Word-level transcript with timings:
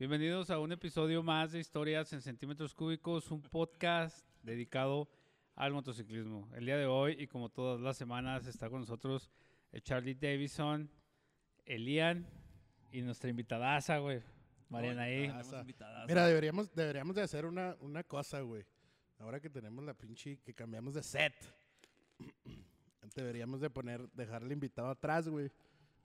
Bienvenidos 0.00 0.48
a 0.48 0.58
un 0.58 0.72
episodio 0.72 1.22
más 1.22 1.52
de 1.52 1.58
Historias 1.58 2.10
en 2.14 2.22
Centímetros 2.22 2.74
Cúbicos, 2.74 3.30
un 3.30 3.42
podcast 3.42 4.26
dedicado 4.42 5.10
al 5.56 5.74
motociclismo. 5.74 6.48
El 6.54 6.64
día 6.64 6.78
de 6.78 6.86
hoy, 6.86 7.16
y 7.18 7.26
como 7.26 7.50
todas 7.50 7.82
las 7.82 7.98
semanas, 7.98 8.46
está 8.46 8.70
con 8.70 8.80
nosotros 8.80 9.30
Charlie 9.82 10.14
Davison, 10.14 10.90
Elian 11.66 12.26
y 12.90 13.02
nuestra 13.02 13.28
invitadaza, 13.28 13.98
güey, 13.98 14.22
Mariana 14.70 15.02
ahí. 15.02 15.30
Mira, 16.08 16.26
deberíamos, 16.26 16.74
deberíamos 16.74 17.14
de 17.14 17.20
hacer 17.20 17.44
una, 17.44 17.76
una 17.80 18.02
cosa, 18.02 18.40
güey. 18.40 18.64
Ahora 19.18 19.38
que 19.38 19.50
tenemos 19.50 19.84
la 19.84 19.92
pinche, 19.92 20.38
que 20.38 20.54
cambiamos 20.54 20.94
de 20.94 21.02
set. 21.02 21.34
Deberíamos 23.14 23.60
de 23.60 23.68
poner, 23.68 24.08
dejar 24.12 24.44
al 24.44 24.50
invitado 24.50 24.88
atrás, 24.88 25.28
güey. 25.28 25.50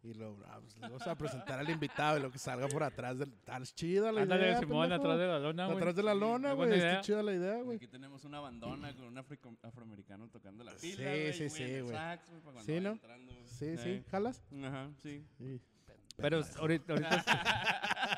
Y 0.08 0.14
lo, 0.14 0.38
ah, 0.45 0.59
pues, 0.62 0.76
le 0.76 0.82
vamos 0.82 1.08
a 1.08 1.16
presentar 1.16 1.58
al 1.58 1.68
invitado 1.68 2.20
y 2.20 2.22
lo 2.22 2.30
que 2.30 2.38
salga 2.38 2.68
por 2.68 2.84
atrás 2.84 3.18
del... 3.18 3.30
Está 3.30 3.59
chida 3.64 4.12
la 4.12 4.22
Ándale, 4.22 4.45
idea, 4.50 4.59
Simón, 4.59 4.81
pendejo. 4.90 5.02
atrás 5.02 5.18
de 5.20 5.28
la 5.28 5.40
lona, 5.40 5.66
güey. 5.66 5.78
Atrás 5.78 5.95
de 5.95 6.04
la 6.04 6.14
lona, 6.14 6.48
güey. 6.54 6.58
buena 6.58 6.76
Está 6.76 6.88
idea. 6.90 7.02
chida 7.02 7.23
la 7.23 7.34
idea, 7.34 7.62
güey. 7.64 7.78
Aquí 7.78 7.88
tenemos 7.88 8.23
una 8.23 8.40
bandona 8.40 8.94
con 8.95 9.05
un 9.05 9.18
africo- 9.18 9.58
afroamericano 9.64 10.28
tocando 10.30 10.64
la 10.64 10.78
Sí, 10.78 10.91
pila. 10.95 11.09
güey, 11.09 11.34
sí, 11.34 11.50
sí, 11.50 11.64
el 11.64 11.84
güey. 11.86 11.95
sax, 11.95 12.30
güey, 12.30 12.41
para 12.41 12.54
cuando 12.54 12.64
Sí, 12.66 12.72
vaya 12.73 12.81
¿no? 12.81 12.91
entrando, 12.91 13.34
güey. 13.34 13.48
Sí, 13.48 13.78
sí. 13.78 13.90
Eh, 13.90 14.04
¿Jalas? 14.12 14.44
Ajá, 14.64 14.90
sí. 15.02 15.26
Sí. 15.40 15.59
Pero 16.17 16.42
ahorita, 16.59 16.94
ahorita 16.94 17.26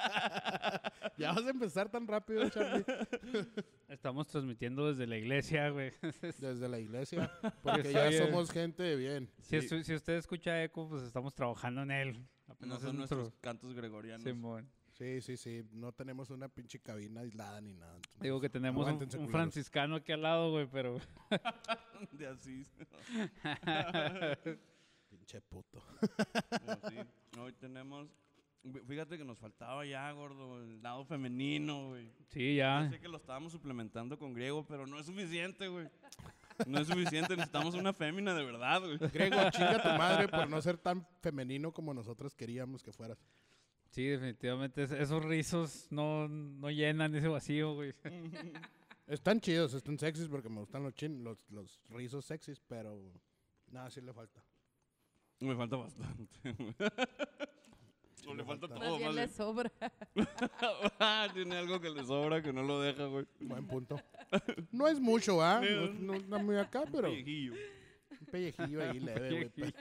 Ya 1.17 1.33
vas 1.33 1.45
a 1.45 1.49
empezar 1.49 1.89
tan 1.89 2.07
rápido, 2.07 2.47
Charlie. 2.49 2.85
estamos 3.87 4.27
transmitiendo 4.27 4.87
desde 4.87 5.07
la 5.07 5.17
iglesia, 5.17 5.69
güey. 5.69 5.91
Desde 6.39 6.69
la 6.69 6.79
iglesia. 6.79 7.31
Porque 7.63 7.91
ya 7.91 8.11
somos 8.11 8.51
gente 8.51 8.83
de 8.83 8.95
bien. 8.95 9.29
Si, 9.41 9.57
usted 9.57 10.15
escucha 10.15 10.63
eco, 10.63 10.87
pues 10.87 11.03
estamos 11.03 11.33
trabajando 11.33 11.81
en 11.81 11.91
él. 11.91 12.27
No 12.47 12.53
Apenas 12.53 12.81
son 12.81 12.89
es 12.89 12.95
nuestro- 12.95 13.17
nuestros 13.17 13.41
cantos 13.41 13.73
gregorianos. 13.73 14.23
Simón. 14.23 14.69
Sí, 14.97 15.21
sí, 15.21 15.37
sí. 15.37 15.63
No 15.73 15.91
tenemos 15.91 16.29
una 16.31 16.49
pinche 16.49 16.79
cabina 16.79 17.21
aislada 17.21 17.61
ni 17.61 17.73
nada. 17.73 17.95
Entonces, 17.95 18.21
Digo 18.21 18.41
que 18.41 18.49
tenemos 18.49 18.87
un, 18.87 19.29
franciscano 19.29 19.95
aquí 19.95 20.11
al 20.11 20.23
lado, 20.23 20.51
güey, 20.51 20.67
pero... 20.71 20.99
De 22.11 22.27
Asís. 22.27 22.75
Pinche 25.07 25.41
puto. 25.41 25.83
Sí. 26.89 26.97
Hoy 27.39 27.53
tenemos... 27.53 28.07
Fíjate 28.87 29.17
que 29.17 29.23
nos 29.25 29.37
faltaba 29.39 29.85
ya, 29.85 30.11
gordo, 30.11 30.61
el 30.63 30.81
lado 30.81 31.05
femenino, 31.05 31.89
güey. 31.89 32.09
Sí, 32.29 32.55
Yo 32.55 32.57
ya. 32.59 32.89
sé 32.89 32.99
que 32.99 33.07
lo 33.07 33.17
estábamos 33.17 33.51
suplementando 33.51 34.17
con 34.17 34.33
griego, 34.33 34.65
pero 34.65 34.85
no 34.87 34.99
es 34.99 35.05
suficiente, 35.05 35.67
güey. 35.67 35.87
No 36.65 36.79
es 36.79 36.87
suficiente, 36.87 37.35
necesitamos 37.35 37.75
una 37.75 37.93
fémina 37.93 38.33
de 38.33 38.43
verdad, 38.43 38.81
güey. 38.81 38.97
Grego, 39.11 39.37
chinga 39.51 39.81
tu 39.81 39.89
madre 39.89 40.27
por 40.27 40.49
no 40.49 40.61
ser 40.61 40.77
tan 40.77 41.05
femenino 41.21 41.71
como 41.71 41.93
nosotros 41.93 42.33
queríamos 42.35 42.81
que 42.83 42.91
fueras. 42.91 43.17
Sí, 43.91 44.03
definitivamente. 44.05 44.83
es- 44.83 44.91
Esos 44.91 45.23
rizos 45.23 45.87
no, 45.91 46.27
no 46.27 46.69
llenan 46.71 47.13
ese 47.15 47.27
vacío, 47.27 47.73
güey. 47.75 47.93
Están 49.07 49.39
chidos, 49.39 49.73
están 49.73 49.97
sexys 49.97 50.27
porque 50.27 50.49
me 50.49 50.59
gustan 50.59 50.83
los, 50.83 50.93
chin, 50.93 51.23
los, 51.23 51.49
los 51.51 51.79
rizos 51.89 52.25
sexys, 52.25 52.59
pero 52.67 52.99
nada, 53.71 53.89
sí 53.89 54.01
le 54.01 54.11
falta. 54.13 54.43
Me 55.39 55.55
falta 55.55 55.77
bastante, 55.77 56.39
falta 58.47 58.67
falta. 58.67 58.75
todo, 58.85 58.89
Más 58.91 58.99
bien 58.99 59.15
le 59.15 59.27
sobra. 59.27 59.71
Ah, 60.99 61.27
Tiene 61.33 61.55
algo 61.57 61.79
que 61.79 61.89
le 61.89 62.03
sobra 62.05 62.41
que 62.41 62.51
no 62.53 62.63
lo 62.63 62.81
deja, 62.81 63.05
güey. 63.05 63.25
Buen 63.41 63.67
punto. 63.67 63.99
No 64.71 64.87
es 64.87 64.99
mucho, 64.99 65.41
¿ah? 65.41 65.61
No, 65.61 65.87
no 65.93 66.13
está 66.15 66.37
muy 66.39 66.57
acá, 66.57 66.83
pero 66.91 67.09
Viejillo. 67.11 67.53
un 68.19 68.25
pellejillo 68.31 68.81
ahí 68.89 68.99
leve, 68.99 69.51
güey. 69.55 69.71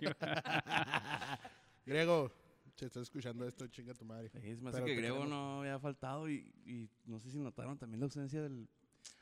Grego, 1.84 2.32
si 2.74 2.84
estás 2.84 3.02
escuchando 3.04 3.46
esto, 3.46 3.66
chinga 3.68 3.94
tu 3.94 4.04
madre. 4.04 4.28
Sí, 4.28 4.50
es 4.50 4.60
más 4.60 4.74
Pero 4.74 4.86
que 4.86 4.94
Grego 4.96 5.16
queremos. 5.18 5.30
no 5.30 5.60
había 5.60 5.78
faltado 5.78 6.28
y, 6.28 6.52
y 6.66 6.88
no 7.06 7.18
sé 7.18 7.30
si 7.30 7.38
notaron 7.38 7.78
también 7.78 8.00
la 8.00 8.04
ausencia 8.06 8.42
del... 8.42 8.68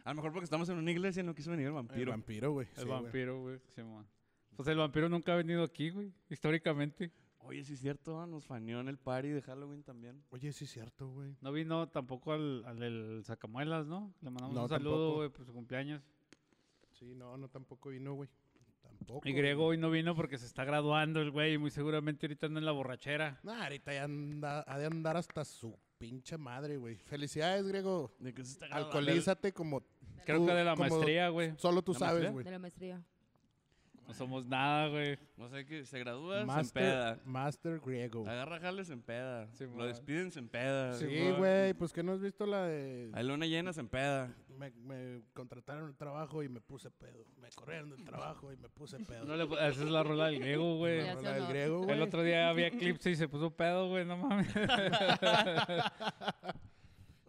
A 0.04 0.10
lo 0.10 0.16
mejor 0.16 0.32
porque 0.32 0.44
estamos 0.44 0.69
en 0.70 0.78
una 0.78 0.90
iglesia 0.90 1.22
no 1.22 1.34
quiso 1.34 1.50
venir 1.50 1.66
el 1.66 1.69
El 1.70 1.74
vampiro. 1.74 2.10
vampiro, 2.12 2.52
güey. 2.52 2.66
El 2.69 2.74
sí, 2.82 2.88
güey. 2.88 3.02
vampiro, 3.02 3.40
güey. 3.42 3.60
Simón. 3.69 4.06
Pues 4.56 4.69
el 4.69 4.78
vampiro 4.78 5.08
nunca 5.08 5.34
ha 5.34 5.36
venido 5.36 5.62
aquí, 5.62 5.90
güey. 5.90 6.12
Históricamente. 6.30 7.10
Oye, 7.47 7.62
sí 7.65 7.75
es 7.75 7.81
cierto, 7.81 8.27
nos 8.27 8.47
faneó 8.47 8.81
en 8.81 8.88
el 8.88 8.97
party 8.99 9.28
de 9.28 9.43
Halloween 9.43 9.82
también. 9.82 10.22
Oye, 10.31 10.53
sí 10.53 10.65
es 10.65 10.71
cierto, 10.71 11.09
güey. 11.09 11.37
No 11.41 11.53
vino 11.53 11.88
tampoco 11.88 12.32
al, 12.32 12.65
al 12.65 12.78
del 12.78 13.22
Sacamuelas, 13.25 13.87
¿no? 13.87 14.12
Le 14.22 14.31
mandamos 14.31 14.55
No, 14.56 14.62
un 14.62 14.69
saludo, 14.69 15.15
güey, 15.16 15.28
por 15.28 15.44
su 15.44 15.53
cumpleaños. 15.53 16.03
Sí, 16.93 17.15
no, 17.15 17.37
no 17.37 17.49
tampoco 17.49 17.91
vino, 17.91 18.15
güey. 18.15 18.28
Tampoco. 18.82 19.28
Y 19.28 19.32
Grego 19.32 19.66
hoy 19.66 19.77
no 19.78 19.91
vino 19.91 20.15
porque 20.15 20.38
se 20.38 20.47
está 20.47 20.65
graduando 20.65 21.21
el 21.21 21.31
güey 21.31 21.55
y 21.55 21.59
muy 21.59 21.71
seguramente 21.71 22.27
ahorita 22.27 22.47
anda 22.47 22.60
en 22.60 22.66
la 22.66 22.72
borrachera. 22.72 23.41
Nah, 23.43 23.65
ahorita 23.65 23.93
ya 23.93 24.05
anda, 24.05 24.65
ha 24.66 24.78
de 24.78 24.87
andar 24.87 25.16
hasta 25.16 25.44
su 25.44 25.76
pinche 25.99 26.38
madre, 26.38 26.76
güey. 26.76 26.97
Felicidades, 26.97 27.66
Grego. 27.66 28.15
¿De 28.19 28.32
qué 28.32 28.44
se 28.44 28.53
está 28.53 28.66
grabando? 28.69 28.88
Alcoholízate 28.99 29.53
como. 29.53 29.82
Creo 30.25 30.38
tú- 30.38 30.47
que 30.47 30.53
de 30.53 30.65
la 30.65 30.76
maestría, 30.76 31.28
güey. 31.28 31.53
Solo 31.59 31.82
tú 31.82 31.93
¿La 31.94 31.99
sabes, 31.99 32.32
güey. 32.32 32.44
De 32.44 32.50
la 32.50 32.59
maestría. 32.59 33.05
No 34.06 34.12
somos 34.15 34.47
nada, 34.47 34.88
güey. 34.88 35.19
No 35.37 35.48
sé 35.48 35.65
qué, 35.65 35.84
se 35.84 35.98
gradúa, 35.98 36.44
se 36.47 36.60
empeda. 36.60 37.19
Master 37.25 37.81
Griego. 37.81 38.28
Agarra 38.28 38.60
jales, 38.60 38.88
se 38.88 38.92
empeda. 38.92 39.48
Sí, 39.53 39.65
lo 39.75 39.87
despiden, 39.87 40.31
se 40.31 40.38
empeda. 40.41 40.92
Sí, 40.94 41.31
güey, 41.38 41.72
pues 41.75 41.92
que 41.92 42.03
no 42.03 42.12
has 42.12 42.20
visto 42.20 42.44
la 42.47 42.64
de. 42.66 43.10
Hay 43.14 43.25
luna 43.25 43.47
llena, 43.47 43.72
se 43.72 43.81
empeda. 43.81 44.34
Me, 44.59 44.70
me 44.72 45.22
contrataron 45.32 45.88
el 45.88 45.97
trabajo 45.97 46.43
y 46.43 46.48
me 46.48 46.60
puse 46.60 46.91
pedo. 46.91 47.25
Me 47.41 47.48
corrieron 47.50 47.91
del 47.91 48.04
trabajo 48.04 48.53
y 48.53 48.56
me 48.56 48.69
puse 48.69 48.98
pedo. 49.00 49.25
No 49.25 49.37
le, 49.37 49.44
esa 49.44 49.69
es 49.82 49.91
la 49.91 50.03
rola 50.03 50.26
del 50.26 50.38
griego, 50.41 50.76
güey. 50.76 51.03
La 51.03 51.14
rola 51.14 51.32
del 51.32 51.47
griego, 51.47 51.78
güey. 51.82 51.91
El 51.97 52.03
otro 52.03 52.22
día 52.22 52.48
había 52.50 52.69
eclipse 52.69 53.10
y 53.10 53.16
se 53.16 53.26
puso 53.26 53.50
pedo, 53.50 53.88
güey, 53.88 54.04
no 54.04 54.16
mames. 54.16 54.48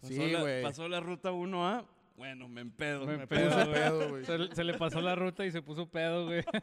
Sí, 0.03 0.35
güey. 0.40 0.62
Pasó 0.62 0.88
la 0.88 1.00
ruta 1.00 1.31
1A. 1.31 1.84
Bueno, 2.16 2.48
me 2.48 2.62
empedo. 2.62 3.06
Me 3.06 3.18
Me 3.18 3.24
empedo, 3.24 3.50
puse 3.50 3.64
güey. 3.66 3.74
pedo, 3.74 4.09
güey. 4.09 4.26
Se, 4.26 4.56
se 4.56 4.64
le 4.64 4.74
pasó 4.76 5.02
la 5.02 5.16
ruta 5.16 5.46
y 5.46 5.52
se 5.52 5.62
puso 5.62 5.88
pedo, 5.90 6.26
güey. 6.26 6.44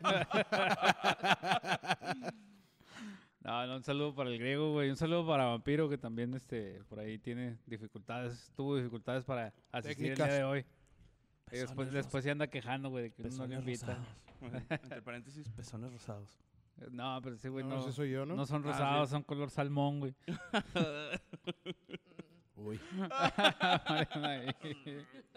No, 3.45 3.67
no, 3.67 3.77
un 3.77 3.83
saludo 3.83 4.15
para 4.15 4.31
el 4.31 4.39
griego, 4.39 4.73
güey. 4.73 4.89
Un 4.89 4.97
saludo 4.97 5.27
para 5.27 5.47
Vampiro, 5.47 5.89
que 5.89 5.99
también 5.99 6.33
este, 6.35 6.81
por 6.89 7.01
ahí 7.01 7.19
tiene 7.19 7.59
dificultades, 7.67 8.53
tuvo 8.55 8.77
dificultades 8.77 9.25
para 9.25 9.53
asistir 9.73 10.11
el 10.13 10.17
día 10.17 10.27
de 10.27 10.45
hoy. 10.45 10.61
Y 10.61 11.51
Pezones 11.51 11.67
después, 11.69 11.93
después 11.93 12.25
se 12.25 12.31
anda 12.31 12.47
quejando, 12.47 12.91
güey, 12.91 13.05
de 13.05 13.11
que 13.11 13.23
uno 13.23 13.31
no 13.31 13.47
le 13.47 13.57
Pezones 13.57 13.83
invita. 13.83 13.99
rosados. 14.41 14.81
Entre 14.83 15.03
paréntesis, 15.03 15.49
pezones 15.51 15.93
rosados. 15.93 16.39
No, 16.91 17.21
pero 17.23 17.37
ese 17.37 17.49
güey 17.49 17.65
No, 17.65 17.77
no, 17.77 17.93
soy 17.93 18.11
yo, 18.13 18.25
¿no? 18.25 18.35
no 18.35 18.47
son 18.47 18.63
Ah, 18.65 18.69
rosados, 18.73 19.09
sí. 19.09 19.13
son 19.13 19.23
color 19.25 19.51
salmón, 19.51 20.01
güey. 20.01 20.15
Uy. 22.65 22.81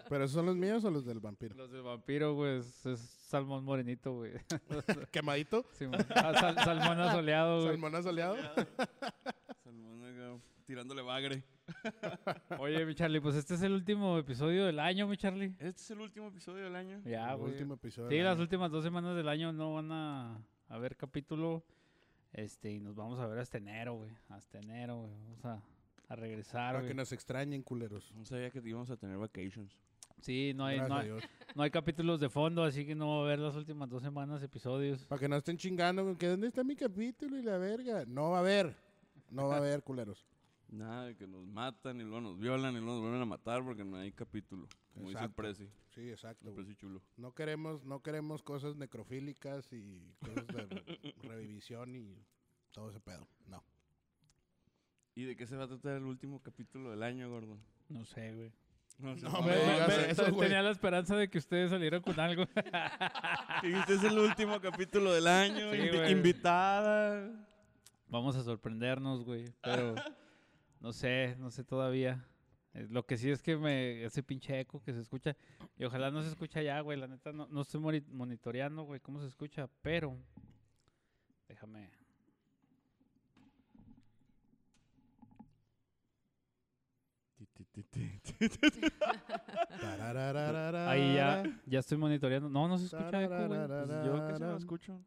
¿Pero 0.08 0.24
esos 0.24 0.32
son 0.34 0.46
los 0.46 0.56
míos 0.56 0.84
o 0.84 0.90
los 0.90 1.04
del 1.04 1.20
vampiro? 1.20 1.54
Los 1.56 1.70
del 1.72 1.82
vampiro, 1.82 2.34
güey, 2.34 2.58
es, 2.58 2.86
es 2.86 3.00
salmón 3.00 3.64
morenito, 3.64 4.14
güey. 4.14 4.32
¿Quemadito? 5.10 5.64
Sí. 5.72 5.86
Ah, 6.14 6.32
sal- 6.38 6.56
salmón 6.64 7.00
asoleado, 7.00 7.56
güey. 7.62 7.70
¿Salmón 7.72 7.94
asoleado? 7.94 8.36
Salmón 9.64 10.04
acá, 10.04 10.38
tirándole 10.66 11.02
bagre. 11.02 11.42
Oye, 12.58 12.86
mi 12.86 12.94
Charlie, 12.94 13.20
pues 13.20 13.34
este 13.34 13.54
es 13.54 13.62
el 13.62 13.72
último 13.72 14.18
episodio 14.18 14.66
del 14.66 14.78
año, 14.78 15.08
mi 15.08 15.16
Charlie. 15.16 15.52
Este 15.58 15.82
es 15.82 15.90
el 15.90 16.00
último 16.00 16.28
episodio 16.28 16.64
del 16.64 16.76
año. 16.76 17.00
Ya, 17.04 17.32
El 17.32 17.38
güey. 17.38 17.52
último 17.52 17.74
episodio 17.74 18.08
Sí, 18.08 18.18
las 18.18 18.34
año. 18.34 18.42
últimas 18.42 18.70
dos 18.70 18.84
semanas 18.84 19.16
del 19.16 19.28
año 19.28 19.52
no 19.52 19.74
van 19.74 19.90
a 19.90 20.38
haber 20.68 20.96
capítulo. 20.96 21.64
Este, 22.32 22.70
y 22.70 22.80
nos 22.80 22.94
vamos 22.94 23.18
a 23.18 23.26
ver 23.26 23.38
hasta 23.38 23.58
enero, 23.58 23.94
güey. 23.94 24.10
Hasta 24.28 24.58
enero, 24.58 24.98
güey. 24.98 25.12
Vamos 25.42 25.44
a, 25.44 25.62
a 26.08 26.16
regresar, 26.16 26.68
Para 26.68 26.78
güey. 26.80 26.88
que 26.88 26.94
nos 26.94 27.12
extrañen, 27.12 27.62
culeros. 27.62 28.12
No 28.14 28.24
sabía 28.24 28.50
que 28.50 28.60
íbamos 28.64 28.90
a 28.90 28.96
tener 28.96 29.16
vacations. 29.18 29.76
Sí, 30.20 30.52
no 30.54 30.64
hay, 30.64 30.80
no, 30.80 30.94
hay, 30.96 31.06
Dios. 31.06 31.22
no 31.54 31.62
hay 31.62 31.70
capítulos 31.70 32.20
de 32.20 32.28
fondo, 32.30 32.62
así 32.64 32.86
que 32.86 32.94
no 32.94 33.08
va 33.08 33.16
a 33.18 33.24
haber 33.26 33.38
las 33.38 33.54
últimas 33.54 33.88
dos 33.88 34.02
semanas 34.02 34.42
episodios. 34.42 35.04
Para 35.06 35.20
que 35.20 35.28
no 35.28 35.36
estén 35.36 35.56
chingando 35.58 36.04
con 36.04 36.16
que 36.16 36.26
dónde 36.28 36.46
está 36.48 36.64
mi 36.64 36.74
capítulo 36.74 37.36
y 37.38 37.42
la 37.42 37.58
verga. 37.58 38.04
No 38.06 38.30
va 38.30 38.38
a 38.38 38.40
haber. 38.40 38.74
No 39.30 39.48
va 39.48 39.56
a 39.56 39.58
haber, 39.58 39.82
culeros. 39.82 40.26
Nada 40.68 41.06
de 41.06 41.16
que 41.16 41.26
nos 41.26 41.46
matan 41.46 42.00
y 42.00 42.04
luego 42.04 42.20
nos 42.22 42.38
violan 42.38 42.72
y 42.74 42.78
luego 42.78 42.92
nos 42.94 43.00
vuelven 43.02 43.22
a 43.22 43.26
matar 43.26 43.62
porque 43.62 43.84
no 43.84 43.98
hay 43.98 44.10
capítulo. 44.10 44.66
Como 44.94 45.10
dice 45.10 45.22
el. 45.24 45.30
Prezi. 45.30 45.68
Sí, 45.94 46.08
exacto. 46.10 46.54
El 46.56 46.76
chulo. 46.76 47.02
No 47.16 47.32
queremos, 47.34 47.84
no 47.84 48.02
queremos 48.02 48.42
cosas 48.42 48.74
necrofílicas 48.76 49.72
y 49.72 50.12
cosas 50.18 50.46
de 50.48 50.66
re- 50.66 51.14
revivisión 51.22 51.94
y 51.94 52.16
todo 52.72 52.90
ese 52.90 53.00
pedo. 53.00 53.28
No. 53.46 53.62
¿Y 55.16 55.24
de 55.24 55.34
qué 55.34 55.46
se 55.46 55.56
va 55.56 55.64
a 55.64 55.66
tratar 55.68 55.96
el 55.96 56.04
último 56.04 56.40
capítulo 56.42 56.90
del 56.90 57.02
año, 57.02 57.28
gordo? 57.30 57.58
No 57.88 58.04
sé, 58.04 58.32
güey. 58.34 58.52
No 58.98 59.16
sé. 59.16 59.24
No 59.24 59.42
Me- 59.42 59.48
me 59.48 59.56
digas 59.56 59.88
me- 59.88 60.10
eso, 60.10 60.32
güey. 60.32 60.48
tenía 60.48 60.62
la 60.62 60.70
esperanza 60.70 61.16
de 61.16 61.28
que 61.28 61.38
ustedes 61.38 61.70
salieran 61.70 62.02
con 62.02 62.18
algo. 62.20 62.44
Que 63.62 63.72
este 63.72 63.94
es 63.94 64.04
el 64.04 64.18
último 64.18 64.60
capítulo 64.60 65.12
del 65.14 65.26
año. 65.26 65.70
Sí, 65.72 65.78
invi- 65.78 65.96
güey. 65.96 66.12
invitada. 66.12 67.30
Vamos 68.08 68.36
a 68.36 68.42
sorprendernos, 68.42 69.24
güey. 69.24 69.46
Pero 69.62 69.94
no 70.80 70.92
sé, 70.92 71.34
no 71.38 71.50
sé 71.50 71.64
todavía. 71.64 72.22
Eh, 72.74 72.86
Lo 72.90 73.06
que 73.06 73.16
sí 73.16 73.30
es 73.30 73.40
que 73.42 73.56
me 73.56 74.04
ese 74.04 74.22
pinche 74.22 74.60
eco 74.60 74.82
que 74.82 74.92
se 74.92 75.00
escucha. 75.00 75.34
Y 75.78 75.84
ojalá 75.84 76.10
no 76.10 76.22
se 76.22 76.28
escucha 76.28 76.60
ya, 76.62 76.78
güey. 76.80 76.98
La 76.98 77.06
neta 77.08 77.32
no, 77.32 77.48
no 77.48 77.62
estoy 77.62 77.80
moni- 77.80 78.04
monitoreando, 78.12 78.82
güey, 78.82 79.00
cómo 79.00 79.20
se 79.20 79.26
escucha. 79.26 79.68
Pero 79.80 80.16
déjame. 81.48 81.90
Ahí 90.88 91.14
ya, 91.14 91.42
ya 91.66 91.78
estoy 91.80 91.98
monitoreando. 91.98 92.48
No, 92.48 92.68
no 92.68 92.78
se 92.78 92.86
escucha 92.86 93.22
eco, 93.22 93.36
güey. 93.36 93.48
Tarararara. 93.48 94.04
Yo 94.04 94.12
casi 94.26 94.42
no 94.42 94.50
lo 94.52 94.56
escucho. 94.56 95.00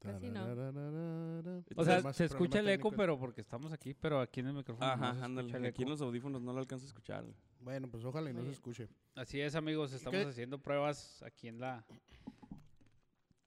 Casi 0.00 0.30
no. 0.30 0.44
Tarararara. 0.46 1.62
O 1.76 1.84
sea, 1.84 2.12
se 2.12 2.24
escucha 2.24 2.60
el 2.60 2.68
eco, 2.68 2.90
pero 2.92 3.18
porque 3.18 3.40
estamos 3.40 3.72
aquí, 3.72 3.94
pero 3.94 4.20
aquí 4.20 4.40
en 4.40 4.48
el 4.48 4.54
micrófono 4.54 4.86
no 4.86 4.92
se 4.92 4.98
Ajá, 4.98 5.08
escucha 5.10 5.24
ándale. 5.24 5.48
el 5.58 5.66
Aquí 5.66 5.82
en 5.82 5.88
eco. 5.88 5.90
los 5.90 6.02
audífonos 6.02 6.42
no 6.42 6.52
lo 6.52 6.58
alcanzo 6.58 6.86
a 6.86 6.88
escuchar. 6.88 7.24
Bueno, 7.60 7.88
pues 7.88 8.04
ojalá 8.04 8.30
y 8.30 8.34
no 8.34 8.42
se 8.44 8.50
escuche. 8.50 8.88
Así 9.14 9.40
es, 9.40 9.54
amigos, 9.54 9.92
estamos 9.92 10.20
qué? 10.20 10.26
haciendo 10.28 10.58
pruebas 10.58 11.22
aquí 11.22 11.48
en 11.48 11.60
la... 11.60 11.84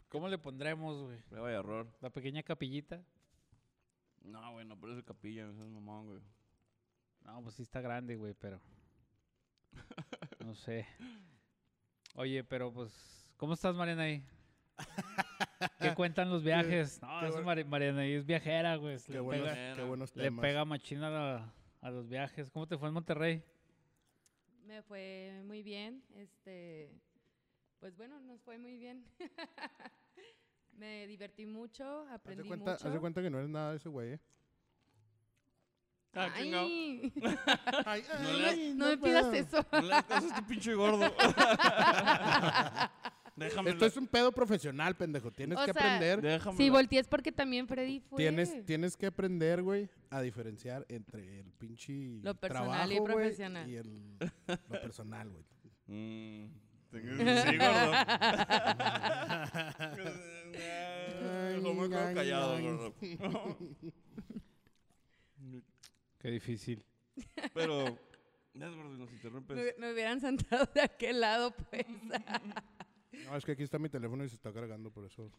¿Cómo 0.09 0.27
le 0.27 0.37
pondremos, 0.37 1.01
güey? 1.01 1.17
Prueba 1.23 1.49
de 1.49 1.55
error. 1.55 1.87
La 1.99 2.11
pequeña 2.11 2.43
capillita. 2.43 3.01
No, 4.21 4.51
güey, 4.53 4.65
no 4.65 4.79
parece 4.79 5.03
capilla, 5.03 5.49
ese 5.49 5.63
es 5.63 5.69
mamón, 5.69 6.07
güey. 6.07 6.21
No, 7.25 7.41
pues 7.41 7.55
sí 7.55 7.63
está 7.63 7.81
grande, 7.81 8.15
güey, 8.15 8.33
pero... 8.33 8.59
No 10.39 10.55
sé. 10.55 10.85
Oye, 12.15 12.43
pero 12.43 12.71
pues... 12.71 12.91
¿Cómo 13.37 13.53
estás, 13.53 13.75
Mariana 13.75 14.03
ahí? 14.03 14.23
¿Qué 15.79 15.93
cuentan 15.95 16.29
los 16.29 16.43
viajes? 16.43 17.01
No, 17.01 17.19
qué 17.21 17.41
bueno. 17.41 17.65
Mariana 17.69 18.01
ahí 18.01 18.13
es 18.13 18.25
viajera, 18.25 18.75
güey. 18.75 18.97
Qué 19.05 19.13
Le 19.13 19.19
buenos, 19.19 19.49
pega, 19.49 19.75
qué 19.75 19.83
buenos 19.83 20.15
le 20.15 20.31
pega 20.31 20.65
machina 20.65 21.53
a, 21.81 21.91
los 21.91 22.07
viajes. 22.07 22.49
¿Cómo 22.51 22.67
te 22.67 22.77
fue 22.77 22.87
en 22.87 22.93
Monterrey? 22.93 23.43
Me 24.65 24.81
fue 24.83 25.41
muy 25.45 25.63
bien. 25.63 26.03
Este, 26.15 26.91
pues 27.79 27.95
bueno, 27.97 28.19
nos 28.19 28.41
fue 28.41 28.57
muy 28.57 28.77
bien. 28.77 29.05
me 30.73 31.07
divertí 31.07 31.45
mucho, 31.45 32.07
aprendí 32.09 32.47
cuenta, 32.47 32.73
haz 32.73 32.83
de 32.83 32.89
mucho. 32.89 33.01
cuenta 33.01 33.21
que 33.21 33.29
no 33.29 33.39
eres 33.39 33.49
nada 33.49 33.71
de 33.71 33.77
ese 33.77 33.89
güey, 33.89 34.13
¿eh? 34.13 34.19
Ah, 36.15 36.29
chingado. 36.37 36.67
Ay, 36.67 37.11
Ay, 37.85 38.73
No 38.75 38.85
ay, 38.85 38.91
me 38.91 38.97
pidas 38.97 39.25
puedo. 39.25 39.33
eso. 39.33 39.65
No 39.71 39.81
le 39.81 39.93
hagas 39.93 40.23
este 40.23 40.41
pinche 40.43 40.73
gordo. 40.75 40.99
Déjame. 43.35 43.71
Esto 43.71 43.85
es 43.87 43.97
un 43.97 44.05
pedo 44.05 44.31
profesional, 44.31 44.95
pendejo. 44.95 45.31
Tienes 45.31 45.57
O 45.57 45.65
que 45.65 45.73
sea, 45.73 45.81
aprender. 45.95 46.21
Déjame. 46.21 46.55
Si 46.55 46.69
voltees 46.69 47.07
porque 47.07 47.31
también 47.31 47.67
Freddy 47.67 47.99
fue. 47.99 48.17
Tienes, 48.19 48.63
tienes 48.65 48.95
que 48.95 49.07
aprender, 49.07 49.63
güey, 49.63 49.89
a 50.11 50.21
diferenciar 50.21 50.85
entre 50.87 51.39
el 51.39 51.51
pinche 51.53 52.19
Lo 52.21 52.35
personal 52.35 52.89
trabajo, 52.89 52.91
y 52.91 53.01
profesional. 53.13 53.67
y 53.67 53.75
el, 53.77 54.17
lo 54.47 54.81
personal, 54.81 55.31
güey. 55.31 55.43
Mm, 55.87 56.45
tengo- 56.91 57.17
sí, 57.17 57.57
gordo. 57.57 57.91
No 61.63 61.73
me 61.73 61.89
quedo 61.89 62.07
ay, 62.07 62.13
callado, 62.15 62.55
ay. 62.55 62.63
gordo. 62.63 62.93
Qué 66.23 66.31
difícil. 66.31 66.83
Pero. 67.53 67.99
Nos 68.53 69.11
interrumpes. 69.11 69.57
me, 69.57 69.73
me 69.87 69.93
hubieran 69.93 70.21
sentado 70.21 70.65
de 70.73 70.81
aquel 70.81 71.19
lado, 71.19 71.51
pues. 71.51 71.85
No, 73.25 73.35
es 73.35 73.43
que 73.45 73.51
aquí 73.51 73.63
está 73.63 73.77
mi 73.77 73.89
teléfono 73.89 74.23
y 74.23 74.29
se 74.29 74.35
está 74.35 74.53
cargando, 74.53 74.89
por 74.89 75.05
eso. 75.05 75.29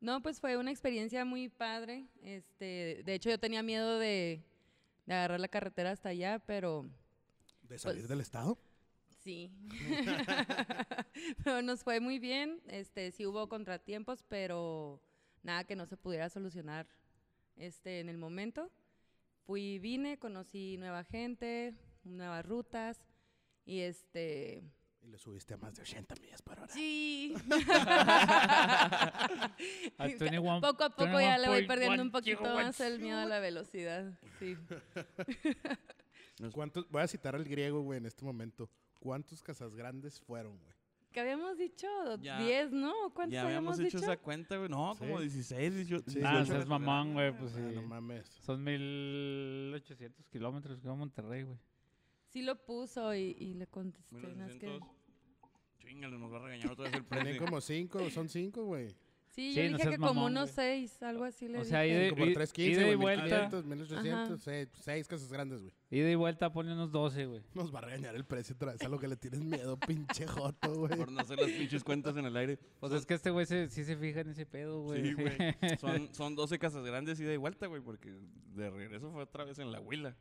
no 0.00 0.22
pues 0.22 0.40
fue 0.40 0.56
una 0.56 0.70
experiencia 0.70 1.24
muy 1.24 1.48
padre. 1.48 2.06
Este, 2.22 3.02
de 3.04 3.14
hecho, 3.14 3.30
yo 3.30 3.38
tenía 3.38 3.62
miedo 3.62 3.98
de, 3.98 4.42
de 5.06 5.14
agarrar 5.14 5.40
la 5.40 5.48
carretera 5.48 5.90
hasta 5.90 6.10
allá, 6.10 6.38
pero 6.38 6.88
¿De 7.62 7.78
salir 7.78 8.02
Pues- 8.02 8.08
del 8.08 8.20
estado? 8.20 8.58
sí. 9.22 9.52
pero 11.44 11.62
nos 11.62 11.82
fue 11.82 12.00
muy 12.00 12.18
bien. 12.18 12.60
Este, 12.68 13.10
sí 13.12 13.26
hubo 13.26 13.48
contratiempos, 13.48 14.22
pero 14.28 15.02
nada 15.42 15.64
que 15.64 15.76
no 15.76 15.86
se 15.86 15.96
pudiera 15.96 16.28
solucionar 16.30 16.86
este, 17.60 18.00
en 18.00 18.08
el 18.08 18.18
momento. 18.18 18.70
Fui, 19.46 19.78
vine, 19.78 20.18
conocí 20.18 20.76
nueva 20.78 21.04
gente, 21.04 21.74
nuevas 22.04 22.44
rutas 22.44 23.00
y 23.64 23.80
este, 23.80 24.62
Y 25.02 25.08
le 25.08 25.18
subiste 25.18 25.54
a 25.54 25.56
más 25.56 25.74
de 25.74 25.82
80 25.82 26.14
millas 26.16 26.42
por 26.42 26.58
hora. 26.58 26.72
sí. 26.72 27.34
A 29.98 30.06
21 30.06 30.60
Poco 30.60 30.84
a 30.84 30.90
poco 30.90 31.20
ya 31.20 31.38
le 31.38 31.48
voy 31.48 31.62
21.1 31.62 31.66
perdiendo 31.66 32.02
un 32.02 32.10
poquito 32.10 32.42
más 32.42 32.80
el 32.80 32.98
miedo 33.00 33.18
a 33.18 33.26
la 33.26 33.40
velocidad. 33.40 34.18
Sí. 34.38 34.56
¿Cuántos, 36.52 36.88
voy 36.88 37.02
a 37.02 37.08
citar 37.08 37.34
al 37.34 37.44
griego, 37.44 37.82
güey, 37.82 37.98
en 37.98 38.06
este 38.06 38.24
momento. 38.24 38.70
¿Cuántos 38.98 39.42
casas 39.42 39.74
grandes 39.74 40.20
fueron, 40.20 40.58
güey? 40.58 40.74
¿Qué 41.12 41.20
habíamos 41.20 41.58
dicho? 41.58 41.86
Ya- 42.20 42.40
¿10, 42.40 42.70
no? 42.70 42.92
¿Cuántos 43.14 43.34
Ya 43.34 43.42
habíamos 43.42 43.74
habíamos 43.74 43.78
hecho 43.80 43.98
dicho? 43.98 44.12
esa 44.12 44.16
cuenta, 44.22 44.56
güey. 44.56 44.68
No, 44.68 44.94
como 44.96 45.16
Sí. 45.18 45.22
16, 45.24 45.74
18. 45.74 46.10
Sí, 46.10 46.20
Ah, 46.24 46.30
18 46.38 46.52
seas 46.52 46.66
mamón, 46.68 47.14
güey, 47.14 47.36
pues 47.36 47.52
Ah, 47.52 47.56
sí. 47.68 47.74
no 47.74 47.82
mames. 47.82 48.26
Son 48.42 48.62
1800 48.62 50.26
kilómetros 50.28 50.80
que 50.80 50.86
va 50.88 50.94
a 50.94 50.96
Monterrey, 50.96 51.42
güey. 51.42 51.58
Sí 52.28 52.42
lo 52.42 52.54
puso 52.64 53.12
y, 53.14 53.36
y 53.38 53.54
le 53.54 53.66
contesté. 53.66 54.14
nada 54.16 54.28
más 54.36 54.54
que- 54.54 54.66
1900. 54.66 54.88
Chingale, 55.80 56.18
nos 56.18 56.32
va 56.32 56.36
a 56.36 56.40
regañar 56.42 56.70
otra 56.72 56.84
vez 56.84 56.94
el 56.94 57.04
Tienen 57.08 57.24
precio. 57.24 57.44
como 57.44 57.60
cinco, 57.60 58.10
son 58.10 58.28
cinco, 58.28 58.64
güey. 58.64 58.94
Sí, 59.32 59.52
Sí, 59.54 59.62
yo 59.62 59.70
no 59.70 59.76
dije 59.78 59.90
que 59.90 59.96
como 59.98 60.26
unos 60.26 60.54
güey. 60.56 60.86
6, 60.88 61.02
algo 61.04 61.22
así 61.24 61.46
le 61.46 61.58
O 61.60 61.64
sea, 61.64 61.82
dije. 61.82 61.96
de- 61.98 62.10
Como 62.10 62.22
por 62.22 62.28
i- 62.30 62.34
315, 62.34 62.72
ida 62.72 62.80
y 62.80 62.94
güey, 62.94 62.96
vuelta. 62.96 63.24
1500, 63.24 63.64
1800, 63.64 64.42
seis, 64.42 64.68
seis 64.80 65.06
casas 65.08 65.32
grandes, 65.32 65.60
güey. 65.62 65.72
Ida 65.90 66.10
y 66.10 66.14
vuelta, 66.16 66.52
ponle 66.52 66.72
unos 66.72 66.90
12, 66.90 67.26
güey. 67.26 67.42
Nos 67.54 67.72
va 67.72 67.78
a 67.78 67.82
regañar 67.82 68.16
el 68.16 68.24
precio 68.24 68.56
otra 68.56 68.72
vez 68.72 68.82
a 68.82 68.88
lo 68.88 68.98
que 68.98 69.06
le 69.06 69.16
tienes 69.16 69.40
miedo, 69.40 69.78
pinche 69.86 70.26
joto, 70.26 70.74
güey. 70.74 70.96
Por 70.96 71.12
no 71.12 71.20
hacer 71.20 71.38
las 71.38 71.48
pinches 71.50 71.84
cuentas 71.84 72.16
en 72.16 72.26
el 72.26 72.36
aire. 72.36 72.58
Pues 72.80 72.92
es 72.92 73.06
que 73.06 73.14
este 73.14 73.30
güey 73.30 73.46
se- 73.46 73.68
sí 73.68 73.84
se 73.84 73.96
fija 73.96 74.20
en 74.20 74.30
ese 74.30 74.46
pedo, 74.46 74.82
güey. 74.82 75.02
Sí, 75.04 75.12
güey. 75.14 75.36
Son, 75.80 76.12
son 76.14 76.34
12 76.34 76.58
casas 76.58 76.84
grandes 76.84 77.20
ida 77.20 77.32
y 77.32 77.36
vuelta, 77.36 77.66
güey, 77.68 77.80
porque 77.80 78.10
de 78.54 78.68
regreso 78.68 79.12
fue 79.12 79.22
otra 79.22 79.44
vez 79.44 79.60
en 79.60 79.70
la 79.70 79.80
huila. 79.80 80.16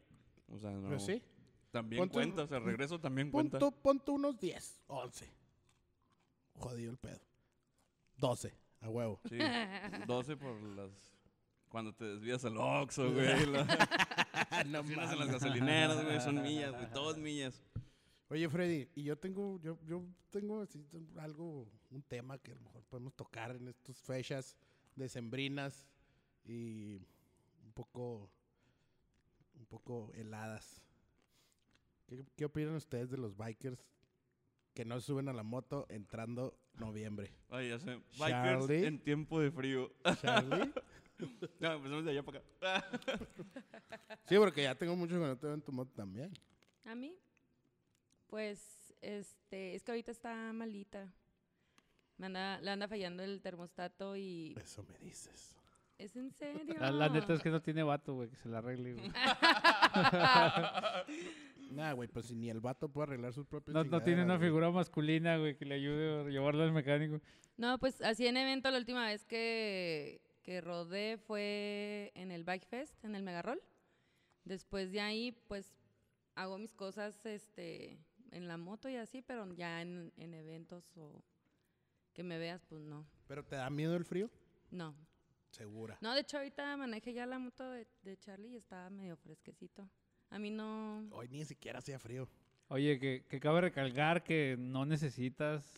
O 0.50 0.60
sea, 0.60 0.70
no. 0.72 0.88
Pues 0.88 1.04
sí. 1.04 1.22
También 1.72 2.08
cuenta, 2.10 2.44
o 2.44 2.48
sea, 2.48 2.60
regreso 2.60 3.00
también 3.00 3.32
cuenta. 3.32 3.58
Punto, 3.60 3.72
ponte 3.82 4.12
unos 4.12 4.40
10, 4.40 4.82
11. 4.88 5.28
Jodido 6.54 6.92
el 6.92 6.98
pedo. 6.98 7.20
12, 8.18 8.54
a 8.82 8.90
huevo. 8.90 9.20
Sí, 9.30 9.38
12 10.08 10.38
por 10.38 10.62
las. 10.62 10.92
Cuando 11.70 11.94
te 11.94 12.06
desvías 12.06 12.44
al 12.46 12.58
Oxxo, 12.58 13.12
güey. 13.14 13.46
la- 13.46 13.64
no 14.66 14.80
estacionas 14.80 15.12
en 15.14 15.20
las 15.20 15.32
gasolineras, 15.32 16.04
güey. 16.04 16.20
Son 16.22 16.42
millas, 16.42 16.72
güey. 16.72 16.92
Todas 16.92 17.18
millas. 17.18 17.62
Oye, 18.30 18.48
Freddy, 18.50 18.88
y 18.96 19.04
yo 19.04 19.18
tengo, 19.18 19.60
yo, 19.60 19.78
yo 19.86 20.04
tengo 20.30 20.62
así, 20.62 20.84
tengo 20.86 21.20
algo, 21.20 21.68
un 21.90 22.04
tema 22.04 22.38
que 22.38 22.52
a 22.52 22.56
lo 22.56 22.62
mejor 22.62 22.84
podemos 22.84 23.16
tocar 23.16 23.56
en 23.56 23.68
estas 23.68 23.98
fechas 24.02 24.56
decembrinas 24.96 25.88
y 26.46 26.98
un 27.64 27.72
poco, 27.74 28.30
un 29.56 29.66
poco 29.66 30.12
heladas. 30.14 30.82
¿Qué, 32.06 32.24
qué 32.36 32.46
opinan 32.46 32.76
ustedes 32.76 33.10
de 33.10 33.18
los 33.18 33.36
bikers 33.36 33.84
que 34.76 34.86
no 34.86 35.00
suben 35.02 35.28
a 35.30 35.34
la 35.34 35.44
moto 35.44 35.86
entrando 35.90 36.59
noviembre? 36.80 37.32
Ay, 37.50 37.70
ya 37.70 37.80
sé. 37.80 37.96
Bikers 38.18 38.30
Charlie. 38.30 38.86
en 38.86 39.00
tiempo 39.00 39.40
de 39.40 39.52
frío. 39.52 39.92
Charlie. 40.22 40.72
No, 41.60 41.74
empezamos 41.74 42.06
de 42.06 42.12
allá 42.12 42.24
para 42.24 42.40
acá. 42.40 42.86
sí, 44.26 44.38
porque 44.38 44.64
ya 44.64 44.74
tengo 44.74 44.96
mucho 44.96 45.16
que 45.16 45.20
no 45.20 45.38
te 45.38 45.48
veo 45.48 45.56
en 45.56 45.62
tu 45.62 45.74
moto 45.74 45.92
también. 45.94 46.32
¿A 46.86 46.96
mí? 46.96 47.14
Pues, 48.28 48.94
este, 49.02 49.76
es 49.76 49.84
que 49.84 49.92
ahorita 49.92 50.12
está 50.12 50.34
malita. 50.54 51.12
Me 52.16 52.28
anda, 52.28 52.62
le 52.62 52.72
anda 52.72 52.88
fallando 52.88 53.22
el 53.22 53.42
termostato 53.42 54.16
y... 54.16 54.56
Eso 54.64 54.82
me 54.84 54.98
dices. 55.00 55.58
¿Es 55.98 56.16
en 56.16 56.32
serio? 56.32 56.76
La, 56.80 56.90
la 56.92 57.10
neta 57.10 57.34
es 57.34 57.42
que 57.42 57.50
no 57.50 57.62
tiene 57.62 57.84
vato, 57.84 58.14
güey, 58.14 58.30
que 58.30 58.38
se 58.38 58.48
la 58.48 58.60
arregle, 58.60 58.94
güey. 58.94 59.12
Nah, 61.70 61.94
güey, 61.94 62.08
pues 62.08 62.32
ni 62.32 62.50
el 62.50 62.60
vato 62.60 62.90
puede 62.90 63.08
arreglar 63.08 63.34
sus 63.34 63.46
propios 63.46 63.74
No, 63.74 63.84
no 63.84 64.02
tiene 64.02 64.24
una 64.24 64.40
figura 64.40 64.72
masculina, 64.72 65.38
güey, 65.38 65.56
que 65.56 65.66
le 65.66 65.76
ayude 65.76 66.22
a 66.22 66.24
llevarlo 66.30 66.64
al 66.64 66.72
mecánico. 66.72 67.22
No, 67.58 67.78
pues 67.78 68.02
así 68.02 68.26
en 68.26 68.38
evento 68.38 68.72
la 68.72 68.78
última 68.78 69.06
vez 69.06 69.26
que, 69.26 70.22
que 70.44 70.62
rodé 70.62 71.18
fue 71.18 72.12
en 72.16 72.32
el 72.32 72.44
Bike 72.44 72.66
Fest, 72.66 73.04
en 73.04 73.16
el 73.16 73.24
Megarol. 73.24 73.62
Después 74.46 74.92
de 74.92 75.02
ahí, 75.02 75.32
pues 75.48 75.76
hago 76.36 76.58
mis 76.58 76.74
cosas 76.74 77.26
este, 77.26 78.00
en 78.32 78.48
la 78.48 78.58
moto 78.58 78.90
y 78.90 78.96
así, 78.96 79.22
pero 79.22 79.54
ya 79.54 79.82
en, 79.82 80.12
en 80.18 80.34
eventos 80.34 80.98
o 80.98 81.24
que 82.14 82.24
me 82.24 82.38
veas, 82.38 82.66
pues 82.66 82.82
no. 82.82 83.06
¿Pero 83.28 83.46
te 83.46 83.56
da 83.56 83.70
miedo 83.70 83.96
el 83.96 84.06
frío? 84.06 84.30
No. 84.72 84.96
Segura. 85.52 85.98
No, 86.02 86.14
de 86.14 86.22
hecho 86.22 86.38
ahorita 86.38 86.78
manejé 86.78 87.14
ya 87.14 87.26
la 87.26 87.40
moto 87.40 87.70
de, 87.72 87.88
de 88.04 88.18
Charlie 88.18 88.50
y 88.50 88.56
estaba 88.56 88.90
medio 88.90 89.18
fresquecito. 89.18 89.90
A 90.32 90.40
mí 90.40 90.50
no... 90.52 91.06
Hoy 91.12 91.28
ni 91.30 91.44
siquiera 91.46 91.80
hacía 91.80 92.00
frío. 92.00 92.28
Oye, 92.68 93.00
que, 93.00 93.26
que 93.28 93.40
cabe 93.40 93.62
recalcar 93.62 94.24
que 94.24 94.56
no 94.60 94.86
necesitas 94.86 95.74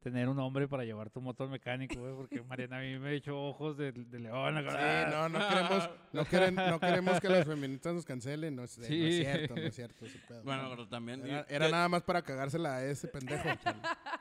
tener 0.00 0.28
un 0.28 0.38
hombre 0.38 0.68
para 0.68 0.84
llevar 0.84 1.08
tu 1.10 1.20
moto 1.22 1.44
al 1.44 1.50
mecánico, 1.50 1.94
güey, 1.98 2.14
porque 2.14 2.42
Mariana 2.48 2.78
a 2.78 2.80
mí 2.80 2.98
me 2.98 3.08
ha 3.08 3.12
hecho 3.12 3.38
ojos 3.38 3.76
de, 3.76 3.92
de 3.92 4.18
león. 4.20 4.54
Sí, 4.56 5.10
no, 5.10 5.28
no 5.28 5.38
queremos, 5.48 5.90
no, 6.12 6.24
queren- 6.24 6.70
no 6.70 6.80
queremos 6.80 7.20
que 7.20 7.28
las 7.28 7.46
feministas 7.46 7.94
nos 7.94 8.04
cancelen. 8.06 8.54
No 8.56 8.64
es, 8.64 8.76
no 8.78 8.84
es 8.84 8.88
Sí. 8.88 9.20
cierto, 9.22 9.54
no 9.54 9.60
es 9.62 9.74
cierto. 9.74 10.04
ese 10.06 10.18
pedo. 10.28 10.42
Bueno, 10.44 10.66
pero 10.70 10.88
también. 10.88 11.26
era, 11.26 11.44
¿qué- 11.46 11.54
era 11.54 11.68
nada 11.70 11.88
más 11.88 12.02
para 12.02 12.22
cagársela 12.22 12.76
a 12.76 12.84
ese 12.84 13.08
pendejo. 13.08 13.48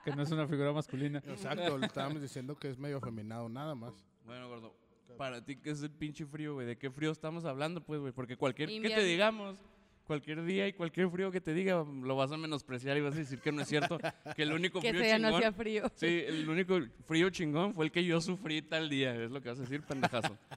que 0.04 0.12
no 0.16 0.24
es 0.24 0.32
una 0.32 0.48
figura 0.48 0.72
masculina. 0.74 1.22
Exacto, 1.26 1.78
le 1.78 1.86
estábamos 1.86 2.22
diciendo 2.22 2.56
que 2.58 2.70
es 2.70 2.78
medio 2.78 2.98
afeminado, 2.98 3.48
nada 3.50 3.76
más. 3.76 3.94
Bueno, 4.26 4.48
gordo. 4.50 4.74
Para 5.18 5.44
ti, 5.44 5.56
¿qué 5.56 5.72
es 5.72 5.82
el 5.82 5.92
pinche 5.92 6.26
frío, 6.26 6.54
güey? 6.54 6.68
¿De 6.68 6.78
qué 6.78 6.90
frío 6.90 7.12
estamos 7.12 7.46
hablando, 7.46 7.84
pues, 7.84 8.00
güey? 8.00 8.14
Porque 8.14 8.38
cualquier 8.38 8.70
que 8.70 8.90
te 8.90 9.04
digamos, 9.04 9.58
cualquier 10.06 10.44
día 10.44 10.68
y 10.68 10.74
cualquier 10.74 11.10
frío 11.10 11.32
que 11.32 11.42
te 11.42 11.54
diga, 11.54 11.84
lo 11.84 12.16
vas 12.16 12.32
a 12.32 12.38
menospreciar 12.38 12.98
y 12.98 13.02
vas 13.02 13.16
a 13.16 13.18
decir 13.18 13.40
que 13.40 13.52
no 13.52 13.62
es 13.62 13.68
cierto. 13.68 13.98
que 14.36 14.44
el 14.44 14.54
único 14.54 14.80
Que 14.82 14.90
frío 14.90 15.02
día 15.02 15.20
no 15.20 15.30
chingón... 15.30 15.40
hacía 15.40 15.52
frío. 15.54 15.84
Sí, 15.96 16.24
el 16.28 16.50
único 16.50 16.80
frío 17.06 17.30
chingón 17.30 17.74
fue 17.74 17.86
el 17.86 17.92
que 17.92 18.04
yo 18.04 18.20
sufrí 18.22 18.62
tal 18.62 18.90
día. 18.90 19.16
Es 19.16 19.32
lo 19.32 19.42
que 19.42 19.50
vas 19.50 19.60
a 19.60 19.62
decir, 19.62 19.82
pendejazo. 19.82 20.38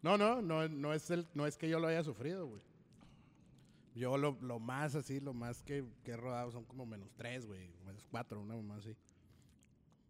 No, 0.00 0.16
no, 0.16 0.40
no, 0.40 0.68
no 0.68 0.94
es 0.94 1.10
el, 1.10 1.26
no 1.34 1.44
es 1.44 1.58
que 1.58 1.68
yo 1.68 1.80
lo 1.80 1.88
haya 1.88 2.04
sufrido, 2.04 2.46
güey. 2.46 2.62
Yo 3.96 4.16
lo, 4.16 4.38
lo 4.40 4.60
más 4.60 4.94
así, 4.94 5.18
lo 5.18 5.34
más 5.34 5.60
que, 5.64 5.84
que 6.04 6.12
he 6.12 6.16
rodado 6.16 6.52
son 6.52 6.64
como 6.64 6.86
menos 6.86 7.10
tres, 7.16 7.46
güey. 7.46 7.68
Menos 7.84 8.06
cuatro, 8.08 8.40
una 8.40 8.54
mamá 8.54 8.76
así. 8.76 8.94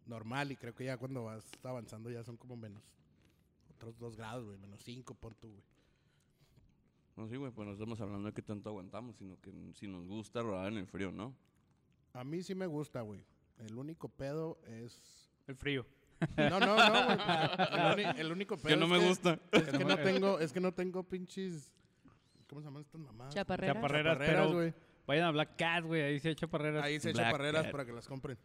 Normal, 0.09 0.51
y 0.51 0.55
creo 0.55 0.73
que 0.73 0.85
ya 0.85 0.97
cuando 0.97 1.23
vas 1.25 1.45
avanzando 1.63 2.09
ya 2.09 2.23
son 2.23 2.35
como 2.35 2.55
menos 2.57 2.81
otros 3.75 3.97
dos 3.99 4.15
grados, 4.17 4.45
güey. 4.45 4.57
Menos 4.57 4.81
cinco, 4.83 5.13
por 5.13 5.35
tú, 5.35 5.49
güey. 5.49 5.63
No, 7.15 7.27
sí, 7.27 7.35
güey, 7.35 7.51
pues 7.51 7.67
no 7.67 7.73
estamos 7.73 7.99
hablando 8.01 8.27
de 8.27 8.33
que 8.33 8.41
tanto 8.41 8.69
aguantamos, 8.69 9.15
sino 9.17 9.39
que 9.41 9.51
si 9.75 9.87
nos 9.87 10.05
gusta 10.07 10.41
rodar 10.41 10.71
en 10.71 10.77
el 10.79 10.87
frío, 10.87 11.11
¿no? 11.11 11.33
A 12.13 12.23
mí 12.23 12.41
sí 12.41 12.55
me 12.55 12.65
gusta, 12.65 13.01
güey. 13.01 13.23
El 13.59 13.77
único 13.77 14.07
pedo 14.09 14.57
es... 14.65 15.29
El 15.47 15.55
frío. 15.55 15.85
No, 16.37 16.59
no, 16.59 16.75
no, 16.75 17.05
güey. 17.05 17.17
pues, 17.17 17.69
El, 17.71 17.93
uni- 18.07 18.19
el 18.19 18.31
único 18.31 18.57
pedo 18.57 18.69
Que 18.69 18.77
no 18.77 18.85
es 18.85 19.01
me 19.01 19.07
gusta. 19.07 19.39
Es 19.51 19.63
que 19.69 19.79
no 19.79 19.97
tengo, 19.97 20.39
es 20.39 20.51
que 20.53 20.59
no 20.59 20.73
tengo 20.73 21.03
pinches... 21.03 21.71
¿Cómo 22.47 22.61
se 22.61 22.65
llaman 22.67 22.81
estas 22.81 22.99
mamadas? 23.01 23.33
Chaparreras. 23.35 23.75
Chaparreras, 23.75 24.13
Chaparreras, 24.17 24.47
pero 24.47 24.53
güey. 24.53 24.73
vayan 25.05 25.25
a 25.25 25.31
Black 25.31 25.55
Cat, 25.55 25.83
güey. 25.85 26.01
Ahí 26.01 26.19
se 26.19 26.31
echa 26.31 26.41
chaparreras. 26.47 26.83
Ahí 26.83 26.99
se 26.99 27.11
echa 27.11 27.29
Cat. 27.31 27.71
para 27.71 27.85
que 27.85 27.91
las 27.93 28.07
compren. 28.07 28.37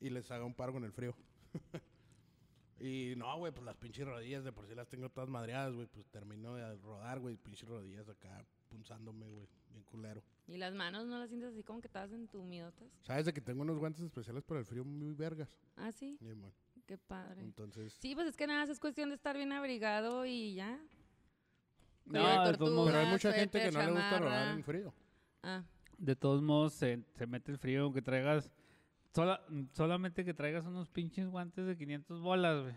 Y 0.00 0.10
les 0.10 0.30
haga 0.30 0.44
un 0.44 0.54
paro 0.54 0.72
con 0.72 0.84
el 0.84 0.92
frío. 0.92 1.14
y 2.80 3.14
no, 3.16 3.36
güey, 3.38 3.52
pues 3.52 3.64
las 3.64 3.76
pinches 3.76 4.06
rodillas 4.06 4.44
de 4.44 4.52
por 4.52 4.66
sí 4.66 4.74
las 4.74 4.88
tengo 4.88 5.08
todas 5.10 5.28
madreadas, 5.28 5.74
güey. 5.74 5.86
Pues 5.88 6.06
termino 6.08 6.54
de 6.54 6.76
rodar, 6.76 7.18
güey. 7.18 7.36
Pinches 7.36 7.68
rodillas 7.68 8.08
acá 8.08 8.44
punzándome, 8.68 9.28
güey. 9.28 9.48
Bien 9.70 9.82
culero. 9.84 10.22
¿Y 10.46 10.56
las 10.56 10.72
manos 10.74 11.06
no 11.06 11.18
las 11.18 11.28
sientes 11.28 11.50
así 11.52 11.62
como 11.62 11.80
que 11.80 11.88
estás 11.88 12.12
entumidotas? 12.12 12.88
¿Sabes 13.02 13.26
de 13.26 13.32
que 13.32 13.40
tengo 13.40 13.62
unos 13.62 13.78
guantes 13.78 14.04
especiales 14.04 14.44
para 14.44 14.60
el 14.60 14.66
frío 14.66 14.84
muy 14.84 15.12
vergas? 15.14 15.58
Ah, 15.76 15.90
sí, 15.92 16.16
man. 16.20 16.52
qué 16.86 16.96
padre. 16.96 17.42
Entonces... 17.42 17.92
Sí, 18.00 18.14
pues 18.14 18.28
es 18.28 18.36
que 18.36 18.46
nada, 18.46 18.60
más 18.60 18.70
es 18.70 18.78
cuestión 18.80 19.08
de 19.10 19.16
estar 19.16 19.36
bien 19.36 19.52
abrigado 19.52 20.24
y 20.24 20.54
ya. 20.54 20.80
No, 22.06 22.44
de 22.44 22.52
de 22.52 22.56
todos 22.58 22.72
modos- 22.72 22.90
Pero 22.90 22.98
hay 23.04 23.10
mucha 23.10 23.32
gente 23.32 23.60
que 23.60 23.70
no 23.72 23.82
le 23.82 23.90
gusta 23.92 24.18
rodar 24.18 24.54
en 24.56 24.64
frío. 24.64 24.94
Ah, 25.42 25.64
De 25.98 26.16
todos 26.16 26.40
modos, 26.42 26.72
se, 26.74 27.02
se 27.14 27.26
mete 27.26 27.52
el 27.52 27.58
frío 27.58 27.82
aunque 27.84 28.00
traigas. 28.00 28.50
Sola- 29.14 29.44
solamente 29.72 30.24
que 30.24 30.34
traigas 30.34 30.66
unos 30.66 30.88
pinches 30.88 31.28
guantes 31.28 31.66
de 31.66 31.76
500 31.76 32.20
bolas, 32.20 32.62
güey. 32.62 32.74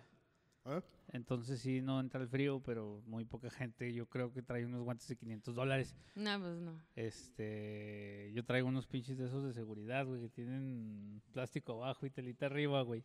¿Ah? 0.64 0.84
Entonces 1.12 1.60
sí, 1.60 1.82
no 1.82 2.00
entra 2.00 2.22
el 2.22 2.28
frío, 2.28 2.62
pero 2.64 3.02
muy 3.08 3.26
poca 3.26 3.50
gente. 3.50 3.92
Yo 3.94 4.06
creo 4.08 4.32
que 4.32 4.44
trae 4.44 4.64
unos 4.66 4.84
guantes 4.84 5.08
de 5.08 5.16
500 5.16 5.56
dólares. 5.56 5.96
no, 6.16 6.40
pues 6.40 6.56
no. 6.60 6.80
Este, 6.96 8.32
yo 8.34 8.46
traigo 8.46 8.68
unos 8.68 8.86
pinches 8.88 9.18
de 9.18 9.26
esos 9.26 9.44
de 9.44 9.54
seguridad, 9.54 10.06
güey, 10.06 10.22
que 10.22 10.30
tienen 10.30 11.22
plástico 11.32 11.74
abajo 11.74 12.06
y 12.06 12.12
telita 12.12 12.46
arriba, 12.46 12.82
güey. 12.84 13.04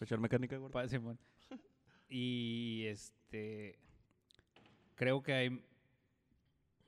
Echar 0.00 0.18
mecánica, 0.18 0.56
güey. 0.56 0.70
Y 2.08 2.84
este, 2.86 3.78
creo 4.94 5.22
que 5.22 5.32
hay 5.32 5.64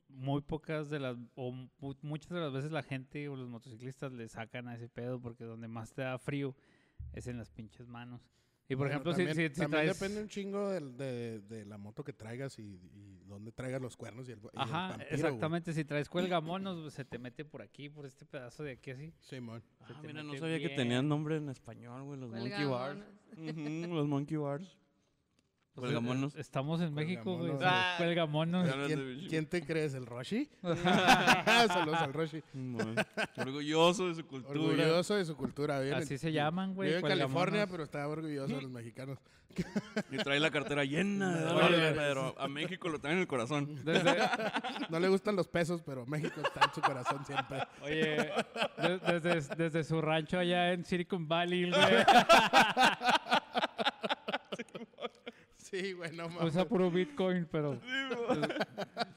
muy 0.09 0.41
pocas 0.41 0.89
de 0.91 0.99
las, 1.01 1.17
o 1.35 1.51
mu- 1.53 1.95
muchas 2.03 2.31
de 2.31 2.41
las 2.41 2.53
veces 2.53 2.71
la 2.73 2.83
gente 2.83 3.29
o 3.29 3.37
los 3.37 3.49
motociclistas 3.49 4.13
le 4.13 4.29
sacan 4.29 4.69
a 4.69 4.75
ese 4.77 4.89
pedo 4.89 5.21
porque 5.21 5.45
donde 5.45 5.69
más 5.69 5.93
te 5.93 6.03
da 6.03 6.19
frío 6.19 6.55
es 7.13 7.27
en 7.27 7.39
las 7.39 7.51
pinches 7.51 7.87
manos. 7.89 8.21
Y 8.69 8.75
por 8.75 8.79
Bueno, 8.89 8.91
ejemplo, 8.95 9.13
si, 9.13 9.25
también, 9.25 9.49
si- 9.51 9.55
si 9.55 9.61
también 9.61 9.83
traes... 9.85 10.01
depende 10.01 10.21
un 10.23 10.29
chingo 10.29 10.71
del- 10.71 10.97
de, 10.97 11.41
de 11.41 11.65
la 11.65 11.79
moto 11.79 12.03
que 12.03 12.13
traigas 12.13 12.59
y, 12.59 12.63
y 12.95 13.23
dónde 13.27 13.53
traigas 13.53 13.81
los 13.81 13.97
cuernos 13.97 14.29
y 14.29 14.33
el, 14.33 14.39
y 14.39 14.43
el 14.43 14.51
Ajá, 14.57 14.89
vampiro, 14.89 15.07
güey. 15.09 15.15
exactamente. 15.21 15.73
Si 15.73 15.85
traes 15.85 16.09
cuelgamonos, 16.09 16.81
pues, 16.81 16.95
se 16.95 17.05
te 17.05 17.19
mete 17.21 17.45
por 17.45 17.63
aquí, 17.63 17.89
por 17.89 18.07
este 18.07 18.27
pedazo 18.27 18.65
de 18.65 18.73
aquí 18.73 18.91
así. 18.91 19.15
Simón. 19.21 19.63
Se 19.87 19.93
Ah, 19.93 20.01
mira, 20.05 20.23
no 20.25 20.35
sabía 20.37 20.59
que 20.59 20.67
bien. 20.67 20.77
tenían 20.77 21.09
nombre 21.09 21.37
en 21.37 21.49
español, 21.49 22.03
güey, 22.03 22.19
los 22.19 22.31
Monkey 22.31 22.65
Bars. 22.65 22.99
Los 23.37 24.09
Monkey 24.09 24.37
Bars. 24.37 24.77
Pues, 25.77 25.91
Cuelgamonos. 25.93 26.35
eh, 26.35 26.41
Estamos 26.41 26.81
en 26.81 26.95
México, 26.95 27.37
güey. 27.37 27.53
Cuelgamonos. 27.99 28.67
No 28.67 28.87
¿Quién, 29.29 29.47
te 29.47 29.63
crees? 29.63 29.93
¿El 29.93 30.07
Roshi? 30.07 30.49
Saludos 30.63 32.01
al 32.01 32.15
Roshi. 32.15 32.43
Orgulloso 33.37 34.09
de 34.09 34.15
su 34.15 34.27
cultura. 34.27 34.59
Orgulloso 34.59 35.15
de 35.17 35.25
su 35.27 35.37
cultura. 35.37 35.79
Vive 35.81 35.93
en- 35.93 36.03
Así 36.03 36.17
se 36.17 36.33
llaman, 36.33 36.75
güey. 36.75 36.89
Vive 36.89 37.01
en 37.01 37.07
California, 37.07 37.67
pero 37.67 37.83
está 37.85 38.09
orgulloso 38.09 38.55
de 38.57 38.63
los 38.63 38.71
mexicanos. 38.71 39.19
Y 40.11 40.19
trae 40.19 40.39
la 40.39 40.51
cartera 40.51 40.85
llena 40.85 41.35
de 41.35 41.45
dólares, 41.47 41.95
pero 41.97 42.35
a 42.39 42.47
México 42.47 42.91
lo 42.91 42.99
trae 42.99 43.15
en 43.15 43.21
el 43.21 43.27
corazón. 43.27 43.83
Desde, 43.87 44.15
No 44.91 45.01
le 45.01 45.09
gustan 45.09 45.35
los 45.35 45.49
pesos, 45.49 45.83
pero 45.85 46.05
México 46.05 46.43
está 46.45 46.61
en 46.67 46.75
su 46.75 46.81
corazón 46.83 47.25
siempre. 47.25 47.63
oye, 47.83 48.33
de- 48.77 49.21
desde, 49.21 49.55
desde 49.57 49.85
su 49.85 50.01
rancho 50.03 50.39
allá 50.39 50.73
en 50.73 50.85
Silicon 50.85 51.27
Valley, 51.27 51.71
güey. 51.71 51.81
Sí, 55.71 55.95
güey, 55.95 56.13
no 56.13 56.29
mames. 56.29 56.55
Usa 56.55 56.65
puro 56.69 56.91
Bitcoin, 56.93 57.49
pero. 57.51 57.81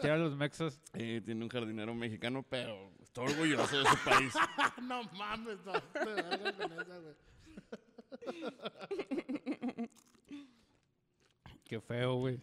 Ya 0.02 0.18
los 0.18 0.36
mexos. 0.36 0.82
Eh, 0.94 1.22
tiene 1.24 1.44
un 1.44 1.50
jardinero 1.50 1.94
mexicano, 1.94 2.44
pero 2.50 2.92
está 3.04 3.22
orgulloso 3.22 3.78
de 3.78 3.86
su 3.86 3.98
país. 4.04 4.34
No 4.82 5.04
mames, 5.16 5.60
no 5.64 5.74
te 5.74 6.06
vergas 6.06 6.54
con 6.54 6.72
esa, 6.72 6.98
güey. 6.98 7.16
Qué 11.66 11.80
feo, 11.82 12.16
güey. 12.16 12.40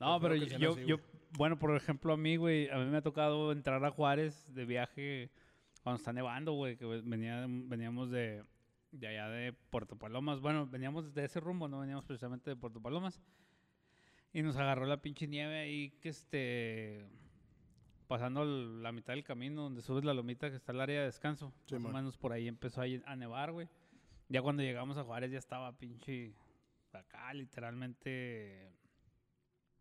No, 0.00 0.20
pero 0.20 0.34
yo, 0.34 0.72
así, 0.72 0.84
yo, 0.84 0.96
bueno, 1.36 1.56
por 1.56 1.76
ejemplo, 1.76 2.14
a 2.14 2.16
mí, 2.16 2.36
güey, 2.36 2.68
a 2.70 2.78
mí 2.78 2.86
me 2.86 2.96
ha 2.96 3.02
tocado 3.02 3.52
entrar 3.52 3.84
a 3.84 3.90
Juárez 3.92 4.52
de 4.54 4.64
viaje 4.64 5.30
cuando 5.84 5.98
está 5.98 6.12
nevando, 6.12 6.52
güey, 6.54 6.76
que 6.76 6.84
venía, 6.84 7.46
veníamos 7.46 8.10
de, 8.10 8.42
de 8.98 9.08
allá 9.08 9.28
de 9.28 9.52
Puerto 9.52 9.96
Palomas. 9.96 10.40
Bueno, 10.40 10.66
veníamos 10.66 11.14
de 11.14 11.24
ese 11.24 11.40
rumbo, 11.40 11.68
no 11.68 11.80
veníamos 11.80 12.04
precisamente 12.04 12.50
de 12.50 12.56
Puerto 12.56 12.80
Palomas. 12.80 13.20
Y 14.32 14.42
nos 14.42 14.56
agarró 14.56 14.86
la 14.86 15.00
pinche 15.00 15.26
nieve 15.26 15.58
ahí, 15.58 15.90
que 16.00 16.10
este, 16.10 17.06
pasando 18.06 18.44
la 18.44 18.92
mitad 18.92 19.14
del 19.14 19.24
camino 19.24 19.62
donde 19.62 19.82
subes 19.82 20.04
la 20.04 20.14
lomita 20.14 20.50
que 20.50 20.56
está 20.56 20.72
el 20.72 20.80
área 20.80 21.00
de 21.00 21.06
descanso. 21.06 21.52
Sí, 21.66 21.78
más 21.78 21.92
o 21.92 21.96
menos 21.96 22.16
por 22.18 22.32
ahí 22.32 22.48
empezó 22.48 22.82
a, 22.82 22.84
a 23.06 23.16
nevar, 23.16 23.52
güey. 23.52 23.68
Ya 24.28 24.42
cuando 24.42 24.62
llegamos 24.62 24.98
a 24.98 25.04
Juárez 25.04 25.30
ya 25.30 25.38
estaba 25.38 25.72
pinche 25.72 26.34
acá, 26.92 27.32
literalmente 27.32 28.72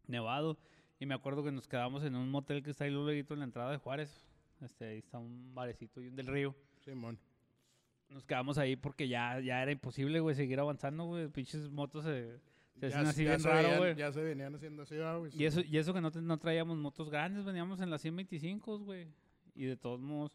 nevado. 0.07 0.57
Y 0.99 1.05
me 1.05 1.13
acuerdo 1.13 1.43
que 1.43 1.51
nos 1.51 1.67
quedamos 1.67 2.03
en 2.03 2.15
un 2.15 2.29
motel 2.29 2.63
que 2.63 2.71
está 2.71 2.85
ahí 2.85 2.91
luego 2.91 3.11
en 3.11 3.39
la 3.39 3.45
entrada 3.45 3.71
de 3.71 3.77
Juárez. 3.77 4.27
Este, 4.61 4.85
ahí 4.85 4.97
está 4.99 5.19
un 5.19 5.53
barecito 5.53 6.01
y 6.01 6.07
un 6.07 6.15
del 6.15 6.27
río. 6.27 6.55
Simón. 6.79 7.19
Nos 8.09 8.23
quedamos 8.23 8.57
ahí 8.57 8.75
porque 8.75 9.07
ya, 9.07 9.39
ya 9.39 9.61
era 9.61 9.71
imposible, 9.71 10.19
güey, 10.19 10.35
seguir 10.35 10.59
avanzando, 10.59 11.05
güey. 11.05 11.27
Pinches 11.27 11.69
motos 11.69 12.05
se, 12.05 12.39
se 12.79 12.85
hacen 12.87 13.05
así 13.07 13.23
ya 13.23 13.29
bien 13.31 13.39
se 13.41 13.49
raro, 13.49 13.77
güey. 13.79 13.95
Ya 13.95 14.11
se 14.11 14.21
venían 14.21 14.53
haciendo 14.55 14.83
así, 14.83 14.95
ah, 14.99 15.15
güey. 15.17 15.31
Y 15.35 15.45
eso, 15.45 15.61
y 15.61 15.77
eso 15.77 15.93
que 15.93 16.01
no, 16.01 16.11
te- 16.11 16.21
no 16.21 16.37
traíamos 16.37 16.77
motos 16.77 17.09
grandes, 17.09 17.43
veníamos 17.45 17.81
en 17.81 17.89
las 17.89 18.01
125, 18.01 18.79
güey. 18.79 19.07
Y 19.55 19.65
de 19.65 19.75
todos 19.75 19.99
modos, 19.99 20.31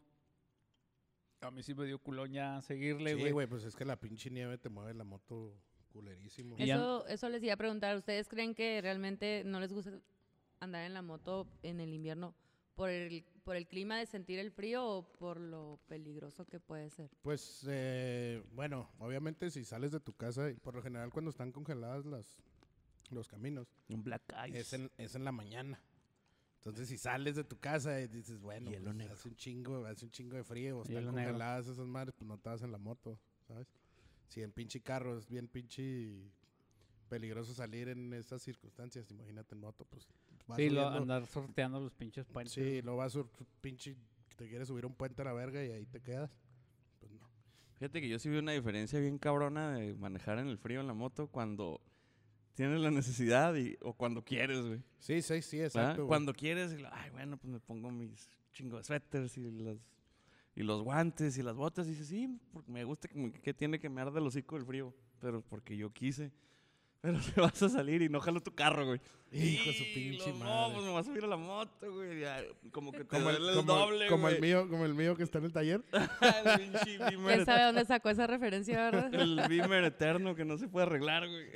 a 1.41 1.51
mí 1.51 1.63
sí 1.63 1.75
me 1.75 1.87
dio 1.87 1.99
culón 1.99 2.33
ya 2.33 2.61
seguirle, 2.63 3.15
Sí, 3.15 3.21
güey. 3.21 3.33
güey, 3.33 3.47
pues 3.47 3.65
es 3.65 3.75
que 3.77 3.85
la 3.85 3.97
pinche 3.97 4.31
nieve 4.31 4.59
te 4.59 4.69
mueve 4.69 4.93
la 4.95 5.05
moto 5.05 5.55
culerísimo. 5.93 6.57
Eso, 6.59 7.07
eso 7.07 7.29
les 7.29 7.43
iba 7.43 7.55
a 7.55 7.57
preguntar. 7.57 7.97
¿Ustedes 7.97 8.29
creen 8.29 8.55
que 8.55 8.81
realmente 8.83 9.43
no 9.47 9.59
les 9.61 9.73
gusta 9.73 9.93
andar 10.61 10.85
en 10.85 10.93
la 10.95 11.03
moto 11.03 11.47
en 11.63 11.81
el 11.81 11.93
invierno 11.95 12.35
por 12.81 12.89
el, 12.89 13.25
por 13.45 13.57
el 13.57 13.67
clima 13.69 13.99
de 13.99 14.07
sentir 14.07 14.39
el 14.39 14.51
frío 14.51 14.83
o 14.87 15.03
por 15.03 15.39
lo 15.39 15.79
peligroso 15.87 16.47
que 16.47 16.59
puede 16.59 16.89
ser? 16.89 17.11
Pues, 17.21 17.67
eh, 17.69 18.43
bueno, 18.53 18.89
obviamente 18.99 19.51
si 19.51 19.65
sales 19.65 19.93
de 19.93 20.01
tu 20.01 20.15
casa, 20.15 20.49
y 20.51 20.55
por 20.55 20.75
lo 20.75 20.83
general 20.83 21.11
cuando 21.11 21.31
están 21.31 21.53
congeladas 21.53 22.07
las, 22.07 22.39
los 23.11 23.29
caminos, 23.29 23.69
Un 23.89 24.03
black 24.03 24.23
ice. 24.49 24.59
es 24.61 24.73
en, 24.73 24.91
es 24.97 25.15
en 25.15 25.25
la 25.25 25.33
mañana. 25.33 25.79
Entonces, 26.57 26.89
si 26.89 26.97
sales 26.97 27.37
de 27.37 27.45
tu 27.45 27.59
casa 27.59 28.01
y 28.01 28.09
dices, 28.09 28.41
bueno, 28.41 28.71
pues, 28.71 29.11
hace 29.11 29.29
un 29.29 29.37
chingo, 29.37 29.85
hace 29.85 30.07
un 30.07 30.11
chingo 30.11 30.37
de 30.37 30.45
frío, 30.45 30.79
o 30.79 30.83
están 30.83 30.97
Hielo 30.97 31.13
negro. 31.13 31.33
congeladas 31.33 31.67
esas 31.67 31.87
madres, 31.87 32.15
pues 32.17 32.27
no 32.29 32.39
te 32.39 32.49
vas 32.49 32.63
en 32.63 32.73
la 32.73 32.79
moto, 32.79 33.19
¿sabes? 33.47 33.67
Si 34.29 34.43
en 34.43 34.53
pinche 34.53 34.81
carro 34.81 35.19
es 35.19 35.27
bien 35.29 35.49
pinche 35.49 36.31
peligroso 37.11 37.53
salir 37.53 37.89
en 37.89 38.15
esas 38.15 38.41
circunstancias, 38.41 39.11
imagínate 39.11 39.55
en 39.55 39.61
moto, 39.61 39.85
pues 39.85 40.07
vas 40.51 40.57
Sí, 40.57 40.69
lo, 40.71 40.83
subiendo- 40.83 40.99
andar 41.15 41.27
sorteando 41.27 41.81
los 41.81 41.93
pinches 41.95 42.27
puentes. 42.27 42.53
Sí, 42.53 42.83
lo 42.83 42.97
vas 42.97 43.17
a 43.17 43.25
pinche, 43.61 43.97
te 44.37 44.49
quieres 44.49 44.69
subir 44.69 44.85
un 44.87 44.95
puente 44.95 45.23
a 45.23 45.25
la 45.25 45.33
verga 45.33 45.65
y 45.65 45.71
ahí 45.71 45.87
te 45.87 46.01
quedas. 46.01 46.31
Pues 47.01 47.11
no. 47.13 47.21
Fíjate 47.79 48.01
que 48.01 48.09
yo 48.09 48.19
sí 48.19 48.29
vi 48.29 48.37
una 48.39 48.53
diferencia 48.53 49.01
bien 49.01 49.19
cabrona 49.19 49.73
de 49.75 49.95
manejar 49.95 50.39
en 50.39 50.49
el 50.49 50.59
frío 50.59 50.81
en 50.81 50.87
la 50.87 50.95
moto 50.95 51.29
cuando 51.29 51.81
tienes 52.55 52.81
la 52.81 52.91
necesidad 52.91 53.55
y, 53.57 53.77
o 53.81 53.95
cuando 53.95 54.23
quieres, 54.23 54.61
güey. 54.67 54.83
Sí, 54.99 55.23
sí, 55.23 55.41
sí, 55.43 55.61
exacto. 55.63 56.03
güey. 56.03 56.09
Cuando 56.09 56.35
quieres, 56.35 56.73
y 56.73 56.79
lo- 56.79 56.93
ay, 56.93 57.11
bueno, 57.11 57.37
pues 57.39 57.51
me 57.53 57.61
pongo 57.61 57.91
mis 57.91 58.29
chingos 58.53 58.81
de 58.81 58.85
suéteres 58.85 59.37
y 59.39 59.51
los, 59.51 59.79
y 60.57 60.63
los 60.63 60.83
guantes 60.83 61.39
y 61.39 61.43
las 61.43 61.57
botas. 61.57 61.87
Y 61.87 61.91
dices, 61.91 62.09
sí, 62.09 62.39
porque 62.53 62.71
me 62.71 62.85
gusta 62.85 63.09
que, 63.09 63.17
me- 63.19 63.33
que 63.33 63.55
tiene 63.55 63.79
que 63.79 63.89
me 63.89 64.01
arde 64.03 64.19
el 64.21 64.27
hocico 64.27 64.57
el 64.57 64.65
frío, 64.67 64.93
pero 65.21 65.41
porque 65.43 65.77
yo 65.77 65.91
quise. 65.93 66.33
Pero 67.03 67.19
te 67.35 67.41
vas 67.41 67.63
a 67.63 67.69
salir 67.69 68.03
y 68.03 68.09
no 68.09 68.21
jalo 68.21 68.41
tu 68.43 68.55
carro, 68.55 68.85
güey. 68.87 69.01
Hijo 69.33 69.71
de 69.71 69.77
su 69.77 69.85
pinche 69.95 70.33
madre. 70.35 70.45
No, 70.69 70.75
pues 70.75 70.85
me 70.87 70.93
vas 70.93 71.07
a 71.07 71.09
subir 71.11 71.25
a 71.25 71.29
la 71.29 71.37
moto, 71.37 71.93
güey. 71.93 72.21
ya, 72.21 72.43
como 72.73 72.91
que 72.91 73.05
te 73.05 73.17
Como 73.17 73.31
el, 73.31 73.37
el 73.49 73.55
como, 73.57 73.73
doble, 73.75 74.07
como 74.09 74.29
el 74.29 74.39
güey. 74.39 74.51
mío, 74.51 74.69
como 74.69 74.85
el 74.85 74.95
mío 74.95 75.17
que 75.17 75.23
está 75.23 75.39
en 75.39 75.45
el 75.45 75.53
taller. 75.53 75.85
el 75.93 76.59
pinche 76.61 76.99
Beamer 76.99 77.35
¿Quién 77.37 77.47
sabe 77.47 77.63
dónde 77.65 77.85
sacó 77.85 78.11
esa 78.11 78.27
referencia, 78.27 78.77
verdad? 78.91 79.15
El 79.15 79.37
Beamer 79.49 79.85
eterno 79.85 80.35
que 80.35 80.45
no 80.45 80.59
se 80.59 80.69
puede 80.69 80.87
arreglar, 80.87 81.29
güey. 81.29 81.47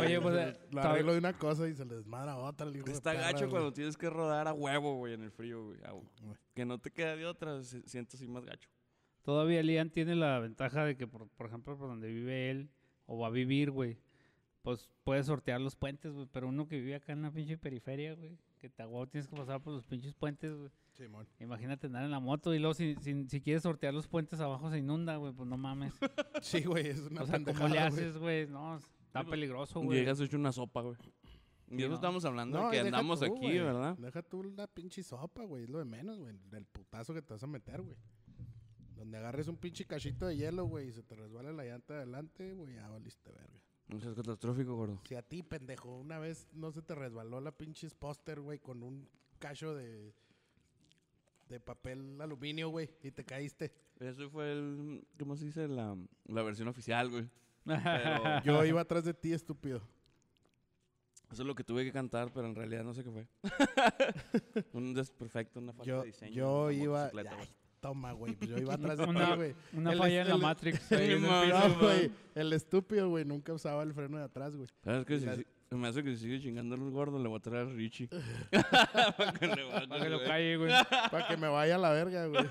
Oye, 0.00 0.20
pues, 0.20 0.34
Se- 0.36 0.48
eh, 0.50 0.58
lo 0.70 0.80
arreglo 0.80 1.12
de 1.12 1.18
una 1.18 1.32
cosa 1.36 1.68
y 1.68 1.74
se 1.74 1.84
le 1.84 1.96
desmadra 1.96 2.36
otra. 2.36 2.66
el 2.68 2.76
hijo 2.76 2.86
de 2.86 2.92
Está 2.92 3.10
perra, 3.10 3.24
gacho 3.24 3.38
güey. 3.40 3.50
cuando 3.50 3.72
tienes 3.72 3.96
que 3.96 4.08
rodar 4.08 4.46
a 4.48 4.52
huevo, 4.52 4.94
güey, 4.96 5.14
en 5.14 5.24
el 5.24 5.32
frío, 5.32 5.64
güey. 5.64 5.78
a- 5.82 5.92
Que 6.54 6.64
no 6.64 6.78
te 6.78 6.92
queda 6.92 7.16
de 7.16 7.26
otra, 7.26 7.62
siento 7.64 8.16
así 8.16 8.28
más 8.28 8.44
gacho. 8.44 8.70
Todavía 9.22 9.62
Lian 9.62 9.90
tiene 9.90 10.14
la 10.14 10.38
ventaja 10.38 10.84
de 10.84 10.96
que, 10.96 11.06
por, 11.08 11.28
por 11.30 11.46
ejemplo, 11.48 11.76
por 11.76 11.88
donde 11.88 12.08
vive 12.08 12.50
él, 12.50 12.70
o 13.06 13.18
va 13.18 13.26
a 13.26 13.30
vivir, 13.30 13.70
güey, 13.72 13.98
pues 14.62 14.88
puede 15.04 15.22
sortear 15.22 15.60
los 15.60 15.76
puentes, 15.76 16.12
güey. 16.12 16.26
Pero 16.32 16.48
uno 16.48 16.66
que 16.68 16.78
vive 16.80 16.94
acá 16.94 17.12
en 17.12 17.22
la 17.22 17.30
pinche 17.30 17.58
periferia, 17.58 18.14
güey, 18.14 18.38
que 18.58 18.68
te 18.68 18.82
aguado 18.82 19.06
tienes 19.06 19.28
que 19.28 19.36
pasar 19.36 19.60
por 19.60 19.72
los 19.72 19.84
pinches 19.84 20.14
puentes, 20.14 20.54
güey. 20.54 20.70
Simón. 20.92 21.28
Imagínate 21.38 21.86
andar 21.86 22.04
en 22.04 22.10
la 22.10 22.18
moto 22.18 22.52
y 22.54 22.58
luego 22.58 22.74
si, 22.74 22.96
si, 22.96 23.28
si 23.28 23.40
quieres 23.40 23.62
sortear 23.62 23.94
los 23.94 24.08
puentes 24.08 24.40
abajo 24.40 24.68
se 24.68 24.78
inunda, 24.78 25.16
güey, 25.16 25.32
pues 25.32 25.48
no 25.48 25.56
mames. 25.56 25.94
Sí, 26.42 26.62
güey, 26.62 26.88
es 26.88 27.00
una 27.00 27.22
o 27.22 27.26
sea, 27.26 27.42
¿cómo 27.42 27.68
le 27.68 27.78
haces, 27.78 28.16
güey? 28.16 28.46
No, 28.46 28.76
está 28.76 29.24
peligroso, 29.24 29.80
güey. 29.80 29.98
Llegas 30.00 30.20
hecho 30.20 30.36
una 30.36 30.52
sopa, 30.52 30.82
güey. 30.82 30.96
Y 31.70 31.80
eso 31.80 31.88
no. 31.88 31.94
estamos 31.96 32.24
hablando 32.24 32.58
No, 32.58 32.66
de 32.66 32.72
que 32.72 32.80
andamos 32.80 33.20
tú, 33.20 33.26
aquí. 33.26 33.58
¿verdad? 33.58 33.96
Deja 33.98 34.22
tú 34.22 34.42
la 34.44 34.66
pinche 34.66 35.02
sopa, 35.02 35.44
güey. 35.44 35.64
Es 35.64 35.70
lo 35.70 35.78
de 35.78 35.84
menos, 35.84 36.18
güey. 36.18 36.34
Del 36.50 36.64
putazo 36.64 37.12
que 37.12 37.22
te 37.22 37.34
vas 37.34 37.42
a 37.42 37.46
meter, 37.46 37.82
güey. 37.82 37.96
Donde 38.96 39.18
agarres 39.18 39.48
un 39.48 39.56
pinche 39.56 39.84
cachito 39.84 40.26
de 40.26 40.36
hielo, 40.36 40.64
güey, 40.64 40.88
y 40.88 40.92
se 40.92 41.02
te 41.02 41.14
resbala 41.14 41.52
la 41.52 41.64
llanta 41.64 41.94
de 41.94 42.00
adelante, 42.00 42.54
güey, 42.54 42.74
ya 42.74 42.88
valiste 42.88 43.30
verga. 43.30 43.60
No 43.88 44.00
seas 44.00 44.14
catastrófico, 44.14 44.74
gordo. 44.76 45.00
Si 45.08 45.14
a 45.14 45.22
ti, 45.22 45.42
pendejo, 45.42 45.96
una 45.96 46.18
vez 46.18 46.46
no 46.52 46.70
se 46.72 46.82
te 46.82 46.94
resbaló 46.94 47.40
la 47.40 47.52
pinche 47.52 47.88
póster, 47.90 48.40
güey, 48.40 48.58
con 48.58 48.82
un 48.82 49.08
cacho 49.38 49.74
de, 49.74 50.12
de 51.48 51.60
papel 51.60 52.20
aluminio, 52.20 52.68
güey, 52.68 52.90
y 53.02 53.10
te 53.10 53.24
caíste. 53.24 53.72
Eso 54.00 54.28
fue 54.30 54.52
el, 54.52 55.06
¿cómo 55.18 55.36
se 55.36 55.46
dice? 55.46 55.66
La, 55.68 55.96
la 56.26 56.42
versión 56.42 56.68
oficial, 56.68 57.08
güey. 57.10 57.28
Pero 57.64 58.42
Yo 58.44 58.64
iba 58.64 58.80
atrás 58.82 59.04
de 59.04 59.14
ti, 59.14 59.32
estúpido. 59.32 59.78
eso 61.32 61.42
es 61.42 61.46
lo 61.46 61.54
que 61.54 61.64
tuve 61.64 61.84
que 61.84 61.92
cantar, 61.92 62.30
pero 62.32 62.46
en 62.46 62.54
realidad 62.54 62.84
no 62.84 62.92
sé 62.92 63.02
qué 63.04 63.10
fue. 63.10 63.26
Un 64.74 64.92
desperfecto, 64.94 65.60
una 65.60 65.72
falta 65.72 65.84
Yo, 65.86 66.00
de 66.02 66.06
diseño. 66.08 66.34
yo 66.34 66.70
iba... 66.70 67.06
Ay, 67.06 67.10
güey. 67.12 67.48
Toma, 67.80 68.12
güey, 68.12 68.34
pues 68.34 68.50
yo 68.50 68.58
iba 68.58 68.74
atrás 68.74 68.98
de 68.98 69.04
ti, 69.04 69.10
Una, 69.10 69.34
güey. 69.36 69.54
una 69.72 69.92
El 69.92 69.98
falla 69.98 70.20
en 70.22 70.28
la 70.28 70.34
el- 70.34 70.40
Matrix. 70.42 70.92
ahí 70.92 71.04
en 71.06 71.10
el 71.12 71.20
man. 71.20 71.44
piso. 71.46 71.68
No, 71.68 71.78
güey, 71.80 72.10
el 72.34 72.52
estúpido, 72.52 73.08
güey, 73.08 73.24
nunca 73.24 73.52
usaba 73.52 73.82
el 73.82 73.92
freno 73.94 74.18
de 74.18 74.24
atrás, 74.24 74.54
güey. 74.56 74.68
¿Sabes 74.84 75.04
qué? 75.06 75.18
Si, 75.20 75.26
La- 75.26 75.36
si- 75.36 75.46
se 75.68 75.74
me 75.76 75.86
hace 75.86 76.02
que 76.02 76.16
si 76.16 76.22
sigue 76.22 76.40
chingando 76.40 76.76
el 76.76 76.90
gordo, 76.90 77.18
le 77.22 77.28
voy 77.28 77.36
a 77.36 77.40
traer 77.42 77.66
a 77.66 77.70
Richie. 77.70 78.08
Para 79.18 79.32
que 79.38 80.08
lo 80.08 80.16
güey. 80.16 80.26
calle, 80.26 80.56
güey. 80.56 80.72
Para 81.10 81.28
que 81.28 81.36
me 81.36 81.46
vaya 81.48 81.74
a 81.74 81.78
la 81.78 81.90
verga, 81.90 82.26
güey. 82.26 82.42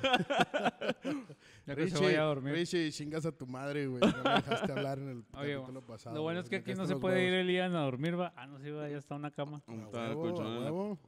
Ya 1.65 1.75
que 1.75 1.89
se 1.89 1.99
vaya 2.03 2.21
a 2.21 2.25
dormir. 2.25 2.53
Richie, 2.53 2.91
chingas 2.91 3.25
a 3.25 3.31
tu 3.31 3.47
madre, 3.47 3.87
güey. 3.87 4.01
No 4.01 4.23
me 4.23 4.29
dejaste 4.35 4.71
hablar 4.71 4.99
en 4.99 5.09
el 5.09 5.23
Oye, 5.37 5.55
capítulo 5.55 5.81
pasado. 5.81 6.15
Lo 6.15 6.21
bueno 6.21 6.39
es 6.41 6.49
que 6.49 6.57
aquí 6.57 6.75
no 6.75 6.85
se 6.85 6.95
puede 6.95 7.25
ir 7.27 7.33
el 7.33 7.49
Ian 7.49 7.75
a 7.75 7.81
dormir, 7.81 8.19
va. 8.19 8.33
Ah, 8.35 8.45
no, 8.45 8.59
sí, 8.59 8.69
va, 8.69 8.87
ya 8.87 8.97
está 8.97 9.15
una 9.15 9.31
cama. 9.31 9.63
Está 9.67 10.15
huevo, 10.15 10.99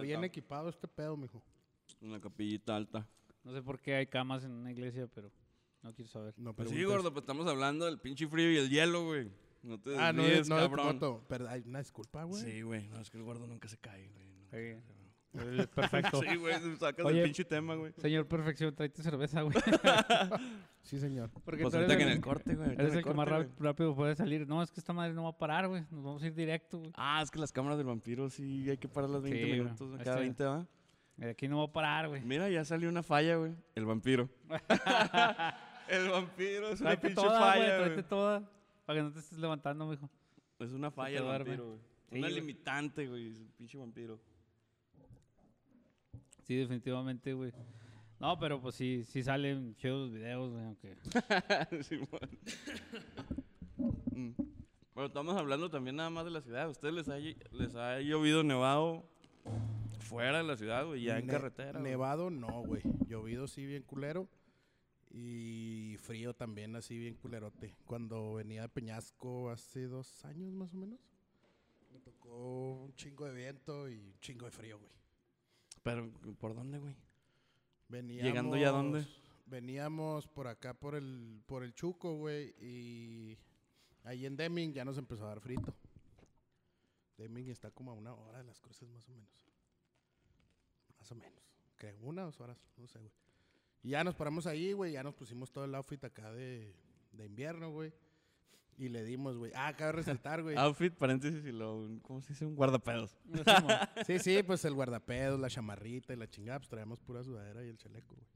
bien 0.00 0.24
equipado 0.24 0.70
este 0.70 0.88
pedo, 0.88 1.16
mijo. 1.18 1.42
En 2.00 2.12
la 2.12 2.20
capillita 2.20 2.76
alta. 2.76 3.06
No 3.48 3.54
sé 3.54 3.62
por 3.62 3.80
qué 3.80 3.94
hay 3.94 4.06
camas 4.06 4.44
en 4.44 4.50
una 4.52 4.70
iglesia, 4.70 5.06
pero 5.14 5.32
no 5.82 5.94
quiero 5.94 6.10
saber. 6.10 6.34
No 6.36 6.52
Pues 6.54 6.68
sí, 6.68 6.84
gordo, 6.84 7.10
pues 7.14 7.22
estamos 7.22 7.46
hablando 7.46 7.86
del 7.86 7.98
pinche 7.98 8.28
frío 8.28 8.52
y 8.52 8.58
el 8.58 8.68
hielo, 8.68 9.06
güey. 9.06 9.30
No 9.62 9.80
te 9.80 9.96
Ah, 9.98 10.12
no, 10.12 10.22
desvíes, 10.22 10.50
no 10.50 10.56
cabrón. 10.56 10.86
moto. 10.86 11.24
Pero 11.28 11.48
hay 11.48 11.62
una 11.66 11.78
disculpa, 11.78 12.24
güey. 12.24 12.42
Sí, 12.42 12.60
güey. 12.60 12.86
No, 12.88 13.00
es 13.00 13.08
que 13.08 13.16
el 13.16 13.24
gordo 13.24 13.46
nunca 13.46 13.66
se 13.68 13.78
cae, 13.78 14.06
güey. 14.10 14.26
no. 14.26 14.50
Sí. 14.50 15.38
El 15.38 15.68
perfecto. 15.68 16.20
Sí, 16.22 16.36
güey. 16.36 16.54
Sacas 16.78 17.06
Oye, 17.06 17.20
el 17.20 17.24
pinche 17.24 17.44
tema, 17.46 17.74
güey. 17.74 17.92
Señor 17.96 18.26
Perfección, 18.28 18.74
tráete 18.74 19.02
cerveza, 19.02 19.40
güey. 19.42 19.54
Sí, 20.82 20.98
señor. 20.98 21.30
Porque 21.44 21.62
Pues 21.62 21.74
ahorita 21.74 21.92
eres 21.94 22.04
que 22.06 22.10
en 22.10 22.16
el, 22.16 22.22
corte, 22.22 22.54
güey. 22.54 22.72
eres 22.72 22.94
el 22.94 23.04
que 23.04 23.12
más 23.14 23.28
güey. 23.28 23.46
rápido 23.58 23.94
puede 23.94 24.14
salir. 24.14 24.46
No, 24.46 24.62
es 24.62 24.70
que 24.70 24.80
esta 24.80 24.92
madre 24.94 25.12
no 25.14 25.24
va 25.24 25.30
a 25.30 25.36
parar, 25.38 25.68
güey. 25.68 25.82
Nos 25.90 26.02
vamos 26.02 26.22
a 26.22 26.26
ir 26.26 26.34
directo, 26.34 26.78
güey. 26.78 26.92
Ah, 26.96 27.20
es 27.22 27.30
que 27.30 27.38
las 27.38 27.52
cámaras 27.52 27.76
del 27.78 27.86
vampiro 27.86 28.28
sí 28.30 28.68
hay 28.70 28.78
que 28.78 28.88
parar 28.88 29.10
las 29.10 29.22
20 29.22 29.38
Sí, 29.38 29.48
güey. 29.48 29.60
minutos. 29.62 29.92
Este- 29.92 30.04
Cada 30.04 30.20
20 30.20 30.44
va. 30.44 30.66
De 31.18 31.30
aquí 31.30 31.48
no 31.48 31.58
va 31.58 31.64
a 31.64 31.72
parar, 31.72 32.08
güey. 32.08 32.22
Mira, 32.22 32.48
ya 32.48 32.64
salió 32.64 32.88
una 32.88 33.02
falla, 33.02 33.34
güey. 33.34 33.52
El 33.74 33.84
vampiro. 33.86 34.28
el 35.88 36.08
vampiro 36.10 36.68
es 36.68 36.80
una 36.80 36.96
pinche 36.96 37.16
toda, 37.16 37.40
falla, 37.40 37.88
güey. 37.88 38.02
toda. 38.04 38.50
Para 38.86 39.00
que 39.00 39.02
no 39.02 39.12
te 39.12 39.18
estés 39.18 39.38
levantando, 39.38 39.84
mijo. 39.86 40.08
Es 40.60 40.70
una 40.70 40.92
falla 40.92 41.18
el 41.18 41.24
vampiro, 41.24 41.66
güey. 41.66 41.78
Sí, 42.10 42.18
una 42.18 42.28
güey. 42.28 42.40
limitante, 42.40 43.08
güey. 43.08 43.32
Es 43.32 43.38
un 43.40 43.48
pinche 43.48 43.76
vampiro. 43.76 44.20
Sí, 46.44 46.54
definitivamente, 46.54 47.32
güey. 47.32 47.52
No, 48.20 48.38
pero 48.38 48.60
pues 48.60 48.76
sí, 48.76 49.02
sí 49.04 49.24
salen 49.24 49.74
chidos 49.74 50.02
los 50.02 50.12
videos, 50.12 50.52
güey, 50.52 50.64
aunque... 50.64 50.96
Simón. 51.82 52.08
Mm. 54.12 54.30
Pero 54.94 55.06
estamos 55.08 55.36
hablando 55.36 55.68
también 55.68 55.96
nada 55.96 56.10
más 56.10 56.24
de 56.24 56.30
la 56.30 56.40
ciudad. 56.40 56.62
¿A 56.62 56.68
ustedes 56.68 56.94
les 56.94 57.08
ha, 57.08 57.18
les 57.18 57.74
ha 57.74 57.98
llovido 58.00 58.44
nevado 58.44 59.04
fuera 60.08 60.38
de 60.38 60.44
la 60.44 60.56
ciudad, 60.56 60.86
güey? 60.86 61.02
Ya 61.02 61.18
en 61.18 61.26
Ne- 61.26 61.32
carretera. 61.32 61.80
Nevado, 61.80 62.30
no, 62.30 62.62
güey. 62.62 62.82
Llovido 63.06 63.46
sí 63.46 63.64
bien 63.66 63.82
culero. 63.82 64.28
Y 65.10 65.96
frío 66.00 66.34
también 66.34 66.76
así 66.76 66.98
bien 66.98 67.14
culerote. 67.14 67.74
Cuando 67.86 68.34
venía 68.34 68.62
de 68.62 68.68
Peñasco 68.68 69.50
hace 69.50 69.86
dos 69.86 70.24
años 70.24 70.52
más 70.52 70.72
o 70.74 70.76
menos. 70.76 70.98
Me 71.92 71.98
tocó 72.00 72.82
un 72.84 72.94
chingo 72.94 73.24
de 73.24 73.34
viento 73.34 73.88
y 73.88 73.98
un 73.98 74.18
chingo 74.20 74.44
de 74.44 74.50
frío, 74.52 74.78
güey. 74.78 74.90
Pero, 75.82 76.10
¿por 76.38 76.54
dónde, 76.54 76.78
güey? 76.78 76.94
Veníamos, 77.88 78.24
¿Llegando 78.28 78.56
ya 78.58 78.68
a 78.68 78.72
dónde? 78.72 79.06
Veníamos 79.46 80.26
por 80.26 80.46
acá 80.46 80.74
por 80.74 80.94
el, 80.94 81.40
por 81.46 81.64
el 81.64 81.72
Chuco, 81.74 82.16
güey. 82.16 82.54
Y 82.60 83.38
ahí 84.04 84.26
en 84.26 84.36
Deming 84.36 84.74
ya 84.74 84.84
nos 84.84 84.98
empezó 84.98 85.24
a 85.24 85.28
dar 85.28 85.40
frito. 85.40 85.74
Deming 87.16 87.48
está 87.48 87.70
como 87.70 87.92
a 87.92 87.94
una 87.94 88.12
hora 88.14 88.38
de 88.38 88.44
las 88.44 88.60
cruces 88.60 88.88
más 88.90 89.08
o 89.08 89.12
menos. 89.12 89.47
Más 91.08 91.12
o 91.12 91.14
menos. 91.14 91.42
¿Qué? 91.78 91.94
Una 92.02 92.22
o 92.22 92.26
dos 92.26 92.40
horas, 92.40 92.58
no 92.76 92.86
sé, 92.86 92.98
güey. 92.98 93.12
Y 93.82 93.90
ya 93.90 94.04
nos 94.04 94.14
paramos 94.14 94.46
ahí, 94.46 94.72
güey. 94.72 94.92
Ya 94.92 95.02
nos 95.02 95.14
pusimos 95.14 95.50
todo 95.50 95.64
el 95.64 95.74
outfit 95.74 96.02
acá 96.04 96.32
de, 96.32 96.74
de 97.12 97.24
invierno, 97.24 97.70
güey. 97.70 97.92
Y 98.76 98.90
le 98.90 99.04
dimos, 99.04 99.36
güey. 99.38 99.50
Ah, 99.54 99.74
cabe 99.76 99.92
resaltar, 99.92 100.42
güey. 100.42 100.56
Outfit, 100.58 100.94
paréntesis 100.94 101.44
y 101.44 101.52
lo... 101.52 101.88
¿Cómo 102.02 102.20
se 102.20 102.28
dice? 102.28 102.44
Un 102.44 102.54
guardapedos. 102.54 103.16
Sí, 104.06 104.18
sí, 104.18 104.42
pues 104.42 104.64
el 104.64 104.74
guardapedos, 104.74 105.40
la 105.40 105.48
chamarrita 105.48 106.12
y 106.12 106.16
la 106.16 106.28
chingada, 106.28 106.58
pues 106.58 106.68
traíamos 106.68 107.00
pura 107.00 107.24
sudadera 107.24 107.64
y 107.64 107.68
el 107.68 107.78
chaleco, 107.78 108.14
güey. 108.14 108.28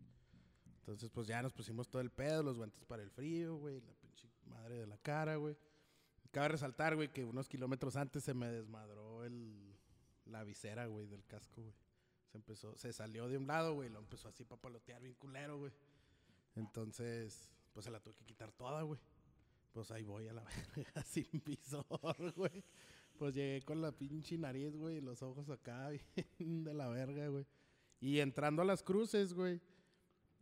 Entonces, 0.78 1.10
pues 1.10 1.28
ya 1.28 1.42
nos 1.42 1.52
pusimos 1.52 1.88
todo 1.88 2.02
el 2.02 2.10
pedo, 2.10 2.42
los 2.42 2.56
guantes 2.56 2.84
para 2.84 3.02
el 3.02 3.10
frío, 3.10 3.56
güey, 3.56 3.80
la 3.82 3.92
pinche 3.92 4.28
madre 4.46 4.78
de 4.78 4.86
la 4.86 4.96
cara, 4.96 5.36
güey. 5.36 5.56
Cabe 6.32 6.48
resaltar, 6.48 6.96
güey, 6.96 7.08
que 7.12 7.24
unos 7.24 7.48
kilómetros 7.48 7.94
antes 7.94 8.24
se 8.24 8.34
me 8.34 8.46
desmadró 8.46 9.24
el, 9.24 9.76
la 10.24 10.42
visera, 10.42 10.86
güey, 10.86 11.06
del 11.06 11.24
casco, 11.24 11.62
güey. 11.62 11.74
Se 12.32 12.38
empezó, 12.38 12.74
se 12.76 12.92
salió 12.94 13.28
de 13.28 13.36
un 13.36 13.46
lado, 13.46 13.74
güey, 13.74 13.90
lo 13.90 13.98
empezó 13.98 14.26
así 14.28 14.42
para 14.44 14.60
palotear 14.60 15.02
bien 15.02 15.14
culero, 15.14 15.58
güey. 15.58 15.72
Entonces, 16.56 17.48
pues 17.72 17.84
se 17.84 17.90
la 17.90 18.00
tuve 18.00 18.14
que 18.14 18.24
quitar 18.24 18.50
toda, 18.52 18.82
güey. 18.82 18.98
Pues 19.72 19.90
ahí 19.90 20.04
voy 20.04 20.28
a 20.28 20.32
la 20.32 20.44
verga, 20.76 21.02
sin 21.04 21.28
visor, 21.44 22.32
güey. 22.36 22.64
Pues 23.18 23.34
llegué 23.34 23.62
con 23.62 23.80
la 23.80 23.92
pinche 23.92 24.36
nariz, 24.38 24.74
güey, 24.76 24.96
y 24.96 25.00
los 25.00 25.22
ojos 25.22 25.48
acá, 25.50 25.90
bien 26.38 26.64
de 26.64 26.74
la 26.74 26.88
verga, 26.88 27.28
güey. 27.28 27.46
Y 28.00 28.18
entrando 28.20 28.62
a 28.62 28.64
las 28.64 28.82
cruces, 28.82 29.32
güey, 29.32 29.60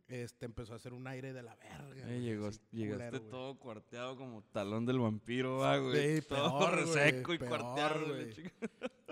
este 0.07 0.45
empezó 0.45 0.73
a 0.73 0.77
hacer 0.77 0.93
un 0.93 1.05
aire 1.07 1.31
de 1.31 1.43
la 1.43 1.55
verga. 1.55 2.01
Eh, 2.01 2.05
güey, 2.05 2.21
llegó- 2.21 2.49
llegaste 2.71 3.19
culero, 3.19 3.21
todo 3.29 3.59
cuarteado 3.59 4.17
como 4.17 4.43
talón 4.45 4.85
del 4.85 4.99
vampiro, 4.99 5.57
va, 5.57 5.77
güey. 5.77 6.21
Sí, 6.21 6.27
todo 6.27 6.59
peor, 6.59 6.75
reseco 6.75 7.33
y 7.33 7.37
peor, 7.37 7.49
cuarteado. 7.49 8.07
güey. 8.07 8.33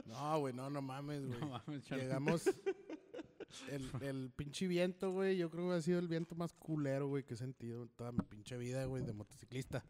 No, 0.10 0.40
güey, 0.40 0.54
no, 0.54 0.70
no 0.70 0.82
mames, 0.82 1.26
güey. 1.26 1.40
No 1.40 1.48
mames, 1.48 1.84
Charlie. 1.86 2.06
Llegamos. 2.06 2.44
El, 3.68 3.90
el 4.02 4.32
pinche 4.36 4.68
viento, 4.68 5.12
güey, 5.12 5.36
yo 5.36 5.50
creo 5.50 5.70
que 5.70 5.76
ha 5.76 5.82
sido 5.82 5.98
el 5.98 6.08
viento 6.08 6.36
más 6.36 6.54
culero, 6.54 7.08
güey, 7.08 7.24
que 7.24 7.34
he 7.34 7.38
sentido 7.38 7.82
en 7.82 7.90
toda 7.90 8.12
mi 8.12 8.20
pinche 8.20 8.56
vida, 8.58 8.86
güey, 8.86 9.04
de 9.04 9.12
motociclista. 9.12 9.84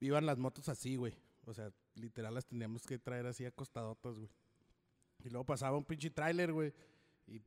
Iban 0.00 0.24
las 0.24 0.38
motos 0.38 0.70
así, 0.70 0.96
güey. 0.96 1.14
O 1.44 1.52
sea, 1.52 1.70
literal 1.94 2.34
las 2.34 2.46
teníamos 2.46 2.86
que 2.86 2.98
traer 2.98 3.26
así 3.26 3.44
acostadotas, 3.44 4.16
güey. 4.16 4.30
Y 5.24 5.28
luego 5.28 5.44
pasaba 5.44 5.76
un 5.76 5.84
pinche 5.84 6.10
tráiler, 6.10 6.52
güey, 6.52 6.72
y 7.26 7.40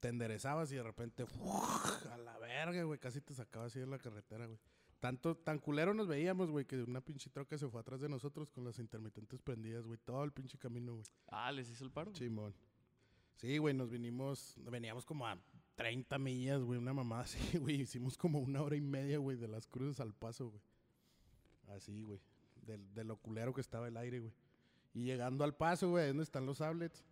te 0.00 0.08
enderezabas 0.08 0.70
y 0.72 0.76
de 0.76 0.82
repente, 0.82 1.24
a 2.10 2.16
la 2.16 2.38
verga, 2.38 2.82
güey, 2.84 2.98
casi 2.98 3.20
te 3.20 3.34
sacaba 3.34 3.66
así 3.66 3.80
de 3.80 3.86
la 3.86 3.98
carretera, 3.98 4.46
güey. 4.46 4.58
Tanto, 5.00 5.36
tan 5.36 5.58
culero 5.58 5.94
nos 5.94 6.08
veíamos, 6.08 6.50
güey, 6.50 6.64
que 6.64 6.82
una 6.82 7.00
pinche 7.00 7.30
troca 7.30 7.56
se 7.56 7.68
fue 7.68 7.80
atrás 7.80 8.00
de 8.00 8.08
nosotros 8.08 8.50
con 8.50 8.64
las 8.64 8.78
intermitentes 8.78 9.40
prendidas, 9.40 9.86
güey, 9.86 9.98
todo 10.04 10.24
el 10.24 10.32
pinche 10.32 10.58
camino, 10.58 10.94
güey. 10.94 11.04
Ah, 11.28 11.52
les 11.52 11.70
hizo 11.70 11.84
el 11.84 11.90
paro. 11.90 12.12
Simón. 12.14 12.54
Sí, 13.36 13.58
güey, 13.58 13.74
nos 13.74 13.90
vinimos, 13.90 14.56
veníamos 14.68 15.06
como 15.06 15.26
a 15.26 15.38
30 15.76 16.18
millas, 16.18 16.62
güey, 16.62 16.78
una 16.80 16.92
mamada 16.92 17.22
así, 17.22 17.38
güey. 17.58 17.82
Hicimos 17.82 18.18
como 18.18 18.40
una 18.40 18.60
hora 18.62 18.74
y 18.74 18.80
media, 18.80 19.18
güey, 19.18 19.36
de 19.36 19.46
las 19.46 19.68
cruces 19.68 20.00
al 20.00 20.12
paso, 20.12 20.48
güey. 20.48 20.62
Así, 21.76 22.02
güey. 22.02 22.20
de 22.66 23.04
lo 23.04 23.16
culero 23.16 23.54
que 23.54 23.60
estaba 23.60 23.86
el 23.86 23.96
aire, 23.96 24.18
güey. 24.18 24.32
Y 24.94 25.04
llegando 25.04 25.44
al 25.44 25.54
paso, 25.54 25.90
güey, 25.90 26.04
ahí 26.04 26.08
donde 26.08 26.24
están 26.24 26.46
los 26.46 26.60
outlets. 26.60 27.04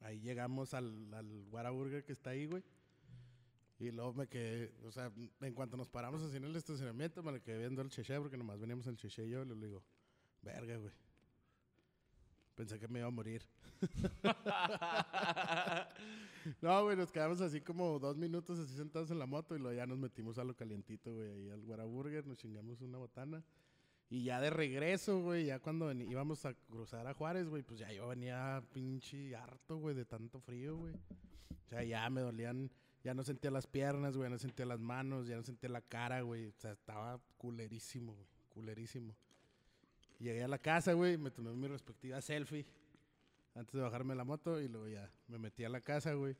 Ahí 0.00 0.20
llegamos 0.20 0.72
al, 0.72 1.12
al 1.12 1.44
Whataburger 1.50 2.04
que 2.04 2.12
está 2.12 2.30
ahí, 2.30 2.46
güey. 2.46 2.62
Y 3.80 3.90
luego 3.90 4.12
me 4.12 4.28
quedé, 4.28 4.74
o 4.84 4.92
sea, 4.92 5.10
en 5.40 5.54
cuanto 5.54 5.76
nos 5.76 5.88
paramos 5.88 6.22
así 6.22 6.36
en 6.36 6.44
el 6.44 6.54
estacionamiento, 6.54 7.22
me 7.22 7.40
quedé 7.40 7.58
viendo 7.58 7.80
el 7.80 7.88
cheche, 7.88 8.20
porque 8.20 8.36
nomás 8.36 8.60
veníamos 8.60 8.86
el 8.86 8.96
cheche 8.96 9.26
yo, 9.26 9.42
y 9.42 9.46
le 9.46 9.54
digo, 9.54 9.82
verga, 10.42 10.76
güey. 10.76 10.92
Pensé 12.54 12.78
que 12.78 12.88
me 12.88 12.98
iba 12.98 13.08
a 13.08 13.10
morir. 13.10 13.42
no, 16.60 16.84
güey, 16.84 16.94
nos 16.94 17.10
quedamos 17.10 17.40
así 17.40 17.62
como 17.62 17.98
dos 17.98 18.18
minutos 18.18 18.58
así 18.58 18.76
sentados 18.76 19.10
en 19.10 19.18
la 19.18 19.24
moto 19.24 19.56
y 19.56 19.58
luego 19.58 19.74
ya 19.74 19.86
nos 19.86 19.96
metimos 19.96 20.38
a 20.38 20.44
lo 20.44 20.54
calientito, 20.54 21.14
güey, 21.14 21.30
ahí 21.30 21.48
al 21.48 21.64
Whataburger, 21.64 22.26
nos 22.26 22.36
chingamos 22.36 22.82
una 22.82 22.98
botana. 22.98 23.42
Y 24.10 24.24
ya 24.24 24.40
de 24.40 24.50
regreso, 24.50 25.22
güey, 25.22 25.46
ya 25.46 25.60
cuando 25.60 25.90
íbamos 25.92 26.44
a 26.44 26.52
cruzar 26.52 27.06
a 27.06 27.14
Juárez, 27.14 27.48
güey, 27.48 27.62
pues 27.62 27.78
ya 27.78 27.90
yo 27.92 28.08
venía 28.08 28.62
pinche 28.74 29.34
harto, 29.34 29.78
güey, 29.78 29.94
de 29.94 30.04
tanto 30.04 30.40
frío, 30.40 30.76
güey. 30.76 30.94
O 30.94 31.68
sea, 31.68 31.84
ya 31.84 32.10
me 32.10 32.20
dolían, 32.20 32.70
ya 33.02 33.14
no 33.14 33.22
sentía 33.22 33.50
las 33.50 33.66
piernas, 33.66 34.16
güey, 34.16 34.26
ya 34.28 34.30
no 34.30 34.38
sentía 34.38 34.66
las 34.66 34.80
manos, 34.80 35.26
ya 35.26 35.36
no 35.36 35.42
sentía 35.42 35.70
la 35.70 35.80
cara, 35.80 36.20
güey. 36.22 36.46
O 36.46 36.52
sea, 36.58 36.72
estaba 36.72 37.20
culerísimo, 37.38 38.12
güey, 38.12 38.26
culerísimo. 38.50 39.14
Llegué 40.18 40.44
a 40.44 40.48
la 40.48 40.58
casa, 40.58 40.92
güey, 40.92 41.16
me 41.16 41.30
tomé 41.30 41.52
mi 41.52 41.66
respectiva 41.66 42.20
selfie 42.20 42.66
antes 43.54 43.72
de 43.72 43.80
bajarme 43.80 44.14
la 44.14 44.24
moto 44.24 44.60
y 44.60 44.68
luego 44.68 44.86
ya 44.88 45.10
me 45.28 45.38
metí 45.38 45.64
a 45.64 45.68
la 45.68 45.80
casa, 45.80 46.12
güey. 46.14 46.36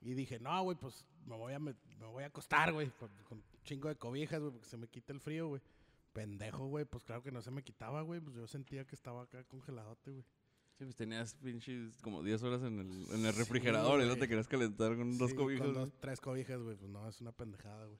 Y 0.00 0.14
dije, 0.14 0.40
no, 0.40 0.62
güey, 0.62 0.76
pues 0.76 1.06
me 1.26 1.36
voy 1.36 1.52
a, 1.52 1.58
me 1.58 1.74
voy 2.00 2.24
a 2.24 2.28
acostar, 2.28 2.72
güey, 2.72 2.90
con, 2.98 3.10
con 3.28 3.38
un 3.38 3.44
chingo 3.64 3.88
de 3.88 3.96
cobijas, 3.96 4.40
güey, 4.40 4.52
porque 4.52 4.66
se 4.66 4.78
me 4.78 4.88
quita 4.88 5.12
el 5.12 5.20
frío, 5.20 5.48
güey. 5.48 5.60
Pendejo, 6.14 6.66
güey, 6.66 6.86
pues 6.86 7.04
claro 7.04 7.22
que 7.22 7.30
no 7.30 7.42
se 7.42 7.50
me 7.50 7.62
quitaba, 7.62 8.00
güey, 8.02 8.20
pues 8.20 8.34
yo 8.34 8.46
sentía 8.46 8.86
que 8.86 8.96
estaba 8.96 9.22
acá 9.22 9.44
congeladote, 9.44 10.10
güey. 10.10 10.24
Sí, 10.80 10.86
pues 10.86 10.96
tenías 10.96 11.34
pinches 11.34 11.92
como 12.00 12.22
10 12.22 12.42
horas 12.42 12.62
en 12.62 12.78
el, 12.78 13.14
en 13.14 13.26
el 13.26 13.34
refrigerador 13.34 14.00
y 14.02 14.06
no 14.06 14.16
te 14.16 14.26
querías 14.26 14.48
calentar 14.48 14.96
con 14.96 15.18
dos 15.18 15.28
Sí, 15.28 15.36
cobijas. 15.36 15.66
Con 15.66 15.74
dos, 15.74 15.92
tres 16.00 16.22
cobijas, 16.22 16.58
güey, 16.62 16.74
pues 16.74 16.88
no, 16.90 17.06
es 17.06 17.20
una 17.20 17.32
pendejada, 17.32 17.84
güey. 17.84 17.98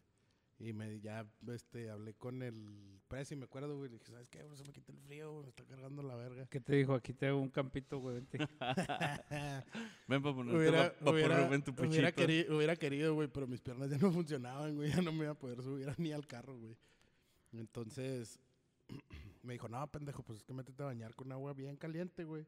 Y 0.61 0.73
me, 0.73 0.99
ya, 1.01 1.27
este, 1.53 1.90
hablé 1.90 2.14
con 2.14 2.43
el 2.43 2.99
presi, 3.07 3.37
me 3.37 3.45
acuerdo, 3.45 3.77
güey, 3.77 3.90
le 3.90 3.99
dije, 3.99 4.11
¿sabes 4.11 4.31
qué? 4.31 4.43
güey? 4.45 4.57
se 4.57 4.64
me 4.64 4.73
quita 4.73 4.93
el 4.93 4.99
frío, 4.99 5.31
güey, 5.31 5.43
me 5.45 5.51
está 5.51 5.62
cargando 5.66 6.03
la 6.03 6.16
verga. 6.16 6.47
¿Qué 6.47 6.59
te 6.59 6.75
dijo? 6.75 6.95
Aquí 6.95 7.12
te 7.12 7.27
hago 7.27 7.38
un 7.38 7.51
campito, 7.51 7.99
güey. 7.99 8.14
vente. 8.14 8.38
Ven 10.09 10.23
para 10.23 10.35
ponerte 10.35 10.59
hubiera, 10.59 11.55
en 11.55 11.62
tu 11.62 11.73
hubiera, 11.73 12.14
queri- 12.14 12.49
hubiera 12.51 12.77
querido, 12.77 13.12
güey, 13.14 13.29
pero 13.29 13.47
mis 13.47 13.61
piernas 13.61 13.90
ya 13.90 13.99
no 13.99 14.11
funcionaban, 14.11 14.75
güey. 14.75 14.90
Ya 14.90 15.03
no 15.03 15.12
me 15.12 15.25
iba 15.25 15.33
a 15.33 15.38
poder 15.38 15.61
subir 15.62 15.93
ni 15.99 16.12
al 16.12 16.27
carro, 16.27 16.57
güey. 16.59 16.79
Entonces, 17.53 18.38
me 19.43 19.53
dijo, 19.53 19.69
no, 19.69 19.87
pendejo, 19.90 20.23
pues 20.23 20.38
es 20.38 20.45
que 20.45 20.55
métete 20.55 20.83
a 20.83 20.87
bañar 20.87 21.14
con 21.14 21.31
agua 21.31 21.53
bien 21.53 21.77
caliente, 21.77 22.25
güey. 22.25 22.47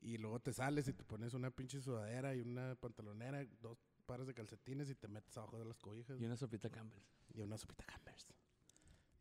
Y 0.00 0.18
luego 0.18 0.40
te 0.40 0.52
sales 0.52 0.88
y 0.88 0.92
te 0.92 1.04
pones 1.04 1.34
una 1.34 1.50
pinche 1.50 1.80
sudadera 1.80 2.34
y 2.34 2.40
una 2.40 2.74
pantalonera, 2.76 3.44
dos 3.60 3.78
pares 4.06 4.26
de 4.26 4.34
calcetines 4.34 4.88
y 4.90 4.94
te 4.94 5.08
metes 5.08 5.36
abajo 5.36 5.58
de 5.58 5.64
las 5.64 5.78
cobijas. 5.78 6.20
Y 6.20 6.24
una 6.24 6.36
sopita 6.36 6.70
Campbell. 6.70 7.02
Y 7.34 7.40
una 7.42 7.58
sopita 7.58 7.84
Campers. 7.84 8.26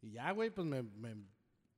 Y 0.01 0.11
ya, 0.11 0.31
güey, 0.31 0.49
pues 0.51 0.67
me, 0.67 0.83
me, 0.83 1.15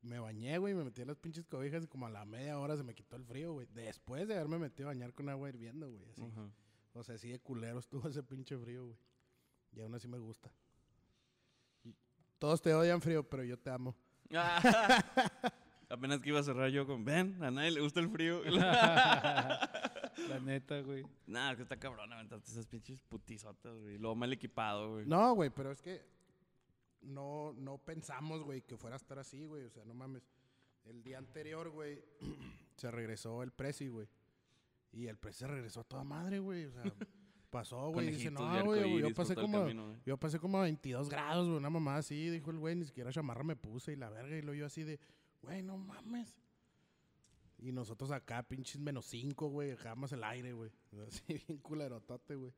me 0.02 0.20
bañé, 0.20 0.58
güey, 0.58 0.74
me 0.74 0.84
metí 0.84 1.02
a 1.02 1.06
las 1.06 1.18
pinches 1.18 1.46
cobijas 1.46 1.84
y 1.84 1.88
como 1.88 2.08
a 2.08 2.10
la 2.10 2.26
media 2.26 2.60
hora 2.60 2.76
se 2.78 2.84
me 2.84 2.94
quitó 2.94 3.16
el 3.16 3.26
frío, 3.26 3.54
güey. 3.54 3.68
Después 3.72 4.28
de 4.28 4.36
haberme 4.36 4.60
metido 4.60 4.90
a 4.90 4.92
bañar 4.94 5.14
con 5.14 5.30
agua 5.30 5.50
hirviendo, 5.50 5.90
güey, 5.90 6.06
así. 6.10 6.24
O 6.94 7.04
sea, 7.04 7.16
así 7.16 7.30
de 7.30 7.40
culero 7.40 7.80
estuvo 7.80 8.08
ese 8.08 8.24
pinche 8.24 8.58
frío, 8.58 8.86
güey. 8.86 8.98
Y 9.72 9.82
aún 9.82 9.94
así 9.96 10.08
me 10.08 10.18
gusta. 10.18 10.52
Y 11.84 11.96
todos 12.38 12.62
te 12.62 12.74
odian 12.74 13.02
frío, 13.02 13.24
pero 13.24 13.44
yo 13.44 13.58
te 13.58 13.70
amo. 13.70 13.96
Apenas 15.89 16.19
que 16.19 16.30
iba 16.30 16.39
a 16.39 16.43
cerrar 16.43 16.69
yo 16.69 16.86
con, 16.86 17.04
ven, 17.04 17.41
a 17.41 17.49
nadie 17.49 17.71
le 17.71 17.82
gusta 17.82 17.99
el 17.99 18.10
frío. 18.10 18.41
La 20.30 20.39
neta, 20.39 20.82
güey. 20.82 21.04
Nah, 21.25 21.52
es 21.52 21.58
que 21.58 21.63
está 21.63 21.78
cabrón 21.78 22.13
aventarte 22.13 22.49
esas 22.52 22.67
pinches 22.67 23.02
putizotas, 23.02 23.80
güey. 23.80 23.97
Luego 23.97 24.15
mal 24.15 24.32
equipado, 24.32 24.93
güey. 24.93 25.06
No, 25.06 25.34
güey, 25.34 25.49
pero 25.49 25.71
es 25.71 25.82
que 25.82 26.06
no, 27.02 27.54
no 27.54 27.78
pensamos, 27.78 28.43
güey, 28.43 28.62
que 28.62 28.78
fuera 28.78 28.95
a 28.95 28.97
estar 28.97 29.17
así, 29.17 29.45
güey. 29.45 29.63
O 29.63 29.69
sea, 29.69 29.84
no 29.86 29.93
mames. 29.93 30.23
El 30.86 31.04
día 31.04 31.17
anterior, 31.17 31.69
güey, 31.69 32.04
se 32.78 32.91
regresó 32.91 33.43
el 33.43 33.52
Prezi, 33.52 33.88
güey. 33.88 34.08
Y 34.91 35.08
el 35.08 35.17
Prezi 35.17 35.39
se 35.39 35.47
regresó 35.47 35.82
a 35.82 35.84
toda 35.84 36.04
madre, 36.04 36.39
güey. 36.39 36.65
O 36.65 36.71
sea, 36.71 36.84
pasó, 37.49 37.89
güey. 37.89 38.10
y 38.10 38.12
Dice, 38.12 38.32
no, 38.32 38.63
güey, 38.63 39.02
yo 39.02 39.13
pasé 39.13 39.36
como... 39.36 39.60
camino, 39.60 39.88
güey. 39.88 39.97
Yo 40.06 40.17
pasé 40.17 40.39
como 40.39 40.58
a 40.60 40.63
22 40.63 41.10
grados, 41.10 41.47
güey, 41.47 41.58
una 41.58 41.69
mamá 41.69 41.97
así, 41.97 42.30
dijo 42.30 42.52
el 42.52 42.60
güey, 42.60 42.75
ni 42.75 42.86
siquiera 42.86 43.12
chamarra 43.12 43.43
me 43.43 43.56
puse 43.56 43.93
y 43.93 43.95
la 43.95 44.10
verga, 44.10 44.38
y 44.38 44.41
luego 44.41 44.60
yo 44.60 44.65
así 44.65 44.84
de, 44.84 44.99
güey, 45.41 45.62
no 45.63 45.78
mames. 45.78 46.36
Y 47.58 47.71
nosotros 47.73 48.12
acá, 48.12 48.43
pinches 48.43 48.80
menos 48.80 49.06
5, 49.06 49.49
güey, 49.49 49.69
dejábamos 49.69 50.12
el 50.13 50.23
aire, 50.23 50.54
güey. 50.54 50.71
Así 51.08 51.21
bien 51.47 51.58
culerotote, 51.60 52.36
güey. 52.36 52.54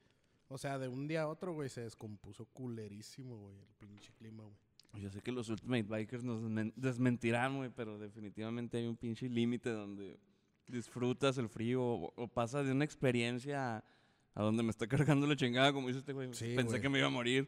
O 0.47 0.57
sea, 0.57 0.77
de 0.77 0.87
un 0.89 1.07
día 1.07 1.23
a 1.23 1.27
otro, 1.27 1.53
güey, 1.53 1.69
se 1.69 1.81
descompuso 1.81 2.45
culerísimo, 2.45 3.37
güey, 3.37 3.55
el 3.57 3.73
pinche 3.87 4.11
clima, 4.13 4.43
güey. 4.43 4.55
Yo 5.01 5.09
sé 5.09 5.21
que 5.21 5.31
los 5.31 5.47
Ultimate 5.47 5.83
Bikers 5.83 6.23
nos 6.23 6.41
desmen- 6.43 6.73
desmentirán, 6.75 7.55
güey, 7.55 7.69
pero 7.73 7.97
definitivamente 7.97 8.77
hay 8.77 8.87
un 8.87 8.97
pinche 8.97 9.29
límite 9.29 9.69
donde 9.69 10.19
disfrutas 10.67 11.37
el 11.37 11.47
frío 11.47 11.81
o, 11.81 12.13
o 12.17 12.27
pasas 12.27 12.65
de 12.65 12.73
una 12.73 12.83
experiencia 12.83 13.77
a, 13.77 13.83
a 14.35 14.43
donde 14.43 14.63
me 14.63 14.69
está 14.69 14.87
cargando 14.87 15.25
la 15.27 15.37
chingada, 15.37 15.71
como 15.71 15.87
dice 15.87 15.99
este 15.99 16.11
güey. 16.11 16.33
Sí, 16.33 16.53
Pensé 16.57 16.81
que 16.81 16.89
me 16.89 16.97
iba 16.99 17.07
a 17.07 17.11
morir. 17.11 17.47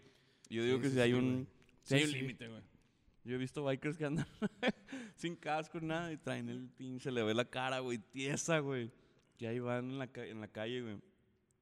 Yo 0.49 0.63
digo 0.63 0.77
Sí, 0.77 0.81
que 0.83 0.87
sí, 0.89 0.93
si 0.95 0.99
hay 1.01 1.11
sí, 1.11 1.17
un, 1.17 1.47
Sí, 1.83 1.95
hay 1.95 2.03
un 2.05 2.11
límite, 2.11 2.47
güey. 2.47 2.61
Yo 3.23 3.36
he 3.36 3.38
visto 3.38 3.63
bikers 3.63 3.97
que 3.97 4.05
andan 4.05 4.27
sin 5.15 5.36
casco, 5.36 5.79
nada, 5.79 6.12
y 6.12 6.17
traen 6.17 6.49
el 6.49 6.67
pinche, 6.69 7.12
le 7.12 7.23
ve 7.23 7.33
la 7.33 7.45
cara, 7.45 7.79
güey, 7.79 7.97
tiesa, 7.97 8.59
güey. 8.59 8.91
Que 9.38 9.47
ahí 9.47 9.59
van 9.59 9.91
en 9.91 9.99
la, 9.99 10.09
en 10.15 10.41
la 10.41 10.47
calle, 10.47 10.81
güey. 10.81 10.97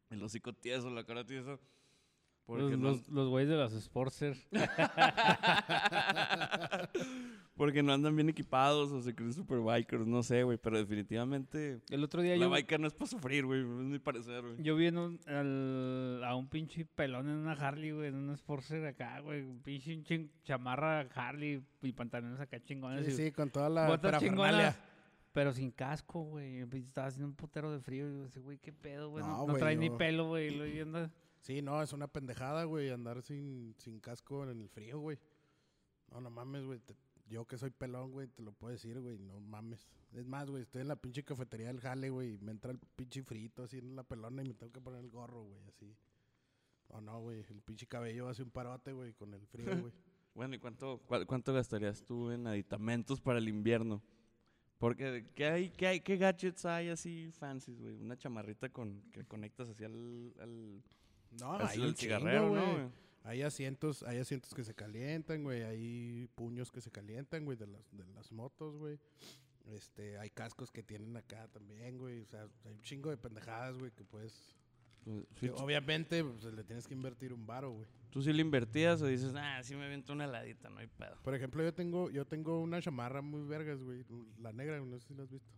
El 0.09 0.23
hocico 0.23 0.53
tieso, 0.53 0.89
la 0.89 1.05
cara 1.05 1.25
tiesa. 1.25 1.59
Porque 2.45 2.63
Los, 2.63 2.79
no- 2.79 2.89
los, 2.89 3.07
los 3.09 3.29
güeyes 3.29 3.49
de 3.49 3.55
las 3.55 3.71
Sportster. 3.73 4.35
Porque 7.55 7.83
no 7.83 7.93
andan 7.93 8.15
bien 8.15 8.27
equipados 8.29 8.91
o 8.91 9.01
se 9.01 9.13
creen 9.13 9.33
super 9.33 9.59
bikers, 9.59 10.07
no 10.07 10.23
sé, 10.23 10.43
güey. 10.43 10.57
Pero 10.57 10.77
definitivamente 10.77 11.81
El 11.89 12.03
otro 12.03 12.21
día 12.21 12.35
la 12.35 12.45
yo, 12.45 12.49
biker 12.49 12.79
no 12.79 12.87
es 12.87 12.93
para 12.93 13.07
sufrir, 13.07 13.45
güey. 13.45 13.61
Es 13.61 13.65
mi 13.67 13.99
parecer, 13.99 14.41
güey. 14.41 14.63
yo 14.63 14.75
vi 14.75 14.87
en 14.87 14.97
un- 14.97 15.19
al- 15.27 16.23
a 16.23 16.35
un 16.35 16.47
pinche 16.49 16.85
pelón 16.85 17.27
en 17.29 17.35
una 17.35 17.53
Harley, 17.53 17.91
güey, 17.91 18.07
en 18.09 18.15
una 18.15 18.35
Sportster 18.35 18.85
acá, 18.85 19.19
güey. 19.19 19.41
Un 19.43 19.61
pinche 19.61 20.01
chin- 20.03 20.31
chamarra 20.43 21.01
Harley 21.13 21.63
y 21.81 21.91
pantalones 21.91 22.39
acá 22.39 22.59
chingones. 22.63 23.05
Sí, 23.05 23.11
y 23.11 23.15
sí, 23.25 23.31
con 23.31 23.49
toda 23.51 23.69
la 23.69 23.87
botas 23.87 24.17
chingonas, 24.19 24.79
pero 25.31 25.53
sin 25.53 25.71
casco, 25.71 26.23
güey. 26.23 26.59
Y 26.59 26.77
Estaba 26.77 27.07
haciendo 27.07 27.27
un 27.27 27.35
putero 27.35 27.71
de 27.71 27.79
frío. 27.79 28.09
Y 28.09 28.13
yo 28.15 28.23
decía, 28.23 28.41
güey, 28.41 28.57
qué 28.57 28.73
pedo, 28.73 29.09
güey. 29.09 29.23
No, 29.23 29.29
No, 29.29 29.37
no 29.37 29.45
güey, 29.45 29.59
trae 29.59 29.75
ni 29.75 29.89
pelo, 29.91 30.27
güey. 30.29 30.79
anda- 30.79 31.11
Sí, 31.41 31.61
no, 31.61 31.81
es 31.81 31.91
una 31.93 32.07
pendejada, 32.07 32.63
güey, 32.65 32.89
andar 32.91 33.21
sin, 33.23 33.75
sin 33.77 33.99
casco 33.99 34.43
en 34.49 34.61
el 34.61 34.69
frío, 34.69 34.99
güey. 34.99 35.17
No, 36.11 36.21
no 36.21 36.29
mames, 36.29 36.63
güey. 36.65 36.79
Yo 37.27 37.45
que 37.45 37.57
soy 37.57 37.69
pelón, 37.71 38.11
güey, 38.11 38.27
te 38.27 38.43
lo 38.43 38.51
puedo 38.51 38.71
decir, 38.73 38.99
güey, 38.99 39.17
no 39.17 39.39
mames. 39.39 39.87
Es 40.13 40.27
más, 40.27 40.49
güey, 40.49 40.63
estoy 40.63 40.81
en 40.81 40.87
la 40.89 40.95
pinche 40.97 41.23
cafetería 41.23 41.67
del 41.67 41.79
jale, 41.79 42.09
güey, 42.09 42.33
y 42.33 42.37
me 42.39 42.51
entra 42.51 42.71
el 42.71 42.79
pinche 42.79 43.23
frito 43.23 43.63
así 43.63 43.77
en 43.77 43.95
la 43.95 44.03
pelona 44.03 44.43
y 44.43 44.47
me 44.47 44.53
tengo 44.53 44.71
que 44.71 44.81
poner 44.81 44.99
el 45.03 45.09
gorro, 45.09 45.43
güey, 45.43 45.61
así. 45.67 45.95
No, 46.89 46.99
no, 47.01 47.21
güey, 47.21 47.39
el 47.49 47.61
pinche 47.61 47.87
cabello 47.87 48.27
hace 48.27 48.43
un 48.43 48.51
parote, 48.51 48.91
güey, 48.91 49.13
con 49.13 49.33
el 49.33 49.45
frío, 49.47 49.79
güey. 49.79 49.93
Bueno, 50.33 50.55
¿y 50.55 50.59
cuánto, 50.59 51.01
cua- 51.09 51.25
cuánto 51.25 51.51
gastarías 51.53 52.05
tú 52.05 52.31
en 52.31 52.47
aditamentos 52.47 53.19
para 53.19 53.37
el 53.39 53.49
invierno? 53.49 54.01
Porque, 54.77 55.27
¿qué 55.35 55.45
hay, 55.45 55.69
qué 55.71 55.87
hay, 55.87 55.99
qué 55.99 56.15
gadgets 56.15 56.63
hay 56.65 56.87
así 56.87 57.29
fancies, 57.33 57.77
güey? 57.81 57.95
Una 57.97 58.15
chamarrita 58.17 58.69
con, 58.69 59.01
que 59.11 59.25
conectas 59.25 59.67
al, 59.81 60.33
al, 60.39 60.81
No, 61.39 61.53
al- 61.53 61.67
hay 61.67 61.81
al 61.81 61.87
un 61.89 61.95
cigarrero, 61.95 62.41
chingo, 62.49 62.55
¿no, 62.55 62.71
güey. 62.73 63.01
Hay 63.23 63.43
asientos, 63.43 64.03
hay 64.03 64.17
asientos 64.17 64.53
que 64.53 64.63
se 64.63 64.73
calientan, 64.73 65.43
güey. 65.43 65.61
Hay 65.63 66.27
puños 66.35 66.71
que 66.71 66.81
se 66.81 66.89
calientan, 66.91 67.45
güey, 67.45 67.57
de 67.57 67.67
las, 67.67 67.89
de 67.91 68.05
las 68.07 68.31
motos, 68.31 68.75
güey. 68.77 68.99
Este, 69.67 70.17
hay 70.17 70.29
cascos 70.31 70.71
que 70.71 70.81
tienen 70.81 71.15
acá 71.15 71.47
también, 71.49 71.97
güey. 71.99 72.21
O 72.21 72.25
sea, 72.25 72.47
hay 72.65 72.71
un 72.73 72.81
chingo 72.81 73.09
de 73.11 73.17
pendejadas, 73.17 73.77
güey, 73.77 73.91
que 73.91 74.03
puedes... 74.03 74.55
Pues, 75.03 75.25
sí, 75.39 75.49
obviamente, 75.49 76.23
pues, 76.23 76.43
le 76.53 76.63
tienes 76.63 76.87
que 76.87 76.93
invertir 76.93 77.31
un 77.33 77.45
varo, 77.47 77.71
güey. 77.71 77.87
¿Tú 78.11 78.21
sí 78.21 78.33
le 78.33 78.41
invertías 78.41 79.01
o 79.01 79.07
dices, 79.07 79.33
ah, 79.35 79.61
sí 79.63 79.75
me 79.75 79.85
avento 79.85 80.13
una 80.13 80.25
heladita, 80.25 80.69
no 80.69 80.79
hay 80.79 80.87
pedo? 80.87 81.15
Por 81.23 81.33
ejemplo, 81.33 81.63
yo 81.63 81.73
tengo, 81.73 82.09
yo 82.09 82.25
tengo 82.25 82.59
una 82.59 82.81
chamarra 82.81 83.21
muy 83.21 83.43
vergas, 83.47 83.81
güey. 83.81 84.03
La 84.39 84.51
negra, 84.51 84.79
no 84.79 84.99
sé 84.99 85.07
si 85.07 85.13
la 85.13 85.23
has 85.23 85.29
visto. 85.29 85.49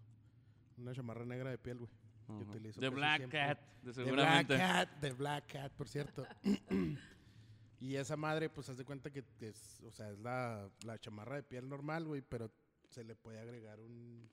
Una 0.78 0.94
chamarra 0.94 1.26
negra 1.26 1.50
de 1.50 1.58
piel, 1.58 1.78
güey. 1.80 1.90
Utilizo 2.28 2.80
casi 2.90 2.96
Black 2.96 3.18
siempre. 3.18 3.40
Cat, 3.40 3.60
de 3.82 3.94
seguramente. 3.94 4.56
Black 4.56 4.68
Cat, 4.90 5.00
de 5.02 5.12
Black 5.12 5.52
Cat, 5.52 5.72
por 5.74 5.88
cierto. 5.88 6.26
y 7.80 7.96
esa 7.96 8.16
madre, 8.16 8.50
pues, 8.50 8.70
haz 8.70 8.78
de 8.78 8.86
cuenta 8.86 9.12
que, 9.12 9.24
que 9.38 9.50
es, 9.50 9.82
o 9.84 9.92
sea, 9.92 10.10
es 10.12 10.20
la, 10.20 10.70
la 10.86 10.98
chamarra 11.00 11.36
de 11.36 11.44
piel 11.44 11.68
normal, 11.68 12.06
güey, 12.06 12.22
pero 12.22 12.52
se 12.90 13.04
le 13.04 13.16
puede 13.16 13.40
agregar 13.40 13.80
un, 13.80 14.30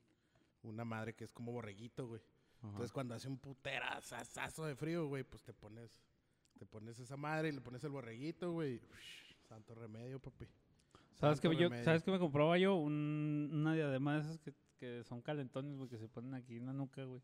una 0.62 0.84
madre 0.84 1.14
que 1.14 1.24
es 1.24 1.32
como 1.32 1.52
borreguito, 1.52 2.06
güey. 2.06 2.20
Entonces, 2.62 2.92
cuando 2.92 3.14
hace 3.14 3.26
un 3.26 3.38
puterazazo 3.38 4.66
de 4.66 4.76
frío, 4.76 5.06
güey, 5.06 5.24
pues 5.24 5.42
te 5.42 5.54
pones, 5.54 6.02
te 6.58 6.66
pones 6.66 6.98
esa 6.98 7.16
madre 7.16 7.48
y 7.48 7.52
le 7.52 7.60
pones 7.62 7.82
el 7.84 7.90
borreguito, 7.90 8.52
güey. 8.52 8.80
Santo 9.48 9.74
remedio, 9.74 10.20
papi. 10.20 10.46
¿Sabes 11.14 11.40
qué 11.40 11.48
yo. 11.56 11.68
¿sabes 11.82 12.02
qué 12.02 12.10
me 12.10 12.18
compraba 12.18 12.56
yo? 12.58 12.76
Un- 12.76 13.48
una 13.52 13.74
diadema 13.74 14.14
de 14.14 14.20
esas 14.20 14.38
que, 14.38 14.54
que 14.76 15.02
son 15.04 15.22
calentones, 15.22 15.74
güey, 15.76 15.88
que 15.88 15.98
se 15.98 16.08
ponen 16.08 16.34
aquí 16.34 16.56
en 16.58 16.66
la 16.66 16.72
nuca, 16.74 17.02
güey. 17.04 17.22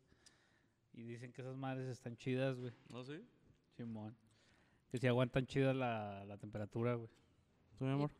Y 0.97 1.03
dicen 1.03 1.31
que 1.31 1.41
esas 1.41 1.55
madres 1.55 1.87
están 1.87 2.17
chidas, 2.17 2.59
güey. 2.59 2.73
¿No 2.89 3.03
sí? 3.03 3.23
Simón. 3.77 4.15
Que 4.89 4.97
si 4.97 5.07
aguantan 5.07 5.45
chida 5.45 5.73
la, 5.73 6.25
la 6.25 6.37
temperatura, 6.37 6.95
güey. 6.95 7.09
¿Tú, 7.77 7.85
mi 7.85 7.91
amor? 7.91 8.11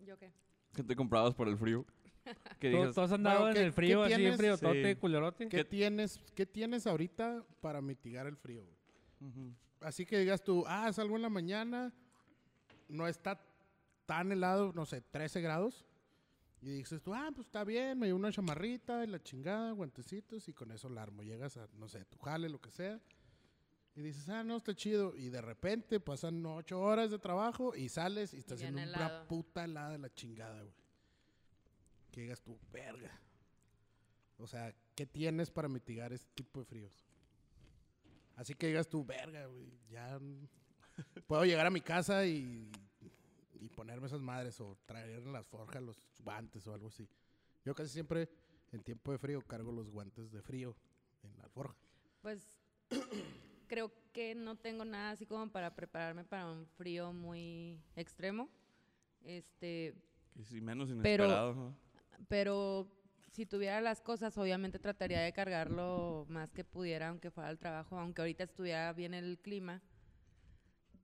¿Yo 0.00 0.18
qué? 0.18 0.32
¿Qué 0.74 0.82
te 0.82 0.96
comprabas 0.96 1.34
para 1.34 1.50
el 1.50 1.56
frío? 1.56 1.86
¿Qué 2.58 2.70
¿Tú, 2.70 2.76
dices? 2.78 2.94
tú 2.94 3.00
has 3.00 3.12
andado 3.12 3.40
Bueno, 3.42 3.50
en 3.50 3.54
¿qué- 3.62 3.66
el 3.66 3.72
frío, 3.72 3.98
qué 4.00 4.04
así 4.06 4.12
en 4.14 4.18
tienes? 4.20 4.36
frío, 4.38 4.58
tote, 4.58 4.94
Sí. 4.94 5.00
culerote? 5.00 5.48
¿Qué 5.48 5.64
tienes, 5.64 6.18
¿Qué 6.34 6.46
tienes 6.46 6.86
ahorita 6.86 7.44
para 7.60 7.80
mitigar 7.80 8.26
el 8.26 8.36
frío? 8.36 8.64
güey? 8.64 9.54
Así 9.80 10.04
que 10.04 10.18
digas 10.18 10.42
tú, 10.42 10.64
ah, 10.66 10.92
salgo 10.92 11.16
en 11.16 11.22
la 11.22 11.30
mañana, 11.30 11.92
no 12.88 13.06
está 13.06 13.40
tan 14.04 14.32
helado, 14.32 14.72
no 14.74 14.84
sé, 14.84 15.00
13 15.00 15.40
grados. 15.40 15.86
Y 16.62 16.70
dices 16.70 17.00
tú, 17.02 17.14
ah, 17.14 17.30
pues 17.34 17.46
está 17.46 17.64
bien, 17.64 17.98
me 17.98 18.06
llevo 18.06 18.18
una 18.18 18.30
chamarrita 18.30 19.04
y 19.04 19.06
la 19.06 19.22
chingada, 19.22 19.72
guantecitos 19.72 20.46
y 20.48 20.52
con 20.52 20.70
eso 20.72 20.90
la 20.90 21.02
armo. 21.02 21.22
Llegas 21.22 21.56
a, 21.56 21.66
no 21.78 21.88
sé, 21.88 22.04
tu 22.04 22.18
jale, 22.18 22.48
lo 22.48 22.60
que 22.60 22.70
sea. 22.70 23.00
Y 23.94 24.02
dices, 24.02 24.28
ah, 24.28 24.44
no, 24.44 24.58
está 24.58 24.74
chido. 24.74 25.16
Y 25.16 25.30
de 25.30 25.40
repente 25.40 26.00
pasan 26.00 26.44
ocho 26.44 26.80
horas 26.80 27.10
de 27.10 27.18
trabajo 27.18 27.74
y 27.74 27.88
sales 27.88 28.34
y 28.34 28.38
estás 28.38 28.60
bien 28.60 28.78
en 28.78 28.90
una 28.90 29.26
puta 29.26 29.64
helada 29.64 29.90
de 29.90 29.98
la 29.98 30.12
chingada, 30.12 30.62
güey. 30.62 30.74
Que 32.10 32.22
digas 32.22 32.42
tú, 32.42 32.58
verga. 32.72 33.20
O 34.36 34.46
sea, 34.46 34.74
¿qué 34.94 35.06
tienes 35.06 35.50
para 35.50 35.68
mitigar 35.68 36.12
este 36.12 36.30
tipo 36.34 36.60
de 36.60 36.66
fríos? 36.66 37.06
Así 38.36 38.54
que 38.54 38.68
digas 38.68 38.88
tú, 38.88 39.04
verga, 39.04 39.46
güey, 39.46 39.70
ya 39.90 40.18
puedo 41.26 41.44
llegar 41.44 41.66
a 41.66 41.70
mi 41.70 41.80
casa 41.80 42.24
y, 42.26 42.70
y 43.60 43.68
ponerme 43.68 44.06
esas 44.06 44.20
madres 44.22 44.60
o 44.60 44.76
traer 44.86 45.22
en 45.22 45.32
las 45.32 45.46
forjas 45.46 45.82
los 45.82 45.96
guantes 46.18 46.66
o 46.66 46.74
algo 46.74 46.88
así. 46.88 47.08
Yo 47.64 47.74
casi 47.74 47.90
siempre 47.90 48.28
en 48.72 48.82
tiempo 48.82 49.12
de 49.12 49.18
frío 49.18 49.42
cargo 49.42 49.70
los 49.72 49.90
guantes 49.90 50.30
de 50.32 50.42
frío 50.42 50.76
en 51.22 51.36
la 51.36 51.48
forja. 51.48 51.76
Pues 52.22 52.58
creo 53.68 53.92
que 54.12 54.34
no 54.34 54.56
tengo 54.56 54.84
nada 54.84 55.10
así 55.10 55.26
como 55.26 55.50
para 55.50 55.74
prepararme 55.74 56.24
para 56.24 56.50
un 56.50 56.66
frío 56.66 57.12
muy 57.12 57.78
extremo. 57.96 58.48
Este, 59.22 59.94
menos 60.62 60.88
Pero- 61.02 61.24
inesperado. 61.24 61.54
¿no? 61.54 61.90
pero 62.28 62.86
si 63.32 63.46
tuviera 63.46 63.80
las 63.80 64.00
cosas, 64.00 64.36
obviamente 64.36 64.78
trataría 64.78 65.20
de 65.20 65.32
cargarlo 65.32 66.26
más 66.28 66.52
que 66.52 66.64
pudiera, 66.64 67.08
aunque 67.08 67.30
fuera 67.30 67.48
al 67.48 67.58
trabajo, 67.58 67.98
aunque 67.98 68.20
ahorita 68.22 68.44
estuviera 68.44 68.92
bien 68.92 69.14
el 69.14 69.38
clima. 69.38 69.80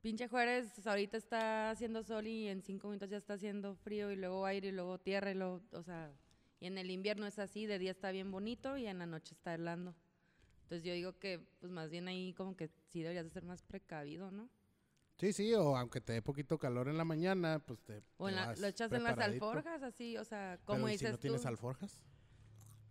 Pinche 0.07 0.29
Juárez, 0.29 0.87
ahorita 0.87 1.17
está 1.17 1.71
haciendo 1.71 2.05
sol 2.05 2.29
y 2.29 2.47
en 2.47 2.63
cinco 2.63 2.87
minutos 2.87 3.11
ya 3.11 3.17
está 3.17 3.35
haciendo 3.35 3.75
frío 3.75 4.13
y 4.13 4.15
luego 4.15 4.47
aire 4.47 4.69
y 4.69 4.71
luego 4.71 4.99
tierra 4.99 5.33
y 5.33 5.35
luego, 5.35 5.61
o 5.73 5.83
sea, 5.83 6.13
y 6.61 6.67
en 6.69 6.79
el 6.79 6.93
invierno 6.93 7.27
es 7.27 7.41
así, 7.41 7.67
de 7.67 7.81
día 7.81 7.91
está 7.91 8.13
bien 8.13 8.31
bonito 8.31 8.77
y 8.77 8.87
en 8.87 9.01
la 9.01 9.07
noche 9.07 9.35
está 9.35 9.53
helando. 9.57 9.97
Entonces 10.63 10.85
yo 10.85 10.93
digo 10.95 11.19
que, 11.19 11.41
pues 11.59 11.73
más 11.73 11.91
bien 11.91 12.07
ahí 12.07 12.33
como 12.35 12.57
que 12.57 12.69
sí 12.93 13.03
deberías 13.03 13.25
de 13.25 13.31
ser 13.31 13.43
más 13.43 13.65
precavido, 13.65 14.31
¿no? 14.31 14.49
Sí, 15.17 15.33
sí, 15.33 15.53
o 15.55 15.77
aunque 15.77 16.01
te 16.01 16.13
dé 16.13 16.23
poquito 16.23 16.57
calor 16.57 16.87
en 16.87 16.99
la 16.99 17.05
mañana, 17.05 17.59
pues 17.59 17.81
te, 17.81 18.01
O 18.19 18.27
te 18.27 18.31
en 18.31 18.37
la- 18.37 18.47
vas 18.47 18.61
lo 18.61 18.69
echas 18.69 18.93
en 18.93 19.03
las 19.03 19.19
alforjas, 19.19 19.83
así, 19.83 20.17
o 20.19 20.25
sea, 20.25 20.61
como 20.65 20.87
¿y 20.89 20.93
dices 20.93 21.09
si 21.09 21.13
no 21.15 21.19
tienes 21.19 21.43
tú, 21.43 21.49
alforjas? 21.49 21.99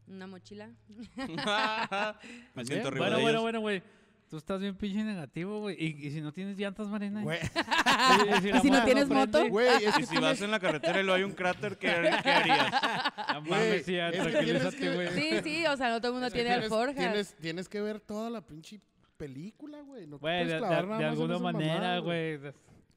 una 0.08 0.28
mochila. 0.28 0.70
Me 2.56 2.66
siento 2.66 2.92
Bueno, 2.92 3.16
de 3.16 3.22
bueno, 3.22 3.30
ellos. 3.30 3.42
bueno, 3.42 3.60
güey. 3.62 3.84
Tú 4.30 4.38
estás 4.38 4.60
bien 4.60 4.76
pinche 4.76 5.04
negativo, 5.04 5.60
güey. 5.60 5.76
¿Y, 5.80 6.08
y 6.08 6.12
si 6.12 6.20
no 6.20 6.32
tienes 6.34 6.58
llantas, 6.58 6.88
Marina? 6.88 7.22
Güey, 7.22 7.40
¿Y, 7.40 8.48
¿Y 8.58 8.60
si 8.60 8.72
no 8.72 8.84
tienes 8.84 9.08
moto? 9.08 9.48
güey, 9.50 9.84
es 9.84 9.94
Y 9.98 10.02
que 10.02 10.06
si 10.08 10.18
vas 10.18 10.42
en 10.42 10.50
la 10.52 10.60
carretera 10.60 11.00
y 11.00 11.04
lo 11.04 11.14
hay 11.14 11.24
un 11.24 11.32
cráter, 11.34 11.78
¿qué, 11.78 11.88
qué 12.24 12.30
harías? 12.32 12.72
Güey, 13.46 13.50
mames, 13.50 13.86
sí, 13.86 14.88
güey. 14.88 15.10
Sí, 15.14 15.30
sí, 15.44 15.66
o 15.68 15.78
sea, 15.78 15.90
no 15.90 16.00
todo 16.00 16.08
el 16.10 16.14
mundo 16.14 16.28
es 16.28 16.34
que 16.34 16.40
tiene 16.40 16.56
tienes, 16.56 16.72
alforjas. 16.72 16.96
Tienes, 16.96 17.36
tienes 17.36 17.70
que 17.70 17.82
ver 17.82 18.00
toda 18.00 18.30
la 18.30 18.42
pinche 18.42 18.80
película, 19.18 19.82
güey. 19.82 20.08
No 20.08 20.18
te 20.18 20.22
Güey, 20.22 20.38
puedes 20.46 20.52
de, 20.54 20.58
clavar 20.58 20.82
de- 20.82 20.88
nada 20.88 21.00
de 21.00 21.06
alguna 21.06 21.40
manera, 21.40 21.74
mamada, 21.74 22.00
güey. 22.00 22.40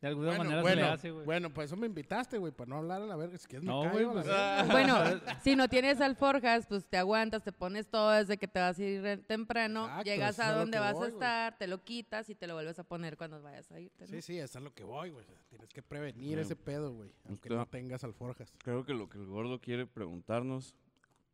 De, 0.00 0.06
alguna 0.08 0.28
Bueno, 0.28 0.44
manera 0.44 0.62
bueno, 0.62 0.76
se 0.76 0.87
le 0.87 0.92
hace, 0.92 1.11
güey. 1.11 1.24
bueno, 1.26 1.50
pues 1.52 1.66
eso 1.66 1.76
me 1.76 1.87
invitaste, 1.88 2.38
güey, 2.38 2.52
para 2.52 2.68
no 2.68 2.76
hablar 2.76 3.02
a 3.02 3.06
la 3.06 3.16
verga. 3.16 3.37
Si 3.37 3.48
quieres 3.48 3.64
me 3.64 3.72
No, 3.72 3.90
güey, 3.90 4.04
la 4.06 4.12
pues, 4.12 4.26
verga. 4.26 4.64
Bueno, 4.70 4.94
si 5.42 5.56
no 5.56 5.68
tienes 5.68 6.00
alforjas, 6.00 6.66
pues 6.68 6.87
te 6.87 6.96
aguantas, 6.98 7.42
te 7.42 7.50
pones 7.50 7.88
todo 7.88 8.12
desde 8.12 8.37
que 8.38 8.46
te 8.46 8.61
vas 8.61 8.78
a 8.78 8.82
ir 8.84 9.02
re- 9.02 9.16
temprano, 9.16 9.87
Exacto, 9.87 10.04
llegas 10.04 10.38
a 10.38 10.52
donde 10.52 10.78
vas 10.78 10.92
voy, 10.94 11.02
a 11.02 11.06
güey. 11.06 11.12
estar, 11.14 11.58
te 11.58 11.66
lo 11.66 11.82
quitas 11.82 12.30
y 12.30 12.37
te 12.37 12.46
lo 12.46 12.54
vuelves 12.54 12.78
a 12.78 12.84
poner 12.84 13.16
cuando 13.16 13.42
vayas 13.42 13.70
a 13.72 13.80
irte. 13.80 14.04
¿no? 14.04 14.11
Sí, 14.12 14.22
sí, 14.22 14.37
eso 14.38 14.44
es 14.44 14.56
a 14.56 14.61
lo 14.61 14.72
que 14.72 14.84
voy, 14.84 15.11
güey. 15.11 15.26
Tienes 15.48 15.68
que 15.70 15.82
prevenir 15.82 16.37
Sí. 16.38 16.42
ese 16.42 16.54
pedo, 16.54 16.92
güey. 16.94 17.11
Aunque 17.26 17.48
Claro. 17.48 17.62
no 17.62 17.66
tengas 17.66 18.04
alforjas. 18.04 18.52
Creo 18.58 18.84
que 18.84 18.94
lo 18.94 19.08
que 19.08 19.18
el 19.18 19.26
gordo 19.26 19.61
quiere 19.61 19.84
preguntarnos, 19.87 20.76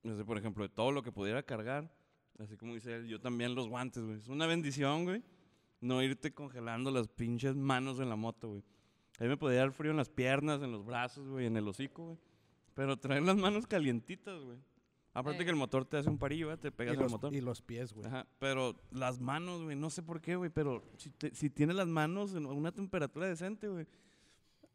no 0.03 0.17
sé, 0.17 0.25
por 0.25 0.39
ejemplo, 0.39 0.63
de 0.67 0.71
todo 0.71 0.91
lo 0.91 1.03
que 1.03 1.13
pudiera 1.13 1.43
cargar, 1.43 1.91
así 2.39 2.57
como 2.57 2.73
dice 2.73 2.95
él, 2.97 3.09
yo 3.09 3.21
también 3.21 3.55
los 3.55 3.69
guantes, 3.69 4.03
güey. 4.03 4.17
Es 4.17 4.29
una 4.29 4.47
bendición, 4.47 5.05
güey, 5.05 5.23
no 5.85 6.03
irte 6.03 6.33
congelando 6.33 6.91
las 6.91 7.09
pinches 7.09 7.55
manos 7.57 8.01
en 8.01 8.09
la 8.09 8.17
moto, 8.17 8.49
güey. 8.49 8.63
A 9.19 9.23
mí 9.23 9.29
me 9.29 9.37
podía 9.37 9.61
dar 9.61 9.73
frío 9.73 9.91
en 9.93 9.97
las 9.97 10.09
piernas, 10.09 10.63
en 10.63 10.73
los 10.73 10.85
brazos, 10.85 11.29
güey, 11.29 11.47
en 11.47 11.57
el 11.57 11.69
hocico, 11.69 12.05
güey. 12.05 12.19
Pero 12.75 12.97
traer 12.99 13.23
las 13.23 13.37
manos 13.37 13.67
calientitas, 13.67 14.41
güey. 14.43 14.59
Aparte 15.13 15.43
Eh. 15.43 15.45
que 15.45 15.51
el 15.51 15.57
motor 15.57 15.85
te 15.85 15.97
hace 15.97 16.09
un 16.11 16.19
parillo, 16.19 16.47
güey, 16.47 16.59
te 16.59 16.73
pegas 16.73 16.99
al 16.99 17.09
motor. 17.09 17.33
y 17.33 17.41
los 17.41 17.63
pies, 17.63 17.93
güey. 17.93 18.05
Ajá, 18.07 18.27
pero 18.41 18.75
las 18.91 19.21
manos, 19.21 19.63
güey, 19.63 19.77
no 19.77 19.89
sé 19.91 20.03
por 20.03 20.21
qué, 20.21 20.35
güey, 20.35 20.51
pero 20.51 20.83
si, 20.97 21.11
te- 21.11 21.33
si 21.35 21.51
tienes 21.51 21.77
las 21.77 21.87
manos 21.87 22.35
en 22.35 22.47
una 22.47 22.73
temperatura 22.73 23.29
decente, 23.29 23.69
güey, 23.69 23.87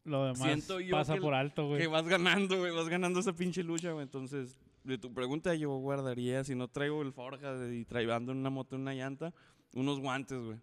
Lo 0.04 0.24
demás 0.24 0.38
siento 0.42 0.80
yo 0.80 0.92
pasa 0.92 1.14
que- 1.14 1.20
por 1.20 1.34
alto, 1.34 1.66
güey. 1.66 1.80
que 1.80 1.86
vas 1.88 2.08
ganando, 2.08 2.56
güey, 2.58 2.74
vas 2.74 2.88
ganando 2.88 3.20
esa 3.20 3.34
pinche 3.34 3.62
lucha, 3.62 3.92
güey. 3.92 4.04
Entonces, 4.04 4.56
de 4.82 4.96
tu 4.96 5.12
pregunta, 5.12 5.54
yo 5.54 5.76
guardaría, 5.76 6.42
si 6.42 6.54
no 6.54 6.68
traigo 6.68 7.02
el 7.02 7.12
Forja 7.12 7.52
de- 7.52 7.76
y 7.80 7.84
traigo 7.84 8.12
en 8.14 8.30
una 8.30 8.48
moto 8.48 8.76
una 8.76 8.94
llanta, 8.94 9.34
unos 9.74 10.00
guantes, 10.00 10.38
güey. 10.42 10.58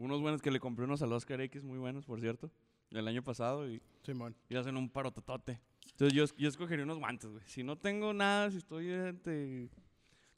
Unos 0.00 0.20
buenos 0.20 0.40
que 0.40 0.50
le 0.50 0.60
compré 0.60 0.84
unos 0.86 1.02
al 1.02 1.12
Oscar 1.12 1.40
X, 1.42 1.62
muy 1.62 1.78
buenos, 1.78 2.06
por 2.06 2.20
cierto, 2.20 2.50
el 2.90 3.06
año 3.06 3.22
pasado, 3.22 3.68
y, 3.70 3.82
Simón. 4.02 4.34
y 4.48 4.56
hacen 4.56 4.76
un 4.76 4.88
parototote. 4.88 5.60
Entonces, 5.90 6.14
yo, 6.16 6.24
yo 6.38 6.48
escogería 6.48 6.84
unos 6.84 6.98
guantes, 6.98 7.30
güey. 7.30 7.42
Si 7.46 7.62
no 7.62 7.76
tengo 7.76 8.12
nada, 8.14 8.50
si 8.50 8.56
estoy, 8.56 8.88
este, 8.90 9.68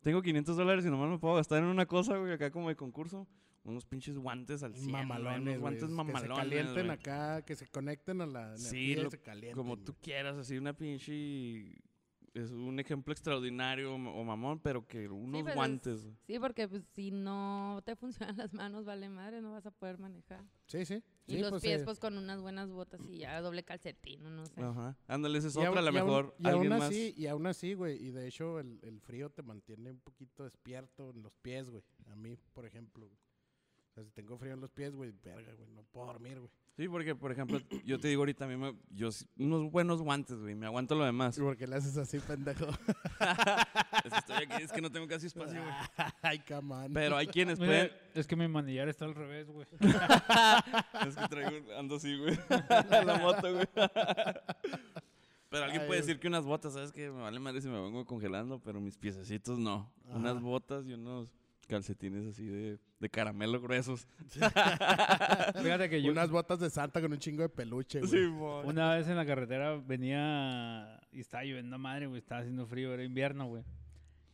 tengo 0.01 0.20
500 0.20 0.57
dólares 0.57 0.85
y 0.85 0.90
nomás 0.90 1.09
me 1.11 1.18
puedo 1.18 1.37
gastar 1.37 1.59
en 1.62 1.68
una 1.68 1.87
cosa, 1.87 2.16
güey, 2.18 2.33
acá 2.33 2.51
como 2.51 2.68
de 2.70 2.75
concurso, 2.77 3.29
unos 3.64 3.85
pinches 3.85 4.18
guantes 4.18 4.64
al 4.64 4.75
100, 4.75 4.90
güey, 4.90 5.07
mamalones, 5.07 5.44
güey. 5.44 5.57
guantes 5.59 5.83
Que 5.85 5.88
se 5.88 5.94
mamalones, 5.94 6.37
calienten 6.37 6.87
güey. 6.87 6.90
acá, 6.98 7.42
que 7.42 7.55
se 7.55 7.68
conecten 7.68 8.20
a 8.20 8.27
la 8.27 8.57
Sí, 8.59 8.77
y 8.79 8.94
lo- 8.96 9.11
se 9.11 9.20
calienten. 9.20 9.57
Como 9.57 9.79
tú 9.79 9.94
quieras, 10.03 10.37
así 10.37 10.59
una 10.59 10.72
pinche... 10.72 11.72
Es 12.35 12.51
un 12.51 12.81
ejemplo 12.81 13.12
extraordinario 13.12 13.95
o 13.95 14.25
mamón, 14.25 14.59
pero 14.61 14.87
que 14.87 15.07
unos 15.07 15.42
pues, 15.42 15.51
es- 15.53 15.55
guantes. 15.55 16.09
Sí, 16.27 16.38
porque 16.38 16.66
pues, 16.66 16.83
si 16.95 17.11
no 17.11 17.83
te 17.85 17.95
funcionan 17.95 18.37
las 18.38 18.55
manos, 18.55 18.87
vale 18.87 19.11
madre, 19.11 19.42
no 19.42 19.53
vas 19.53 19.66
a 19.66 19.71
poder 19.71 19.99
manejar. 19.99 20.42
Sí, 20.66 20.87
sí. 20.87 21.03
Y 21.27 21.35
Sí, 21.35 21.38
los 21.40 21.51
pues, 21.51 21.62
pies, 21.62 21.83
eh, 21.83 21.85
pues 21.85 21.99
con 22.01 22.16
unas 22.16 22.40
buenas 22.40 22.71
botas 22.71 23.01
y 23.07 23.18
ya 23.18 23.38
doble 23.42 23.64
calcetín, 23.64 24.23
no 24.35 24.47
sé. 24.47 24.62
Ajá. 24.62 24.97
Ándale, 25.09 25.38
esa 25.38 25.49
es 25.49 25.57
y 25.57 25.59
otra, 25.59 25.81
a 25.81 25.83
lo 25.83 25.92
y 25.92 25.97
aún- 25.99 26.07
mejor 26.07 26.35
y 26.38 26.47
alguien 26.47 26.73
aún 26.73 26.79
más. 26.81 26.88
así, 26.88 27.14
y 27.16 27.27
aún 27.27 27.47
así, 27.47 27.75
güey. 27.75 28.03
Y 28.03 28.11
de 28.12 28.27
hecho, 28.27 28.61
el, 28.61 28.79
el 28.83 29.01
frío 29.03 29.29
te 29.31 29.42
mantiene 29.42 29.90
un 29.90 30.01
poquito 30.01 30.45
despierto 30.45 31.11
en 31.11 31.23
los 31.23 31.35
pies, 31.37 31.68
güey. 31.68 31.83
A 32.11 32.16
mí, 32.16 32.37
por 32.55 32.64
ejemplo. 32.64 33.07
O 33.07 33.95
sea, 33.95 34.05
si 34.05 34.11
tengo 34.11 34.38
frío 34.38 34.55
en 34.55 34.61
los 34.61 34.71
pies, 34.71 34.95
güey, 34.95 35.12
verga, 35.23 35.53
güey, 35.55 35.68
no 35.68 35.83
puedo 35.85 36.07
dormir, 36.07 36.38
güey. 36.38 36.51
Sí, 36.77 36.89
porque, 36.89 37.15
por 37.15 37.31
ejemplo, 37.31 37.61
yo 37.85 38.01
te 38.01 38.09
digo 38.09 38.23
ahorita, 38.23 38.47
a 38.47 38.49
mí 38.49 38.57
me, 38.57 38.75
yo, 38.91 39.11
unos 39.39 39.71
buenos 39.71 40.01
guantes, 40.01 40.39
güey, 40.39 40.55
me 40.55 40.65
aguanto 40.65 40.95
lo 40.95 41.05
demás. 41.05 41.37
¿Y 41.37 41.43
por 41.43 41.55
qué 41.55 41.67
le 41.67 41.77
haces 41.77 41.99
así, 41.99 42.19
pendejo? 42.19 42.65
es 44.05 44.13
que 44.13 44.19
estoy 44.19 44.37
aquí, 44.37 44.63
es 44.63 44.73
que 44.73 44.81
no 44.81 44.91
tengo 44.91 45.07
casi 45.07 45.27
espacio, 45.27 45.61
güey. 45.61 45.75
Ay, 46.23 46.39
camán. 46.39 46.91
Pero 46.95 47.19
hay 47.19 47.27
quienes 47.27 47.59
Mira, 47.59 47.73
pueden... 47.73 47.91
es 48.15 48.27
que 48.27 48.37
mi 48.37 48.49
manillar 48.49 48.89
está 48.89 49.05
al 49.05 49.15
revés, 49.15 49.51
güey. 49.51 49.67
Es 51.07 51.17
que 51.17 51.29
traigo, 51.29 51.73
ando 51.77 51.97
así, 51.97 52.17
güey. 52.17 52.39
la 53.05 53.19
moto, 53.19 53.53
güey. 53.53 53.67
Pero 55.51 55.65
alguien 55.65 55.83
Ay, 55.83 55.87
puede 55.87 56.01
decir 56.01 56.19
que 56.19 56.29
unas 56.29 56.47
botas, 56.47 56.73
¿sabes 56.73 56.93
qué? 56.93 57.11
Me 57.11 57.21
vale 57.21 57.39
madre 57.39 57.61
si 57.61 57.69
me 57.69 57.81
vengo 57.81 58.07
congelando, 58.07 58.61
pero 58.61 58.81
mis 58.81 58.97
piececitos 58.97 59.59
no. 59.59 59.93
Ajá. 60.09 60.17
Unas 60.17 60.41
botas 60.41 60.87
y 60.87 60.95
unos 60.95 61.29
calcetines 61.73 62.27
así 62.27 62.45
de, 62.45 62.79
de 63.01 63.09
caramelo 63.09 63.59
gruesos. 63.61 64.07
Fíjate 64.29 65.89
que 65.89 66.03
yo 66.03 66.13
Unas 66.13 66.31
botas 66.31 66.61
de 66.61 66.69
santa 66.69 67.01
con 67.01 67.13
un 67.13 67.19
chingo 67.19 67.43
de 67.43 67.49
peluche, 67.49 68.01
güey. 68.01 68.11
Sí, 68.11 68.19
una 68.19 68.95
vez 68.95 69.09
en 69.09 69.17
la 69.17 69.25
carretera 69.25 69.77
venía 69.77 71.01
y 71.11 71.21
estaba 71.21 71.45
lloviendo 71.45 71.77
a 71.77 71.79
madre, 71.79 72.07
güey. 72.09 72.19
Estaba 72.19 72.43
haciendo 72.43 72.67
frío, 72.67 72.93
era 72.93 73.03
invierno, 73.05 73.47
güey. 73.47 73.65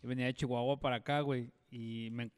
Y 0.03 0.07
venía 0.09 0.27
de 0.27 0.35
Chihuahua 0.35 0.81
para 0.81 0.97
acá, 0.97 1.21
güey. 1.21 1.53
Y 1.71 2.09
me, 2.11 2.33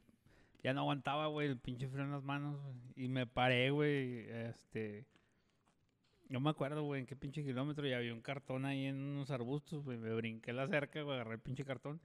ya 0.62 0.74
no 0.74 0.80
aguantaba, 0.80 1.28
güey, 1.28 1.48
el 1.48 1.58
pinche 1.58 1.88
frío 1.88 2.04
en 2.04 2.10
las 2.10 2.22
manos, 2.22 2.60
güey. 2.60 2.74
Y 2.96 3.08
me 3.08 3.26
paré, 3.26 3.70
güey. 3.70 4.28
Este. 4.28 5.06
No 6.28 6.40
me 6.40 6.50
acuerdo, 6.50 6.82
güey, 6.82 7.00
en 7.00 7.06
qué 7.06 7.16
pinche 7.16 7.42
kilómetro. 7.42 7.88
Y 7.88 7.94
había 7.94 8.12
un 8.12 8.20
cartón 8.20 8.66
ahí 8.66 8.84
en 8.84 8.96
unos 8.96 9.30
arbustos, 9.30 9.82
güey. 9.82 9.96
Me 9.96 10.12
brinqué 10.14 10.52
la 10.52 10.68
cerca, 10.68 11.00
güey, 11.00 11.14
agarré 11.14 11.34
el 11.36 11.40
pinche 11.40 11.64
cartón. 11.64 12.00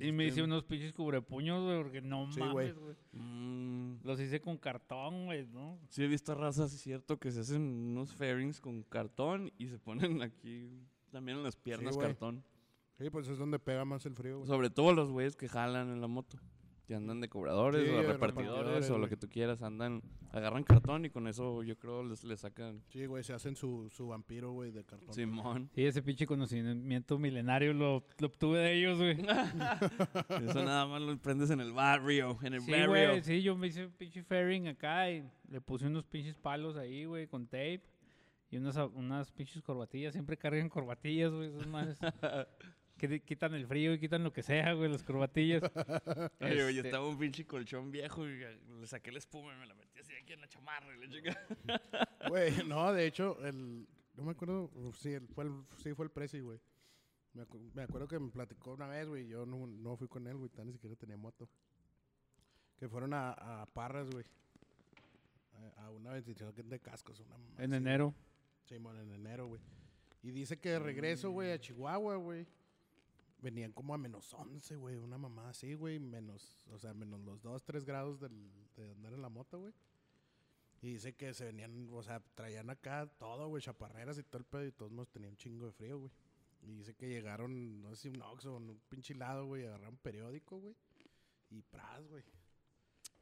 Y 0.00 0.12
me 0.12 0.26
hice 0.26 0.42
unos 0.42 0.64
pinches 0.64 0.92
cubrepuños, 0.92 1.62
güey, 1.64 1.82
porque 1.82 2.00
no 2.00 2.30
Sí, 2.32 2.40
mames, 2.40 2.76
güey. 2.78 2.94
Mm, 3.12 4.00
Los 4.04 4.20
hice 4.20 4.40
con 4.40 4.56
cartón, 4.58 5.26
güey, 5.26 5.46
¿no? 5.46 5.78
sí 5.88 6.02
he 6.02 6.08
visto 6.08 6.34
razas, 6.34 6.72
es 6.72 6.80
cierto, 6.80 7.18
que 7.18 7.30
se 7.30 7.40
hacen 7.40 7.62
unos 7.62 8.12
fairings 8.14 8.60
con 8.60 8.82
cartón 8.82 9.52
y 9.58 9.68
se 9.68 9.78
ponen 9.78 10.22
aquí 10.22 10.86
también 11.10 11.38
en 11.38 11.44
las 11.44 11.56
piernas 11.56 11.96
cartón. 11.96 12.44
Sí, 12.98 13.10
pues 13.10 13.26
es 13.28 13.38
donde 13.38 13.58
pega 13.58 13.84
más 13.84 14.06
el 14.06 14.14
frío, 14.14 14.36
güey. 14.38 14.46
Sobre 14.46 14.70
todo 14.70 14.92
los 14.92 15.10
güeyes 15.10 15.36
que 15.36 15.48
jalan 15.48 15.90
en 15.90 16.00
la 16.00 16.06
moto. 16.06 16.38
Que 16.86 16.94
andan 16.94 17.20
de 17.22 17.30
cobradores 17.30 17.82
Sí, 17.82 17.88
o 17.88 17.96
de 17.96 18.02
repartidores 18.02 18.46
repartidores, 18.58 18.90
o 18.90 18.98
lo 18.98 19.08
que 19.08 19.16
tú 19.16 19.26
quieras. 19.28 19.62
Andan, 19.62 20.02
agarran 20.32 20.64
cartón 20.64 21.06
y 21.06 21.10
con 21.10 21.26
eso 21.28 21.62
yo 21.62 21.78
creo 21.78 22.04
les, 22.04 22.24
les 22.24 22.40
sacan 22.40 22.82
Sí, 22.88 23.06
güey, 23.06 23.22
se 23.24 23.32
hacen 23.32 23.56
su, 23.56 23.88
su 23.90 24.08
vampiro, 24.08 24.52
güey, 24.52 24.70
de 24.70 24.84
cartón. 24.84 25.14
Simón. 25.14 25.70
Sí, 25.74 25.86
ese 25.86 26.02
pinche 26.02 26.26
conocimiento 26.26 27.18
milenario 27.18 27.72
lo, 27.72 28.04
lo 28.18 28.26
obtuve 28.26 28.58
de 28.58 28.74
ellos, 28.74 28.98
güey. 28.98 29.16
Eso 30.46 30.62
nada 30.62 30.86
más 30.86 31.00
lo 31.00 31.16
prendes 31.18 31.48
en 31.50 31.60
el 31.60 31.72
barrio, 31.72 32.36
en 32.42 32.52
el 32.54 32.60
Sí, 32.60 32.70
barrio. 32.70 32.88
güey, 32.88 33.22
sí, 33.22 33.40
yo 33.42 33.56
me 33.56 33.68
hice 33.68 33.86
un 33.86 33.92
pinche 33.92 34.22
fairing 34.22 34.68
acá 34.68 35.10
y 35.10 35.24
le 35.48 35.60
puse 35.62 35.86
unos 35.86 36.04
pinches 36.04 36.36
palos 36.36 36.76
ahí, 36.76 37.06
güey, 37.06 37.26
con 37.26 37.46
tape. 37.46 37.82
Y 38.50 38.58
unas, 38.58 38.76
unas 38.76 39.32
pinches 39.32 39.62
corbatillas, 39.62 40.12
siempre 40.12 40.36
cargan 40.36 40.68
corbatillas, 40.68 41.32
güey, 41.32 41.48
esas 41.48 41.66
madres. 41.66 41.98
que 42.96 43.20
quitan 43.20 43.54
el 43.54 43.66
frío 43.66 43.92
y 43.92 43.98
quitan 43.98 44.22
lo 44.24 44.32
que 44.32 44.42
sea, 44.42 44.72
güey, 44.72 44.90
las 44.90 45.02
corbatillas. 45.02 45.62
Oye, 46.40 46.64
oye, 46.64 46.76
Este, 46.78 46.88
estaba 46.88 47.08
un 47.08 47.18
pinche 47.18 47.44
colchón 47.46 47.90
viejo 47.90 48.26
y 48.26 48.36
le 48.38 48.86
saqué 48.86 49.10
la 49.12 49.18
espuma 49.18 49.54
y 49.54 49.58
me 49.58 49.66
la 49.66 49.74
metí 49.74 49.98
así 49.98 50.12
aquí 50.14 50.32
en 50.32 50.40
la 50.40 50.48
chamarra 50.48 50.94
y 50.94 51.00
le 51.00 51.08
chica. 51.10 51.38
Güey, 52.28 52.64
no, 52.66 52.92
de 52.92 53.06
hecho, 53.06 53.44
el... 53.44 53.86
No 54.14 54.22
me 54.22 54.30
acuerdo, 54.30 54.70
uf, 54.74 54.96
sí, 54.98 55.12
el- 55.12 55.26
fue 55.28 55.44
el, 55.44 55.52
sí 55.82 55.92
fue 55.92 56.04
el 56.06 56.10
Prezi, 56.12 56.40
güey. 56.40 56.60
Me, 57.32 57.42
acu- 57.42 57.70
me 57.74 57.82
acuerdo 57.82 58.06
que 58.06 58.18
me 58.20 58.30
platicó 58.30 58.74
una 58.74 58.86
vez, 58.86 59.08
güey, 59.08 59.26
yo 59.26 59.44
no, 59.44 59.66
no 59.66 59.96
fui 59.96 60.06
con 60.06 60.26
él, 60.28 60.36
güey, 60.36 60.50
tan 60.50 60.66
ni 60.66 60.72
siquiera 60.72 60.94
tenía 60.94 61.16
moto. 61.16 61.48
Que 62.78 62.88
fueron 62.88 63.12
a, 63.12 63.32
a 63.32 63.66
Parras, 63.66 64.08
güey. 64.10 64.24
A, 65.76 65.86
a 65.86 65.90
una 65.90 66.12
bendición 66.12 66.52
de 66.54 66.80
cascos, 66.80 67.18
una 67.20 67.36
mamá 67.36 67.54
En 67.58 67.72
así, 67.72 67.76
enero. 67.82 68.14
Simón, 68.64 68.98
en 69.00 69.10
enero, 69.12 69.46
güey. 69.48 69.60
Y 70.22 70.30
dice 70.30 70.58
que 70.58 70.70
de 70.70 70.78
regreso, 70.78 71.30
güey, 71.30 71.50
a 71.52 71.58
Chihuahua, 71.60 72.16
güey. 72.16 72.46
Venían 73.44 73.72
como 73.72 73.92
a 73.92 73.98
menos 73.98 74.32
11, 74.32 74.76
güey. 74.76 74.96
Una 74.96 75.18
mamá 75.18 75.50
así, 75.50 75.74
güey. 75.74 75.98
Menos, 75.98 76.58
o 76.70 76.78
sea, 76.78 76.94
menos 76.94 77.20
los 77.20 77.42
2, 77.42 77.62
3 77.62 77.84
grados 77.84 78.18
de 78.18 78.28
andar 78.90 79.12
en 79.12 79.20
la 79.20 79.28
moto, 79.28 79.60
güey. 79.60 79.74
Y 80.80 80.94
dice 80.94 81.14
que 81.14 81.34
se 81.34 81.44
venían, 81.44 81.90
o 81.92 82.02
sea, 82.02 82.20
traían 82.34 82.70
acá 82.70 83.06
todo, 83.18 83.48
güey, 83.48 83.62
chaparreras 83.62 84.18
y 84.18 84.22
todo 84.22 84.38
el 84.38 84.46
pedo. 84.46 84.64
Y 84.64 84.72
todos 84.72 84.92
nos 84.92 85.10
tenían 85.10 85.32
un 85.32 85.36
chingo 85.36 85.66
de 85.66 85.72
frío, 85.72 85.98
güey. 85.98 86.10
Y 86.62 86.76
dice 86.76 86.94
que 86.94 87.06
llegaron, 87.06 87.82
no 87.82 87.94
sé 87.94 87.96
si 87.96 88.08
un 88.08 88.22
Oxxo 88.22 88.56
un 88.56 88.80
pinche 88.88 89.12
helado, 89.12 89.44
güey. 89.44 89.66
Agarraron 89.66 89.98
periódico, 89.98 90.58
güey. 90.58 90.74
Y 91.50 91.60
pras, 91.60 92.06
güey. 92.08 92.24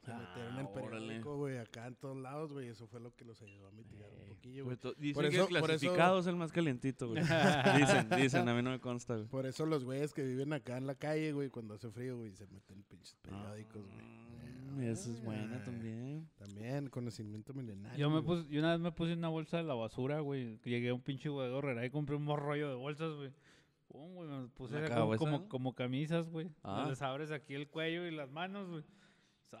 Se 0.03 0.13
metieron 0.13 0.59
el 0.59 0.65
Ah, 0.65 0.73
periódico, 0.73 1.37
güey, 1.37 1.57
acá 1.57 1.87
en 1.87 1.95
todos 1.95 2.17
lados, 2.17 2.51
güey. 2.51 2.67
Eso 2.67 2.87
fue 2.87 2.99
lo 2.99 3.15
que 3.15 3.23
los 3.23 3.41
ayudó 3.41 3.67
a 3.67 3.71
mitigar 3.71 4.09
un 4.11 4.19
Ey, 4.21 4.27
poquillo, 4.27 4.65
güey. 4.65 4.77
Dicen 4.97 5.13
Por 5.13 5.23
que 5.29 5.35
eso- 5.37 5.47
el 5.47 5.47
por 5.47 5.55
eso- 5.55 5.65
clasificado 5.65 6.19
es 6.19 6.27
el 6.27 6.35
más 6.35 6.51
calientito, 6.51 7.07
güey. 7.07 7.23
dicen, 8.03 8.09
dicen, 8.17 8.49
a 8.49 8.53
mí 8.53 8.61
no 8.61 8.71
me 8.71 8.79
consta, 8.79 9.15
güey. 9.15 9.27
Por 9.27 9.45
eso 9.45 9.65
los 9.65 9.85
güeyes 9.85 10.13
que 10.13 10.23
viven 10.23 10.51
acá 10.51 10.77
en 10.77 10.87
la 10.87 10.95
calle, 10.95 11.31
güey, 11.31 11.49
cuando 11.49 11.75
hace 11.75 11.89
frío, 11.89 12.17
güey, 12.17 12.33
se 12.35 12.47
meten 12.47 12.83
pinches 12.83 13.15
periódicos, 13.21 13.81
güey. 13.85 13.99
Ah, 14.01 14.83
Esa 14.91 15.11
es 15.11 15.23
buena 15.23 15.57
Ah. 15.57 15.63
también. 15.63 16.27
También, 16.37 16.89
conocimiento 16.89 17.53
milenario. 17.53 17.97
Yo 17.97 18.09
me 18.09 18.21
puse, 18.23 18.45
yo 18.49 18.59
una 18.59 18.71
vez 18.71 18.79
me 18.81 18.91
puse 18.91 19.13
una 19.13 19.29
bolsa 19.29 19.57
de 19.57 19.63
la 19.63 19.75
basura, 19.75 20.19
güey. 20.19 20.59
Llegué 20.65 20.89
a 20.89 20.93
un 20.95 21.01
pinche 21.01 21.29
horrera 21.29 21.85
y 21.85 21.89
compré 21.91 22.15
un 22.15 22.25
rollo 22.27 22.69
de 22.69 22.75
bolsas, 22.75 23.13
güey. 23.15 23.31
Pum, 23.87 24.15
güey, 24.15 24.27
me 24.27 24.47
puse 24.47 24.75
¿Una 24.75 24.85
acá 24.87 24.95
como, 25.01 25.17
como, 25.17 25.47
como 25.47 25.75
camisas, 25.75 26.27
güey. 26.29 26.49
Ah. 26.63 26.87
Les 26.89 27.01
abres 27.03 27.29
aquí 27.31 27.53
el 27.53 27.67
cuello 27.69 28.05
y 28.07 28.11
las 28.11 28.31
manos, 28.31 28.67
güey. 28.67 28.83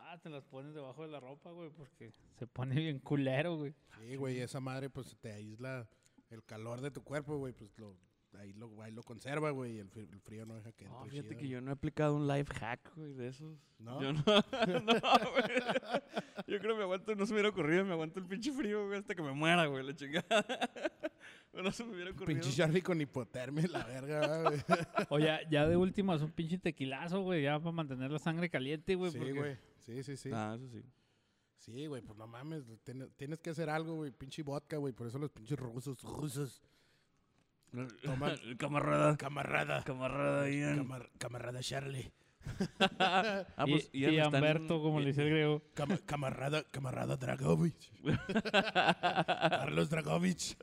Ah, 0.01 0.17
te 0.21 0.29
las 0.29 0.43
pones 0.45 0.73
debajo 0.73 1.01
de 1.03 1.09
la 1.09 1.19
ropa, 1.19 1.51
güey, 1.51 1.69
porque 1.71 2.11
se 2.37 2.47
pone 2.47 2.75
bien 2.75 2.99
culero, 2.99 3.57
güey. 3.57 3.73
Sí, 3.99 4.15
güey, 4.15 4.39
esa 4.39 4.59
madre, 4.59 4.89
pues, 4.89 5.15
te 5.21 5.31
aísla 5.31 5.87
el 6.29 6.43
calor 6.43 6.81
de 6.81 6.91
tu 6.91 7.03
cuerpo, 7.03 7.37
güey, 7.37 7.53
pues, 7.53 7.77
lo, 7.77 7.95
ahí, 8.39 8.53
lo, 8.53 8.81
ahí 8.81 8.91
lo 8.91 9.03
conserva, 9.03 9.51
güey, 9.51 9.75
y 9.75 9.79
el, 9.79 9.89
frío 10.21 10.45
no 10.45 10.55
deja 10.55 10.71
que 10.71 10.85
entre 10.85 10.99
No, 10.99 11.05
fíjate 11.05 11.21
chido, 11.29 11.29
que 11.29 11.35
güey. 11.45 11.49
yo 11.49 11.61
no 11.61 11.71
he 11.71 11.73
aplicado 11.73 12.15
un 12.15 12.27
life 12.27 12.53
hack, 12.55 12.95
güey, 12.95 13.13
de 13.13 13.27
esos. 13.27 13.57
¿No? 13.79 14.01
Yo 14.01 14.13
no, 14.13 14.23
no, 14.25 15.31
güey. 15.31 15.45
Yo 16.47 16.59
creo 16.59 16.73
que 16.73 16.77
me 16.77 16.83
aguanto, 16.83 17.15
no 17.15 17.25
se 17.25 17.33
me 17.33 17.35
hubiera 17.37 17.49
ocurrido, 17.49 17.85
me 17.85 17.93
aguanto 17.93 18.19
el 18.19 18.25
pinche 18.25 18.51
frío, 18.51 18.87
güey, 18.87 18.99
hasta 18.99 19.15
que 19.15 19.21
me 19.21 19.31
muera, 19.33 19.65
güey, 19.67 19.85
la 19.85 19.95
chingada. 19.95 20.25
no 21.53 21.71
se 21.71 21.83
me 21.83 21.93
hubiera 21.93 22.11
ocurrido. 22.11 22.41
Pinche 22.41 22.55
Charlie 22.55 22.81
con 22.81 22.99
hipotermia, 22.99 23.67
la 23.67 23.83
verga, 23.85 24.19
¿verdad, 24.19 24.43
güey. 24.43 24.61
O 25.09 25.19
ya, 25.19 25.47
ya 25.49 25.67
de 25.67 25.77
últimas 25.77 26.21
un 26.21 26.31
pinche 26.31 26.57
tequilazo, 26.57 27.21
güey, 27.21 27.43
ya 27.43 27.59
para 27.59 27.71
mantener 27.71 28.11
la 28.11 28.19
sangre 28.19 28.49
caliente, 28.49 28.95
güey. 28.95 29.11
Sí, 29.11 29.17
porque- 29.19 29.33
güey. 29.33 29.72
Sí, 29.85 30.01
sí, 30.03 30.17
sí. 30.17 30.29
Ah, 30.33 30.53
eso 30.55 30.67
sí. 30.69 30.81
Sí, 31.57 31.85
güey, 31.87 32.01
pues 32.01 32.17
no 32.17 32.27
mames, 32.27 32.63
tiene- 32.83 33.07
tienes 33.15 33.39
que 33.39 33.51
hacer 33.51 33.69
algo, 33.69 33.95
güey, 33.95 34.11
pinche 34.11 34.43
vodka, 34.43 34.77
güey, 34.77 34.91
por 34.93 35.07
eso 35.07 35.17
los 35.19 35.31
pinches 35.31 35.57
rusos, 35.57 36.01
rusos. 36.03 36.61
Toma- 38.03 38.35
Camarada. 38.57 39.17
Camarada. 39.17 39.83
Camarada 39.83 40.49
Ian. 40.49 40.77
Camar- 40.77 41.09
camarada 41.17 41.61
Charlie. 41.61 42.11
Ah, 42.99 43.45
pues 43.65 43.89
y, 43.93 44.05
y 44.05 44.19
Humberto, 44.21 44.81
como 44.81 44.99
le 44.99 45.07
dice 45.07 45.23
el 45.23 45.29
griego. 45.29 45.61
Cama- 45.73 45.97
camarada, 46.05 46.63
camarada 46.69 47.15
Dragovich. 47.15 47.91
Carlos 48.51 49.89
Dragovich. 49.89 50.57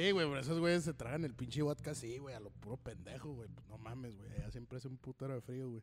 Sí, 0.00 0.10
güey, 0.12 0.26
por 0.28 0.38
esos 0.38 0.58
güeyes 0.60 0.84
se 0.84 0.94
tragan 0.94 1.24
el 1.24 1.34
pinche 1.34 1.62
vodka 1.62 1.90
así, 1.92 2.18
güey, 2.18 2.34
a 2.34 2.40
lo 2.40 2.50
puro 2.50 2.76
pendejo, 2.76 3.32
güey. 3.34 3.48
Pues 3.48 3.66
no 3.68 3.78
mames, 3.78 4.16
güey, 4.16 4.30
allá 4.32 4.50
siempre 4.50 4.78
hace 4.78 4.88
un 4.88 4.96
putero 4.98 5.34
de 5.34 5.40
frío, 5.40 5.68
güey. 5.70 5.82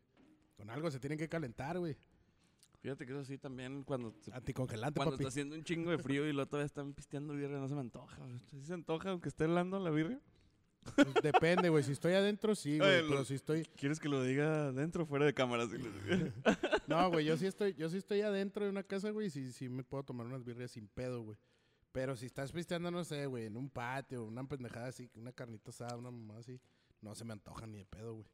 Con 0.55 0.69
algo 0.69 0.89
se 0.89 0.99
tienen 0.99 1.17
que 1.19 1.27
calentar, 1.27 1.77
güey. 1.79 1.97
Fíjate 2.81 3.05
que 3.05 3.13
eso 3.13 3.25
sí 3.25 3.37
también 3.37 3.83
cuando, 3.83 4.11
te- 4.13 4.31
Anticongelante, 4.31 4.97
cuando 4.97 5.13
papi. 5.13 5.23
está 5.23 5.29
haciendo 5.29 5.55
un 5.55 5.63
chingo 5.63 5.89
de 5.91 5.97
frío 5.97 6.27
y 6.27 6.33
luego 6.33 6.47
todavía 6.47 6.67
están 6.67 6.93
pisteando 6.93 7.33
birria, 7.33 7.57
no 7.57 7.67
se 7.67 7.73
me 7.73 7.81
antoja. 7.81 8.17
güey. 8.21 8.39
¿Sí 8.51 8.61
se 8.63 8.73
antoja 8.73 9.09
aunque 9.09 9.27
esté 9.29 9.45
helando 9.45 9.79
la 9.79 9.89
birria? 9.89 10.19
Pues 10.95 11.07
depende, 11.23 11.69
güey. 11.69 11.83
Si 11.83 11.93
estoy 11.93 12.13
adentro, 12.13 12.53
sí, 12.53 12.77
güey. 12.77 12.99
Oye, 12.99 13.09
Pero 13.09 13.25
si 13.25 13.33
estoy... 13.33 13.65
¿Quieres 13.75 13.99
que 13.99 14.07
lo 14.07 14.21
diga 14.21 14.71
dentro 14.71 15.01
o 15.03 15.05
fuera 15.07 15.25
de 15.25 15.33
cámara? 15.33 15.65
Sí, 15.67 15.77
les- 15.79 16.31
No, 16.87 17.09
güey, 17.09 17.25
yo 17.25 17.35
sí 17.37 17.47
estoy, 17.47 17.73
yo 17.73 17.89
sí 17.89 17.97
estoy 17.97 18.21
adentro 18.21 18.63
de 18.65 18.69
una 18.69 18.83
casa, 18.83 19.09
güey, 19.09 19.31
sí, 19.31 19.51
sí 19.51 19.67
me 19.67 19.83
puedo 19.83 20.03
tomar 20.03 20.27
unas 20.27 20.43
birrias 20.45 20.69
sin 20.69 20.87
pedo, 20.87 21.23
güey. 21.23 21.37
Pero 21.95 22.17
si 22.17 22.25
estás 22.25 22.51
pisteando, 22.51 22.91
no 22.91 23.05
sé, 23.05 23.25
güey, 23.25 23.45
en 23.45 23.55
un 23.55 23.69
patio, 23.69 24.25
una 24.25 24.45
pendejada 24.45 24.87
así, 24.87 25.09
una 25.15 25.31
carnita 25.31 25.69
asada, 25.69 25.95
una 25.95 26.11
mamá 26.11 26.39
así, 26.39 26.59
no 26.99 27.15
se 27.15 27.23
me 27.23 27.31
antoja 27.31 27.65
ni 27.67 27.77
de 27.77 27.85
pedo, 27.85 28.15
güey. 28.15 28.27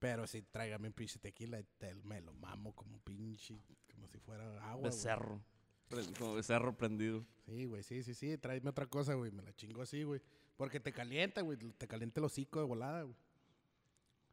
Pero 0.00 0.26
si 0.26 0.42
tráigame 0.42 0.88
un 0.88 0.92
pinche 0.92 1.20
tequila, 1.20 1.60
y 1.60 1.64
te- 1.78 1.94
me 1.94 2.20
lo 2.20 2.32
mamo 2.34 2.74
como 2.74 2.98
pinche, 2.98 3.56
como 3.94 4.08
si 4.08 4.18
fuera 4.18 4.44
agua, 4.56 4.72
güey. 4.80 4.82
becerro. 4.90 5.40
Pre- 5.86 6.12
Como 6.18 6.34
becerro 6.34 6.76
prendido. 6.76 7.24
Sí, 7.44 7.66
güey, 7.66 7.84
sí, 7.84 8.02
sí, 8.02 8.14
sí, 8.14 8.36
tráeme 8.36 8.70
otra 8.70 8.86
cosa, 8.86 9.14
güey, 9.14 9.30
me 9.30 9.44
la 9.44 9.52
chingo 9.54 9.82
así, 9.82 10.02
güey. 10.02 10.20
Porque 10.56 10.80
te 10.80 10.92
calienta, 10.92 11.42
güey, 11.42 11.56
te 11.78 11.86
calienta 11.86 12.18
el 12.18 12.24
hocico 12.24 12.58
de 12.58 12.66
volada, 12.66 13.02
güey. 13.02 13.14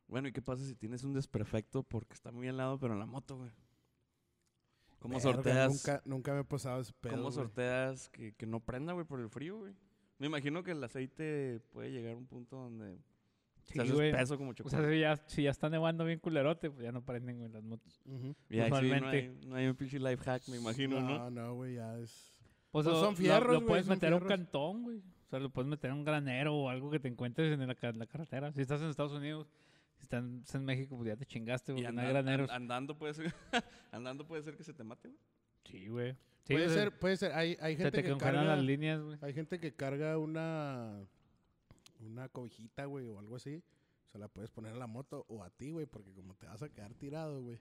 Bueno, 0.08 0.28
¿y 0.28 0.32
qué 0.32 0.42
pasa 0.42 0.66
si 0.66 0.74
tienes 0.74 1.04
un 1.04 1.14
desperfecto 1.14 1.84
porque 1.84 2.16
está 2.16 2.32
muy 2.32 2.48
helado, 2.48 2.80
pero 2.80 2.94
en 2.94 3.00
la 3.00 3.06
moto, 3.06 3.38
güey? 3.38 3.52
¿Cómo 5.04 5.16
Verga, 5.18 5.34
sorteas? 5.34 5.70
Nunca, 5.74 6.02
nunca 6.06 6.34
me 6.34 6.40
he 6.40 6.44
pasado 6.46 6.80
ese 6.82 6.94
pedo, 6.94 7.12
¿Cómo 7.12 7.24
güey. 7.24 7.34
sorteas 7.36 8.08
que, 8.10 8.34
que 8.34 8.46
no 8.48 8.60
prenda, 8.62 8.94
güey, 8.94 9.06
por 9.06 9.20
el 9.20 9.30
frío, 9.30 9.58
güey? 9.60 9.74
Me 10.18 10.28
imagino 10.28 10.64
que 10.64 10.72
el 10.72 10.84
aceite 10.84 11.60
puede 11.74 11.92
llegar 11.92 12.14
a 12.14 12.18
un 12.18 12.26
punto 12.26 12.56
donde 12.56 12.98
Sí, 13.66 13.80
güey. 13.92 14.10
espeso 14.12 14.38
como 14.38 14.52
O 14.52 14.54
chocolate. 14.54 14.82
sea, 14.84 14.92
si 14.94 15.00
ya, 15.00 15.16
si 15.28 15.44
ya 15.44 15.52
está 15.52 15.70
nevando 15.70 16.06
bien 16.06 16.20
culerote, 16.20 16.70
pues 16.72 16.84
ya 16.84 16.92
no 16.94 17.04
prenden, 17.04 17.38
güey, 17.40 17.52
las 17.52 17.64
motos. 17.64 18.02
Y 18.50 18.60
ahí 18.60 18.72
sí 18.80 18.90
no 19.02 19.08
hay, 19.10 19.40
no 19.46 19.56
hay 19.58 19.68
un 19.68 19.76
pinche 19.76 20.00
life 20.00 20.24
hack, 20.24 20.48
me 20.48 20.58
imagino, 20.58 21.02
¿no? 21.02 21.18
No, 21.18 21.30
no, 21.30 21.54
güey, 21.56 21.76
ya 21.76 21.98
es... 22.00 22.40
Pues, 22.72 22.86
Pues 22.86 22.86
lo- 22.88 23.02
son 23.02 23.12
lo- 23.12 23.16
fierros, 23.18 23.54
Lo, 23.54 23.60
güey, 23.60 23.68
puedes 23.68 23.88
meter 23.88 24.14
a 24.14 24.16
un 24.16 24.24
cantón, 24.26 24.84
güey. 24.84 24.98
O 25.00 25.30
sea, 25.30 25.40
lo 25.40 25.50
puedes 25.50 25.70
meter 25.70 25.92
a 25.92 25.94
un 25.96 26.04
granero 26.06 26.56
o 26.56 26.70
algo 26.70 26.90
que 26.90 27.00
te 27.00 27.08
encuentres 27.10 27.52
en 27.60 27.68
la, 27.68 27.76
la 27.94 28.06
carretera. 28.08 28.52
Si 28.54 28.62
estás 28.62 28.82
en 28.82 28.88
Estados 28.90 29.12
Unidos, 29.14 29.48
si 30.04 30.06
estás 30.06 30.56
en, 30.56 30.66
México, 30.66 30.98
pues 30.98 31.08
ya 31.08 31.16
te 31.16 31.26
chingaste, 31.26 31.72
güey. 31.72 31.84
No 31.92 32.02
hay 32.02 32.10
graneros. 32.10 32.50
an- 32.50 32.64
andando 32.64 32.98
puede 32.98 33.14
ser 33.14 33.34
andando 33.92 34.28
puede 34.28 34.44
ser 34.44 34.56
que 34.58 34.64
se 34.64 34.74
te 34.74 34.84
mate, 34.84 35.08
güey. 35.10 35.20
Sí, 35.66 35.88
güey. 35.88 36.12
Sí, 36.44 36.54
puede 36.54 36.70
ser, 36.70 37.00
puede 37.00 37.16
ser. 37.18 37.32
Hay, 37.34 37.58
hay 37.62 37.78
Se 37.78 37.84
gente 37.84 38.02
te 38.02 38.10
que 38.10 38.18
carga, 38.18 38.44
las 38.44 38.62
líneas, 38.62 39.02
güey. 39.02 39.18
hay 39.22 39.34
gente 39.34 39.60
que 39.60 39.74
carga 39.74 40.18
una, 40.18 41.06
una 42.02 42.28
cobijita, 42.28 42.86
güey, 42.86 43.08
o 43.08 43.18
algo 43.20 43.38
así. 43.38 43.64
Se 44.12 44.18
la 44.20 44.28
puedes 44.28 44.52
poner 44.52 44.74
a 44.74 44.78
la 44.78 44.88
moto 44.88 45.26
o 45.30 45.42
a 45.44 45.50
ti, 45.50 45.72
güey, 45.72 45.86
porque 45.86 46.12
como 46.14 46.36
te 46.36 46.46
vas 46.46 46.62
a 46.62 46.70
quedar 46.70 46.94
tirado, 46.96 47.42
güey, 47.42 47.60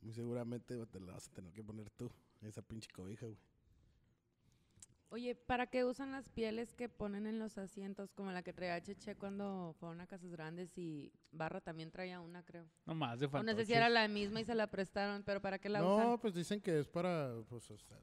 muy 0.00 0.14
seguramente 0.14 0.74
güey, 0.76 0.86
te 0.88 0.98
la 0.98 1.12
vas 1.12 1.28
a 1.28 1.32
tener 1.32 1.52
que 1.52 1.62
poner 1.62 1.90
tú, 1.90 2.10
esa 2.42 2.62
pinche 2.62 2.90
cobija, 2.90 3.26
güey. 3.26 3.38
Oye, 5.16 5.34
¿para 5.34 5.66
qué 5.66 5.82
usan 5.82 6.12
las 6.12 6.28
pieles 6.28 6.74
que 6.74 6.90
ponen 6.90 7.26
en 7.26 7.38
los 7.38 7.56
asientos? 7.56 8.12
Como 8.12 8.32
la 8.32 8.42
que 8.42 8.52
traía 8.52 8.82
Cheche 8.82 9.14
cuando 9.16 9.74
fueron 9.80 10.02
a 10.02 10.06
Casas 10.06 10.30
Grandes 10.30 10.76
y 10.76 11.10
Barra 11.32 11.62
también 11.62 11.90
traía 11.90 12.20
una, 12.20 12.42
creo. 12.42 12.66
No 12.84 12.94
más 12.94 13.18
de 13.18 13.24
O 13.24 13.30
no 13.30 13.36
sé 13.38 13.46
fantoches. 13.46 13.66
si 13.68 13.72
era 13.72 13.88
la 13.88 14.06
misma 14.08 14.42
y 14.42 14.44
se 14.44 14.54
la 14.54 14.66
prestaron, 14.66 15.22
pero 15.22 15.40
¿para 15.40 15.58
qué 15.58 15.70
la 15.70 15.80
No, 15.80 15.94
usan? 15.94 16.18
pues 16.18 16.34
dicen 16.34 16.60
que 16.60 16.78
es 16.78 16.86
para, 16.86 17.32
pues, 17.48 17.70
o 17.70 17.78
sea, 17.78 17.96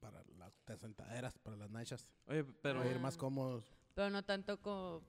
para 0.00 0.22
las 0.38 0.54
sentaderas, 0.80 1.36
para 1.36 1.54
las 1.58 1.70
nachas, 1.70 2.06
Oye, 2.24 2.44
pero 2.62 2.78
para 2.78 2.90
ir 2.92 2.98
más 2.98 3.18
cómodos. 3.18 3.70
Pero 3.94 4.08
no 4.08 4.24
tanto 4.24 4.58
como... 4.58 5.02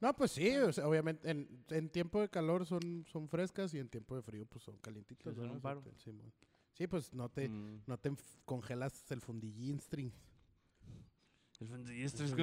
No, 0.00 0.12
pues 0.16 0.32
sí, 0.32 0.56
o 0.56 0.72
sea, 0.72 0.88
obviamente 0.88 1.30
en, 1.30 1.64
en 1.68 1.88
tiempo 1.88 2.20
de 2.20 2.28
calor 2.28 2.66
son, 2.66 3.06
son 3.06 3.28
frescas 3.28 3.72
y 3.74 3.78
en 3.78 3.88
tiempo 3.88 4.16
de 4.16 4.22
frío 4.22 4.44
pues 4.44 4.64
son 4.64 4.76
calientitas. 4.78 5.34
Sí, 5.34 5.38
son 5.38 5.46
¿no? 5.50 5.54
un 5.54 5.60
paro. 5.60 5.84
Sí, 6.72 6.88
pues 6.88 7.14
no 7.14 7.28
te, 7.28 7.48
Mm. 7.48 7.82
no 7.86 7.96
te 7.96 8.10
enf- 8.10 8.40
congelas 8.44 9.08
el 9.12 9.20
fundillín 9.20 9.78
string. 9.78 10.10
El 11.60 11.66
sí. 11.66 11.72
Fundillistris. 11.72 12.34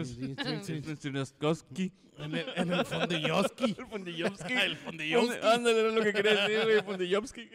En 2.20 2.34
el, 2.34 2.48
en 2.56 2.74
el 2.74 2.84
fondilloski. 2.84 3.66
El 3.78 3.86
fundillovski. 3.86 4.54
El 4.54 4.76
fondillovski. 4.78 5.38
Ándale, 5.46 5.80
era 5.82 5.92
lo 5.92 6.02
que 6.02 6.14
quería 6.14 6.34
decir, 6.48 6.64
güey. 6.64 6.82
Fundillovski. 6.82 7.50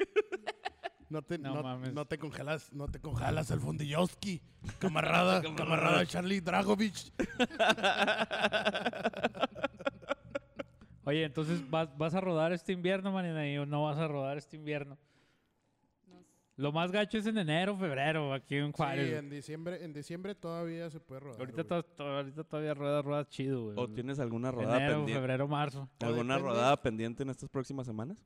No 1.09 1.23
te, 1.23 1.37
No 1.37 1.55
no, 1.57 1.63
mames. 1.65 1.93
no 1.93 2.05
te 2.07 2.17
congelas, 2.17 2.73
no 2.73 2.87
te 2.87 3.01
congelas 3.01 3.51
el 3.51 3.61
fundillovski. 3.61 4.41
Camarada, 4.79 5.43
Camarada. 5.43 6.07
Charlie 6.07 6.41
Dragovich. 6.41 7.13
Oye, 11.05 11.25
entonces 11.25 11.69
vas, 11.69 11.89
vas 11.99 12.15
a 12.15 12.21
rodar 12.21 12.53
este 12.53 12.73
invierno, 12.73 13.11
manina, 13.11 13.47
y 13.51 13.59
o 13.59 13.67
no 13.67 13.83
vas 13.83 13.99
a 13.99 14.07
rodar 14.07 14.39
este 14.39 14.57
invierno. 14.57 14.97
Lo 16.63 16.71
más 16.71 16.93
gacho 16.93 17.19
es 17.19 17.27
en 17.27 17.39
enero, 17.39 17.77
febrero, 17.77 18.33
aquí 18.33 18.55
en 18.57 18.71
Juárez. 18.71 19.09
Sí, 19.09 19.15
en 19.17 19.29
diciembre, 19.31 19.85
en 19.85 19.93
diciembre 19.93 20.35
todavía 20.37 20.89
se 20.91 21.01
puede 21.01 21.21
rodar. 21.21 21.41
ahorita, 21.41 21.63
güey. 21.63 21.69
to- 21.69 21.83
to- 21.85 22.05
ahorita 22.07 22.45
todavía 22.45 22.73
rueda, 22.75 23.03
rueda 23.03 23.29
chido, 23.29 23.65
güey. 23.65 23.75
¿O 23.79 23.89
tienes 23.89 24.21
alguna 24.21 24.53
rodada 24.53 24.77
enero, 24.77 24.97
pendiente? 24.99 25.21
febrero, 25.21 25.49
marzo. 25.49 25.89
¿Alguna 26.01 26.35
depende- 26.37 26.39
rodada 26.49 26.81
pendiente 26.81 27.23
en 27.25 27.31
estas 27.31 27.49
próximas 27.49 27.85
semanas? 27.87 28.17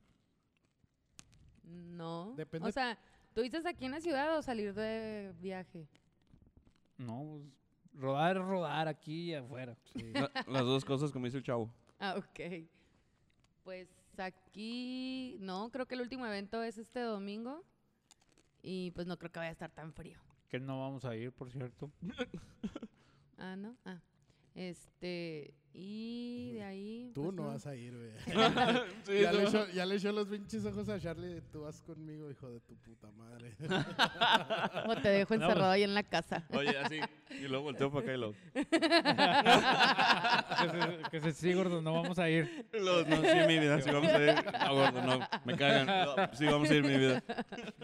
No. 1.63 2.33
Depende- 2.35 2.67
O 2.67 2.71
sea, 2.71 2.97
¿tú 3.33 3.41
dices 3.41 3.65
aquí 3.65 3.85
en 3.85 3.91
la 3.91 4.01
ciudad 4.01 4.37
o 4.37 4.41
salir 4.41 4.73
de 4.73 5.33
viaje? 5.39 5.87
No, 6.97 7.23
pues, 7.39 7.43
rodar 8.01 8.37
es 8.37 8.43
rodar 8.43 8.87
aquí 8.87 9.31
y 9.31 9.33
afuera. 9.33 9.75
Sí. 9.95 10.11
La- 10.13 10.31
Las 10.47 10.61
dos 10.63 10.85
cosas, 10.85 11.11
como 11.11 11.25
dice 11.25 11.37
el 11.37 11.43
chavo. 11.43 11.71
Ah, 11.99 12.15
ok. 12.17 12.67
Pues 13.63 13.89
aquí, 14.17 15.37
no, 15.39 15.69
creo 15.71 15.85
que 15.87 15.95
el 15.95 16.01
último 16.01 16.25
evento 16.25 16.61
es 16.63 16.77
este 16.77 16.99
domingo. 17.01 17.63
Y 18.69 18.91
pues 18.91 19.07
no 19.07 19.17
creo 19.17 19.31
que 19.31 19.39
vaya 19.39 19.47
a 19.47 19.53
estar 19.53 19.71
tan 19.71 19.93
frío. 19.93 20.19
Que 20.49 20.59
no 20.59 20.81
vamos 20.81 21.05
a 21.05 21.15
ir, 21.15 21.31
por 21.31 21.49
cierto. 21.49 21.89
Ah, 23.39 23.55
¿no? 23.55 23.77
Ah. 23.85 24.01
Este, 24.57 25.53
y 25.71 26.53
de 26.53 26.63
ahí... 26.63 27.11
Tú 27.13 27.25
pues, 27.25 27.35
no 27.35 27.45
vas 27.45 27.67
a 27.67 27.75
ir, 27.75 27.93
güey. 27.95 28.09
Sí, 29.05 29.21
ya, 29.21 29.31
le 29.31 29.43
no. 29.43 29.49
echó, 29.49 29.67
ya 29.69 29.85
le 29.85 29.95
echó 29.97 30.11
los 30.11 30.27
pinches 30.27 30.65
ojos 30.65 30.89
a 30.89 30.99
Charlie 30.99 31.27
de 31.27 31.41
tú 31.41 31.61
vas 31.61 31.79
conmigo, 31.83 32.31
hijo 32.31 32.49
de 32.49 32.59
tu 32.61 32.75
puta 32.77 33.11
madre. 33.11 33.55
O 34.87 34.95
te 34.95 35.09
dejo 35.09 35.37
No, 35.37 35.45
encerrado 35.45 35.71
ahí 35.71 35.83
en 35.83 35.93
la 35.93 36.01
casa. 36.01 36.43
Oye, 36.49 36.75
así. 36.75 36.99
Y 37.39 37.47
luego 37.47 37.65
volteo 37.65 37.91
para 37.91 38.03
acá 38.03 38.13
y 38.15 38.17
luego. 38.17 38.33
que, 38.53 38.63
se, 40.71 41.09
que 41.11 41.21
se 41.21 41.33
sí, 41.33 41.53
gordo, 41.53 41.79
no 41.79 41.93
vamos 41.93 42.17
a 42.17 42.27
ir. 42.27 42.65
No, 42.73 43.03
sí, 43.05 43.37
mi 43.47 43.59
vida, 43.59 43.79
sí 43.79 43.91
vamos 43.91 44.11
a 44.11 44.23
ir. 44.23 44.33
No, 44.59 44.73
gordo, 44.73 45.01
no, 45.03 45.19
me 45.45 45.55
cagan. 45.55 45.85
No, 45.85 46.15
sí, 46.33 46.45
vamos 46.45 46.67
a 46.71 46.73
ir, 46.73 46.83
mi 46.83 46.97
vida. 46.97 47.23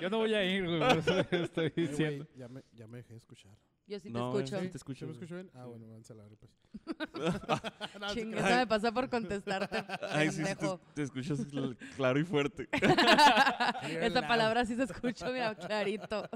Yo 0.01 0.09
no 0.09 0.17
voy 0.17 0.33
a 0.33 0.43
ir, 0.43 0.65
güey, 0.65 0.79
por 0.79 0.97
eso 0.97 1.19
estoy 1.29 1.69
diciendo. 1.75 2.25
ya, 2.35 2.47
me, 2.47 2.63
ya 2.73 2.87
me 2.87 2.97
dejé 2.97 3.15
escuchar. 3.15 3.51
Yo 3.85 3.99
sí 3.99 4.07
te 4.07 4.13
No, 4.17 4.29
escucho. 4.37 4.59
sí, 4.61 4.69
te 4.69 4.77
escucho, 4.77 4.99
¿Sí 4.99 5.05
me 5.05 5.11
escucho 5.11 5.35
bien? 5.35 5.51
Ah, 5.53 5.65
bueno, 5.65 5.87
váyanse 5.87 6.13
a 6.13 6.15
la 6.15 6.23
verga, 6.23 6.37
pues. 6.39 6.51
No, 7.99 8.07
Chingue, 8.13 8.41
me 8.41 8.67
pasa 8.67 8.91
por 8.93 9.09
contestarte, 9.09 9.83
Ay, 10.09 10.31
sí, 10.31 10.43
sí, 10.45 10.55
te, 10.55 10.67
te 10.95 11.01
escuchas 11.03 11.39
cl- 11.47 11.77
claro 11.95 12.19
y 12.19 12.23
fuerte. 12.23 12.67
Esa 14.01 14.27
palabra 14.27 14.65
sí 14.65 14.75
se 14.75 14.83
escucha, 14.83 15.29
mira, 15.31 15.53
clarito. 15.55 16.29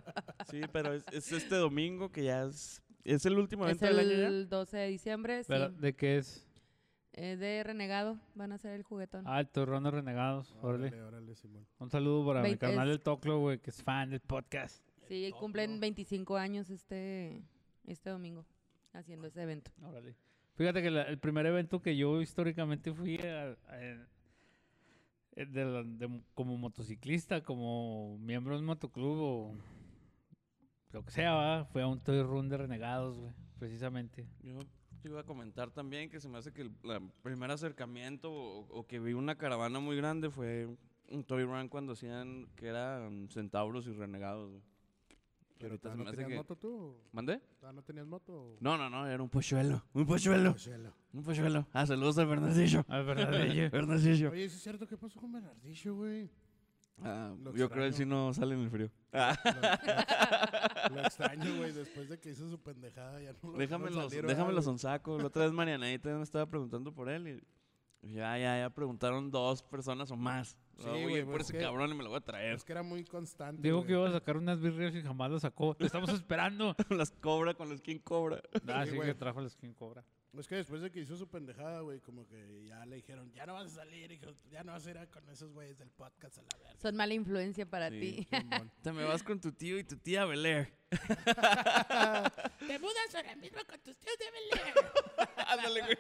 Sí, 0.50 0.62
pero 0.72 0.94
es, 0.94 1.06
es 1.12 1.32
este 1.32 1.56
domingo 1.56 2.12
que 2.12 2.26
ya 2.26 2.44
es. 2.44 2.82
¿Es 3.04 3.26
el 3.26 3.38
último 3.40 3.66
Es 3.66 3.82
evento 3.82 3.98
del 3.98 4.12
año 4.12 4.28
el 4.28 4.50
12 4.50 4.78
de 4.78 4.88
diciembre, 4.90 5.44
sí. 5.44 5.54
¿De 5.80 5.96
qué 5.96 6.18
es? 6.18 6.46
Es 7.14 7.40
de 7.40 7.64
Renegado, 7.64 8.20
van 8.36 8.52
a 8.52 8.56
hacer 8.56 8.74
el 8.74 8.84
juguetón. 8.84 9.24
Ah, 9.26 9.40
el 9.40 9.48
Torrón 9.48 9.84
de 9.86 9.92
Renegados. 9.92 10.54
Órale. 10.62 10.88
Órale, 10.90 11.02
órale, 11.04 11.36
Simón. 11.36 11.66
Un 11.80 11.90
saludo 11.90 12.28
para 12.28 12.42
mi 12.42 12.50
Veinte- 12.50 12.68
canal 12.68 12.88
es- 12.90 12.92
del 12.92 13.02
Toclo, 13.02 13.40
güey, 13.40 13.60
que 13.60 13.70
es 13.72 13.82
fan 13.82 14.10
del 14.12 14.20
podcast. 14.20 14.84
Sí, 15.08 15.32
cumplen 15.40 15.80
25 15.80 16.38
años 16.38 16.70
este, 16.70 17.42
este 17.86 18.10
domingo 18.10 18.46
haciendo 18.94 19.28
ese 19.28 19.42
evento. 19.44 19.72
Órale. 19.84 20.16
Fíjate 20.56 20.82
que 20.82 20.90
la- 20.90 21.04
el 21.04 21.20
primer 21.20 21.46
evento 21.46 21.82
que 21.82 21.96
yo 21.96 22.22
históricamente 22.22 22.92
fui 22.94 23.18
a- 23.20 23.56
a- 23.68 23.84
en- 23.84 24.08
eh, 25.36 25.46
de 25.46 25.66
la- 25.66 25.84
de 25.84 26.08
mo- 26.08 26.24
como 26.34 26.58
motociclista, 26.58 27.44
como 27.44 28.18
miembro 28.18 28.56
de 28.56 28.62
un 28.62 28.66
motoclub 28.66 29.18
o 29.20 29.56
lo 30.92 31.04
que 31.06 31.12
sea, 31.12 31.34
¿va? 31.36 31.66
fue 31.66 31.82
a 31.84 31.88
un 31.88 32.00
Toy 32.00 32.22
Run 32.24 32.50
de 32.50 32.58
Renegados, 32.58 33.18
güey, 33.20 33.34
precisamente. 33.60 34.26
Yo 34.42 34.60
te 35.02 35.10
iba 35.10 35.20
a 35.22 35.24
comentar 35.26 35.70
también 35.70 36.10
que 36.10 36.20
se 36.20 36.28
me 36.28 36.40
hace 36.40 36.52
que 36.54 36.64
el 36.64 36.72
la 36.84 37.00
primer 37.22 37.52
acercamiento 37.52 38.32
o, 38.32 38.62
o 38.80 38.88
que 38.88 39.00
vi 39.00 39.14
una 39.14 39.38
caravana 39.38 39.80
muy 39.80 39.96
grande 39.96 40.32
fue 40.32 40.68
un 41.10 41.24
Toy 41.24 41.44
Run 41.44 41.70
cuando 41.70 41.94
hacían 41.94 42.48
que 42.56 42.68
eran 42.68 43.30
centauros 43.30 43.86
y 43.88 43.92
renegados. 43.92 44.50
güey. 44.50 44.64
¿Pero 45.60 45.72
ahorita 45.72 45.92
se 45.92 45.98
no 45.98 46.04
me 46.04 46.10
hace 46.10 46.18
tenías 46.18 46.30
que... 46.30 46.36
moto 46.38 46.56
tú? 46.56 46.98
¿Mandé? 47.12 47.40
¿Todavía 47.60 47.76
no 47.76 47.84
tenías 47.84 48.08
moto? 48.08 48.58
No, 48.60 48.78
no, 48.78 48.90
no, 48.90 49.08
era 49.08 49.22
un 49.22 49.30
pochuelo. 49.30 49.84
Un 49.94 50.06
pochuelo. 50.06 50.52
Oh, 50.52 50.58
cielo. 50.58 50.94
Un 51.14 51.24
pochuelo. 51.24 51.68
Ah, 51.74 51.86
saludos 51.86 52.18
al 52.18 52.28
Bernardillo. 52.28 52.86
Verdad, 52.88 53.42
ella. 53.42 53.70
Bernardillo. 53.72 54.32
Oye, 54.32 54.50
¿sí 54.50 54.56
es 54.56 54.64
cierto? 54.64 54.88
¿Qué 54.88 54.98
pasó 54.98 55.20
con 55.20 55.32
Bernardillo, 55.32 55.96
güey? 55.96 56.30
Ah, 57.04 57.36
Lo 57.44 57.56
yo 57.56 57.70
creo 57.70 57.84
que 57.84 57.88
él 57.88 57.94
sí 57.94 58.06
no 58.06 58.34
sale 58.34 58.56
en 58.56 58.62
el 58.62 58.70
frío. 58.72 58.90
Lo, 59.14 60.96
lo 60.96 61.02
extraño, 61.02 61.58
güey, 61.58 61.72
después 61.72 62.10
de 62.10 62.20
que 62.20 62.32
hizo 62.32 62.50
su 62.50 62.60
pendejada. 62.60 63.22
Ya 63.22 63.34
no 63.34 63.52
lo 63.52 63.58
Déjame 63.58 63.92
los. 63.92 64.84
La 64.84 65.26
otra 65.26 65.44
vez 65.44 65.52
Marianita 65.52 66.10
me 66.16 66.24
estaba 66.24 66.46
preguntando 66.48 66.94
por 66.94 67.10
él 67.10 67.28
y 67.28 68.14
ya, 68.14 68.38
ya, 68.38 68.60
ya 68.60 68.70
preguntaron 68.70 69.30
dos 69.30 69.62
personas 69.64 70.12
o 70.12 70.16
más. 70.16 70.58
Sí, 70.80 71.04
güey, 71.04 71.24
por 71.24 71.34
pues 71.36 71.44
ese 71.50 71.54
que- 71.54 71.64
cabrón 71.64 71.92
y 71.92 71.96
me 71.96 72.04
lo 72.04 72.10
voy 72.10 72.18
a 72.18 72.22
traer. 72.22 72.54
Es 72.54 72.64
que 72.64 72.72
era 72.72 72.84
muy 72.84 73.04
constante. 73.04 73.62
Dijo 73.62 73.78
güey. 73.78 73.88
que 73.88 73.94
iba 73.94 74.08
a 74.08 74.12
sacar 74.12 74.38
unas 74.38 74.60
birrias 74.62 74.94
y 74.96 75.02
jamás 75.02 75.32
las 75.32 75.42
sacó. 75.42 75.76
Te 75.76 75.86
estamos 75.86 76.10
esperando. 76.10 76.76
las 76.90 77.12
cobra 77.12 77.54
con 77.54 77.70
los 77.70 77.82
quien 77.82 78.00
cobra. 78.00 78.42
Ah, 78.68 78.86
Sí, 78.86 78.92
sí, 78.92 79.00
que 79.00 79.14
trajo 79.16 79.40
el 79.42 79.50
skin 79.50 79.74
cobra. 79.74 80.04
Es 80.38 80.48
que 80.48 80.56
después 80.56 80.82
de 80.84 80.92
que 80.92 81.00
hizo 81.00 81.18
su 81.18 81.28
pendejada, 81.28 81.80
güey, 81.82 82.00
como 82.00 82.28
que 82.28 82.64
ya 82.66 82.86
le 82.86 82.98
dijeron, 82.98 83.32
ya 83.34 83.48
no 83.48 83.54
vas 83.56 83.68
a 83.72 83.76
salir, 83.78 84.12
hijo, 84.12 84.28
ya 84.52 84.64
no 84.64 84.72
vas 84.74 84.86
a 84.86 84.92
ir 84.92 84.98
a- 85.00 85.08
con 85.08 85.28
esos 85.30 85.52
güeyes 85.52 85.80
del 85.80 85.90
podcast 85.90 86.38
a 86.38 86.42
la 86.44 86.50
verga. 86.60 86.80
Son 86.80 86.96
mala 86.96 87.14
influencia 87.16 87.66
para 87.66 87.90
Sí. 87.90 88.00
ti. 88.00 88.28
Te 88.84 88.92
me 88.92 89.04
vas 89.06 89.24
con 89.24 89.40
tu 89.42 89.52
tío 89.52 89.80
y 89.80 89.84
tu 89.84 89.96
tía 89.98 90.26
Belair. 90.26 90.72
Te 90.92 92.80
mudas 92.80 93.16
ahora 93.16 93.36
mismo 93.38 93.60
con 93.68 93.80
tus 93.82 93.98
tíos 93.98 94.16
de 94.20 94.26
Belén. 94.32 94.74
Ándale, 95.48 95.82
güey. 95.82 95.98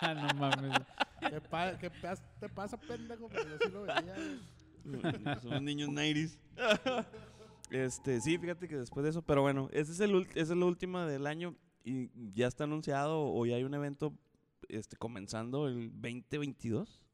Ah, 0.00 0.14
no 0.14 0.34
mames. 0.40 0.78
¿Qué, 1.20 1.40
pa- 1.40 1.78
qué 1.78 1.90
pas- 1.92 2.22
te 2.40 2.48
pasa, 2.48 2.76
pendejo? 2.78 3.28
Pero 3.28 3.44
yo 3.50 3.56
sí 3.64 3.70
lo 3.72 3.82
veía, 3.82 4.14
güey. 4.14 5.40
Somos 5.42 5.62
niños 5.62 5.88
90s. 5.90 6.38
Este, 7.70 8.20
sí, 8.20 8.36
fíjate 8.38 8.66
que 8.66 8.76
después 8.76 9.04
de 9.04 9.10
eso, 9.10 9.22
pero 9.22 9.42
bueno, 9.42 9.68
ese 9.72 9.92
es 9.92 10.00
el 10.00 10.26
esa 10.34 10.52
es 10.54 10.58
la 10.58 10.64
última 10.66 11.06
del 11.06 11.26
año 11.26 11.54
y 11.84 12.10
ya 12.32 12.46
está 12.48 12.64
anunciado 12.64 13.20
o 13.22 13.46
ya 13.46 13.56
hay 13.56 13.62
un 13.64 13.74
evento 13.74 14.12
este 14.68 14.96
comenzando 14.96 15.68
el 15.68 15.90
2022. 15.92 17.04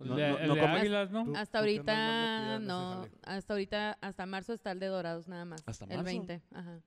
El 0.00 0.08
No- 0.08 0.16
de, 0.16 0.28
no- 0.30 0.38
el 0.38 0.48
no 0.48 0.54
de 0.54 0.60
Águilas, 0.62 1.10
¿no? 1.10 1.32
Hasta 1.36 1.58
ahorita 1.58 2.58
no, 2.60 3.06
hasta 3.22 3.52
ahorita, 3.52 3.98
hasta 4.00 4.26
marzo 4.26 4.52
está 4.54 4.70
el 4.72 4.78
de 4.78 4.86
Dorados 4.86 5.28
nada 5.28 5.44
más. 5.44 5.62
¿Hasta 5.66 5.84
El 5.86 5.90
marzo? 5.90 6.04
20, 6.04 6.42
ajá. 6.54 6.80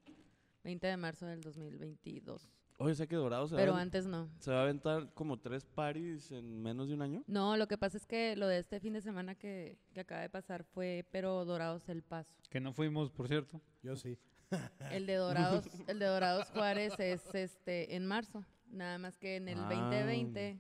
20 0.63 0.87
de 0.87 0.97
marzo 0.97 1.25
del 1.27 1.41
2022. 1.41 2.49
Oye, 2.81 2.95
sé 2.95 3.07
que 3.07 3.15
Dorado 3.15 3.47
se, 3.47 3.55
Pero 3.55 3.73
va, 3.73 3.79
a, 3.79 3.81
antes 3.81 4.05
no. 4.05 4.29
se 4.39 4.51
va 4.51 4.59
a 4.59 4.63
aventar 4.63 5.13
como 5.13 5.39
tres 5.39 5.65
paris 5.65 6.31
en 6.31 6.61
menos 6.61 6.87
de 6.87 6.93
un 6.95 7.01
año. 7.01 7.23
No, 7.27 7.55
lo 7.57 7.67
que 7.67 7.77
pasa 7.77 7.97
es 7.97 8.05
que 8.05 8.35
lo 8.35 8.47
de 8.47 8.59
este 8.59 8.79
fin 8.79 8.93
de 8.93 9.01
semana 9.01 9.35
que, 9.35 9.77
que 9.93 9.99
acaba 10.01 10.21
de 10.21 10.29
pasar 10.29 10.63
fue, 10.63 11.05
pero 11.11 11.45
Dorados 11.45 11.87
el 11.89 12.01
paso. 12.03 12.33
Que 12.49 12.59
no 12.59 12.73
fuimos, 12.73 13.11
por 13.11 13.27
cierto. 13.27 13.61
Yo 13.83 13.95
sí. 13.95 14.17
El 14.91 15.05
de 15.05 15.15
Dorados, 15.15 15.65
el 15.87 15.97
de 15.99 16.05
Dorados 16.05 16.49
Juárez 16.51 16.93
es 16.99 17.23
este 17.33 17.95
en 17.95 18.05
marzo. 18.05 18.43
Nada 18.69 18.97
más 18.97 19.17
que 19.17 19.37
en 19.37 19.47
el 19.47 19.57
Ah. 19.59 19.69
2020 19.69 20.59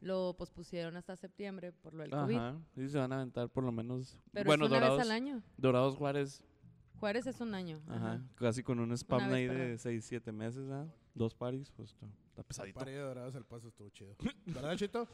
lo 0.00 0.34
pospusieron 0.36 0.96
hasta 0.96 1.16
septiembre 1.16 1.72
por 1.72 1.94
lo 1.94 2.02
del 2.02 2.10
COVID. 2.10 2.36
Ajá. 2.36 2.58
Sí, 2.74 2.88
se 2.88 2.98
van 2.98 3.12
a 3.12 3.16
aventar 3.16 3.48
por 3.48 3.64
lo 3.64 3.72
menos. 3.72 4.18
Pero 4.32 4.46
bueno, 4.46 4.64
es 4.66 4.70
una 4.70 4.80
Dorados, 4.80 4.98
vez 4.98 5.06
al 5.06 5.12
año. 5.12 5.42
Dorados 5.56 5.96
Juárez, 5.96 6.44
Juárez 7.00 7.26
es 7.26 7.40
un 7.40 7.54
año. 7.54 7.80
ajá, 7.88 8.12
ajá. 8.14 8.22
casi 8.34 8.62
con 8.62 8.78
un 8.80 8.92
spam 8.92 9.32
ahí 9.32 9.46
de 9.46 9.54
perdón. 9.54 9.78
6, 9.78 10.04
7 10.04 10.32
meses, 10.32 10.68
¿ah? 10.70 10.86
Dos 11.14 11.34
paris, 11.34 11.70
pues 11.76 11.90
está, 11.90 12.06
está 12.28 12.40
El 12.40 12.46
pesadito. 12.46 12.78
par 12.78 12.88
de 12.88 12.96
dorados 12.98 13.34
al 13.34 13.44
paso 13.44 13.68
estuvo 13.68 13.90
chido. 13.90 14.16
¿Verdad, 14.46 14.76
Chito? 14.76 15.06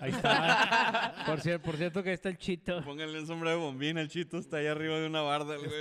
Ahí 0.00 0.10
está. 0.10 1.12
por, 1.26 1.38
cier- 1.40 1.60
por 1.60 1.76
cierto 1.76 2.02
que 2.02 2.08
ahí 2.10 2.14
está 2.14 2.30
el 2.30 2.38
chito. 2.38 2.82
Pónganle 2.82 3.20
un 3.20 3.26
sombrero 3.26 3.58
de 3.58 3.62
bombín, 3.62 3.98
el 3.98 4.08
chito 4.08 4.38
está 4.38 4.56
ahí 4.56 4.66
arriba 4.66 4.98
de 4.98 5.06
una 5.06 5.20
barda, 5.20 5.54
el 5.56 5.68
güey. 5.68 5.80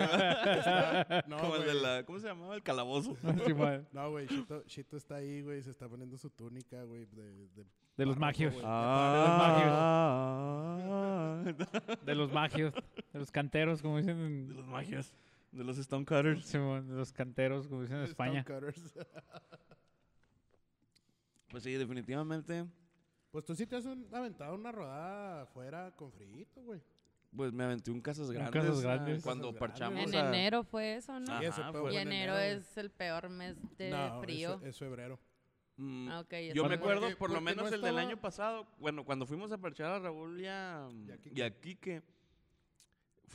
No, 1.28 1.38
Como 1.38 1.56
el 1.56 1.66
de 1.66 1.74
la, 1.76 2.04
¿cómo 2.06 2.20
se 2.20 2.28
llamaba? 2.28 2.56
El 2.56 2.64
calabozo. 2.64 3.16
Sí, 3.46 3.54
No, 3.94 4.12
güey, 4.12 4.28
Chito, 4.28 4.64
Chito 4.64 4.98
está 4.98 5.16
ahí, 5.16 5.42
güey, 5.44 5.64
se 5.64 5.72
está 5.72 5.88
poniendo 5.88 6.18
su 6.18 6.30
túnica, 6.30 6.84
güey, 6.84 7.06
de, 7.06 7.48
de 7.56 7.66
de 7.98 8.06
los 8.06 8.18
magios. 8.18 8.54
Ah, 8.64 11.44
De 12.06 12.16
los 12.16 12.32
magios. 12.32 12.74
De 13.14 13.20
los 13.20 13.32
canteros, 13.32 13.82
como 13.82 13.98
dicen 13.98 14.18
en, 14.20 14.48
de 14.48 14.54
los 14.56 14.66
magios. 14.66 15.14
De 15.52 15.64
los 15.64 15.78
Stonecutters. 15.78 16.46
Sí, 16.46 16.58
de 16.58 16.82
los 16.96 17.12
canteros, 17.12 17.68
como 17.68 17.82
dicen 17.82 17.98
en 17.98 18.04
España. 18.04 18.42
Stonecutters. 18.44 18.94
Pues 21.50 21.64
sí, 21.64 21.74
definitivamente. 21.74 22.66
Pues 23.32 23.44
tú 23.46 23.56
sí 23.56 23.66
te 23.68 23.76
has 23.76 23.86
un- 23.86 24.08
aventado 24.14 24.56
una 24.56 24.72
rodada 24.72 25.42
afuera 25.42 25.92
con 25.98 26.12
frito, 26.12 26.62
güey. 26.64 26.82
Pues 27.36 27.52
me 27.54 27.64
aventé 27.66 27.92
un 27.92 28.02
Casas 28.02 28.28
Un 28.30 28.36
Grandes. 28.36 28.54
Casas 28.64 28.78
ah, 28.80 28.82
Grandes. 28.82 29.22
Cuando 29.24 29.48
Casas 29.48 29.60
parchamos 29.60 29.96
Grandes. 29.96 30.14
En 30.14 30.26
a- 30.26 30.30
enero 30.30 30.64
fue 30.64 30.96
eso, 30.96 31.20
¿no? 31.20 31.42
Y 31.42 31.46
eso 31.46 31.62
fue- 31.72 31.82
fue 31.82 31.94
y 31.94 31.98
en 31.98 32.08
enero 32.12 32.38
es 32.38 32.78
el 32.78 32.90
peor 32.90 33.30
mes 33.30 33.58
de 33.78 33.90
No, 33.90 34.22
frío. 34.22 34.56
Es, 34.62 34.68
es 34.70 34.78
febrero. 34.80 35.20
Mm, 35.78 36.10
Ah, 36.10 36.26
Yo 36.54 36.66
me 36.68 36.76
acuerdo, 36.76 37.02
Porque- 37.02 37.16
por 37.18 37.30
lo 37.32 37.36
no 37.36 37.42
menos 37.42 37.72
el 37.72 37.82
del 37.82 37.98
año 37.98 38.16
pasado, 38.20 38.68
bueno, 38.80 39.04
cuando 39.04 39.26
fuimos 39.26 39.52
a 39.52 39.58
parchar 39.58 39.92
a 39.92 40.00
Raúl 40.00 40.40
y 40.40 40.46
a, 40.46 40.88
Y 41.08 41.12
a 41.12 41.18
Quique. 41.18 41.40
y 41.40 41.42
a 41.42 41.60
Quique, 41.60 42.02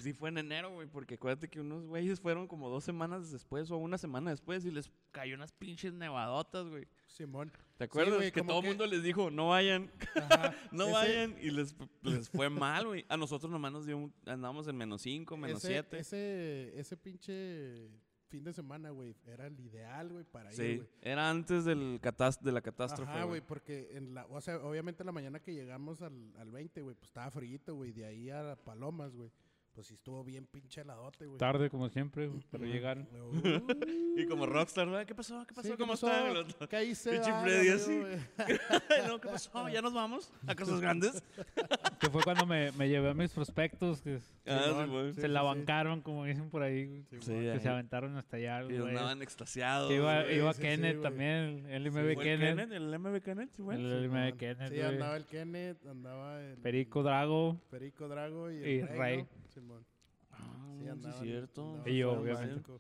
sí 0.03 0.13
fue 0.13 0.29
en 0.31 0.39
enero, 0.39 0.71
güey, 0.73 0.87
porque 0.89 1.15
acuérdate 1.15 1.49
que 1.49 1.61
unos 1.61 1.87
güeyes 1.87 2.21
fueron 2.21 2.47
como 2.47 2.69
dos 2.69 2.85
semanas 2.85 3.31
después 3.31 3.71
o 3.71 3.77
una 3.77 3.99
semana 3.99 4.31
después 4.31 4.65
y 4.65 4.71
les 4.71 4.91
cayó 5.13 5.35
unas 5.35 5.53
pinches 5.53 5.93
nevadotas, 5.93 6.69
güey. 6.69 6.87
Simón. 7.07 7.51
¿Te 7.79 7.85
acuerdas? 7.85 8.17
güey, 8.17 8.33
que 8.33 8.43
todo 8.43 8.57
el 8.59 8.63
que- 8.63 8.69
mundo 8.69 8.87
les 8.87 9.03
dijo, 9.03 9.31
no 9.31 9.49
vayan, 9.49 9.91
no 10.73 10.85
Ese- 10.85 10.93
vayan, 10.93 11.37
y 11.41 11.51
les, 11.51 11.75
les 12.03 12.29
fue 12.29 12.51
mal, 12.51 12.87
güey. 12.87 13.05
A 13.09 13.17
nosotros 13.17 13.51
nomás 13.51 13.73
nos 13.73 13.87
dio, 13.87 13.97
un- 13.99 14.15
andábamos 14.27 14.67
en 14.69 14.77
menos 14.77 15.03
cinco, 15.03 15.37
menos 15.37 15.59
ese, 15.65 15.69
siete. 15.75 15.99
Ese, 15.99 16.79
ese 16.79 16.97
pinche 16.97 17.89
fin 18.29 18.43
de 18.43 18.53
semana, 18.53 18.91
güey, 18.91 19.15
era 19.25 19.47
el 19.47 19.59
ideal, 19.61 20.09
güey, 20.11 20.25
para 20.25 20.51
ir, 20.51 20.57
Sí, 20.57 20.77
güey. 20.79 20.89
era 21.01 21.31
antes 21.31 21.65
del 21.65 22.01
de 22.43 22.53
la 22.53 22.61
catástrofe, 22.61 23.23
güey. 23.23 23.41
porque 23.41 23.91
en 23.93 24.15
la, 24.15 24.27
o 24.27 24.41
sea, 24.41 24.57
obviamente 24.59 25.03
en 25.05 25.07
la 25.07 25.13
mañana 25.13 25.39
que 25.41 25.55
llegamos 25.55 26.03
al, 26.03 26.35
al 26.37 26.51
20, 26.51 26.83
güey, 26.83 26.97
pues 26.97 27.09
estaba 27.09 27.31
frío, 27.31 27.61
güey, 27.69 27.93
de 27.93 28.05
ahí 28.05 28.29
a 28.31 28.57
Palomas, 28.57 29.15
güey. 29.15 29.31
Pues 29.77 29.89
sí 29.89 29.95
estuvo 29.95 30.25
bien 30.25 30.47
pinche 30.47 30.81
heladote, 30.81 31.27
güey. 31.27 31.37
Tarde, 31.39 31.69
como 31.69 31.91
siempre, 31.91 32.29
güey, 32.29 32.41
pero 32.51 32.65
llegaron. 32.65 33.07
Y 34.17 34.25
como 34.25 34.47
Rockstar, 34.47 34.87
¿verdad? 34.87 35.05
¿qué 35.05 35.15
pasó? 35.15 35.45
¿Qué 35.47 35.55
pasó? 35.55 35.69
Sí, 35.69 35.75
¿qué 35.75 35.79
¿Cómo 35.79 35.93
pasó? 35.93 36.07
otro, 36.07 36.67
¿Qué 36.71 36.85
hice? 36.87 37.11
Pinche 37.11 37.31
Freddy 37.43 37.69
así. 37.69 38.01
no, 39.07 39.21
¿qué 39.21 39.29
pasó? 39.29 39.69
¿Ya 39.69 39.83
nos 39.83 39.93
vamos? 39.93 40.33
¿A 40.47 40.55
Casas 40.55 40.81
Grandes? 40.81 41.23
Que 42.01 42.09
fue 42.11 42.23
cuando 42.23 42.47
me, 42.47 42.73
me 42.73 42.89
llevé 42.89 43.11
a 43.11 43.15
mis 43.15 43.31
prospectos, 43.33 44.01
que 44.03 44.19
Ah, 44.47 44.63
sí, 44.85 44.91
güey. 44.91 45.13
sí, 45.15 45.21
se 45.21 45.29
la 45.29 45.41
sí. 45.41 45.47
bancaron, 45.47 46.01
como 46.03 46.25
dicen 46.25 46.49
por 46.51 46.63
ahí, 46.63 46.87
güey. 46.87 47.03
Sí, 47.11 47.17
Sí, 47.21 47.33
güey. 47.33 47.45
Que 47.45 47.51
ahí. 47.53 47.61
se 47.61 47.69
aventaron 47.69 48.17
hasta 48.17 48.37
allá, 48.39 48.63
Y 48.63 48.79
güey. 48.79 48.89
andaban 48.89 49.21
extasiados. 49.23 49.91
Iba, 49.93 50.23
güey. 50.23 50.37
iba 50.37 50.53
sí, 50.55 50.63
sí, 50.63 50.69
Kenneth 50.69 51.03
también, 51.03 51.67
el 51.69 51.91
¿Fue 51.93 52.03
MB 52.15 52.23
Kenneth. 52.23 52.57
Kenneth? 52.57 52.73
¿El 52.73 52.99
MB 52.99 53.21
Kenneth? 53.23 53.51
Sí, 53.53 53.63
güey. 53.63 53.79
El 53.79 54.09
MB. 54.11 54.37
Kenneth, 54.39 54.69
Sí, 54.73 54.81
andaba 54.81 55.17
el 55.17 55.27
Kenneth, 55.27 55.87
andaba 55.87 56.43
el 56.43 56.57
Perico 56.59 57.03
Drago. 57.03 57.61
Perico 57.71 58.09
Drago 58.09 58.51
y 58.51 58.57
el 58.63 58.69
Y 58.71 58.83
Rey. 58.83 59.27
Simón. 59.61 59.85
Ah, 60.33 60.37
Sí, 60.79 60.83
sí, 60.83 60.85
es 60.87 60.93
andaban- 60.93 61.23
cierto. 61.23 61.63
andaban 61.71 61.93
Y 61.93 61.99
yo, 61.99 62.13
obviamente. 62.13 62.73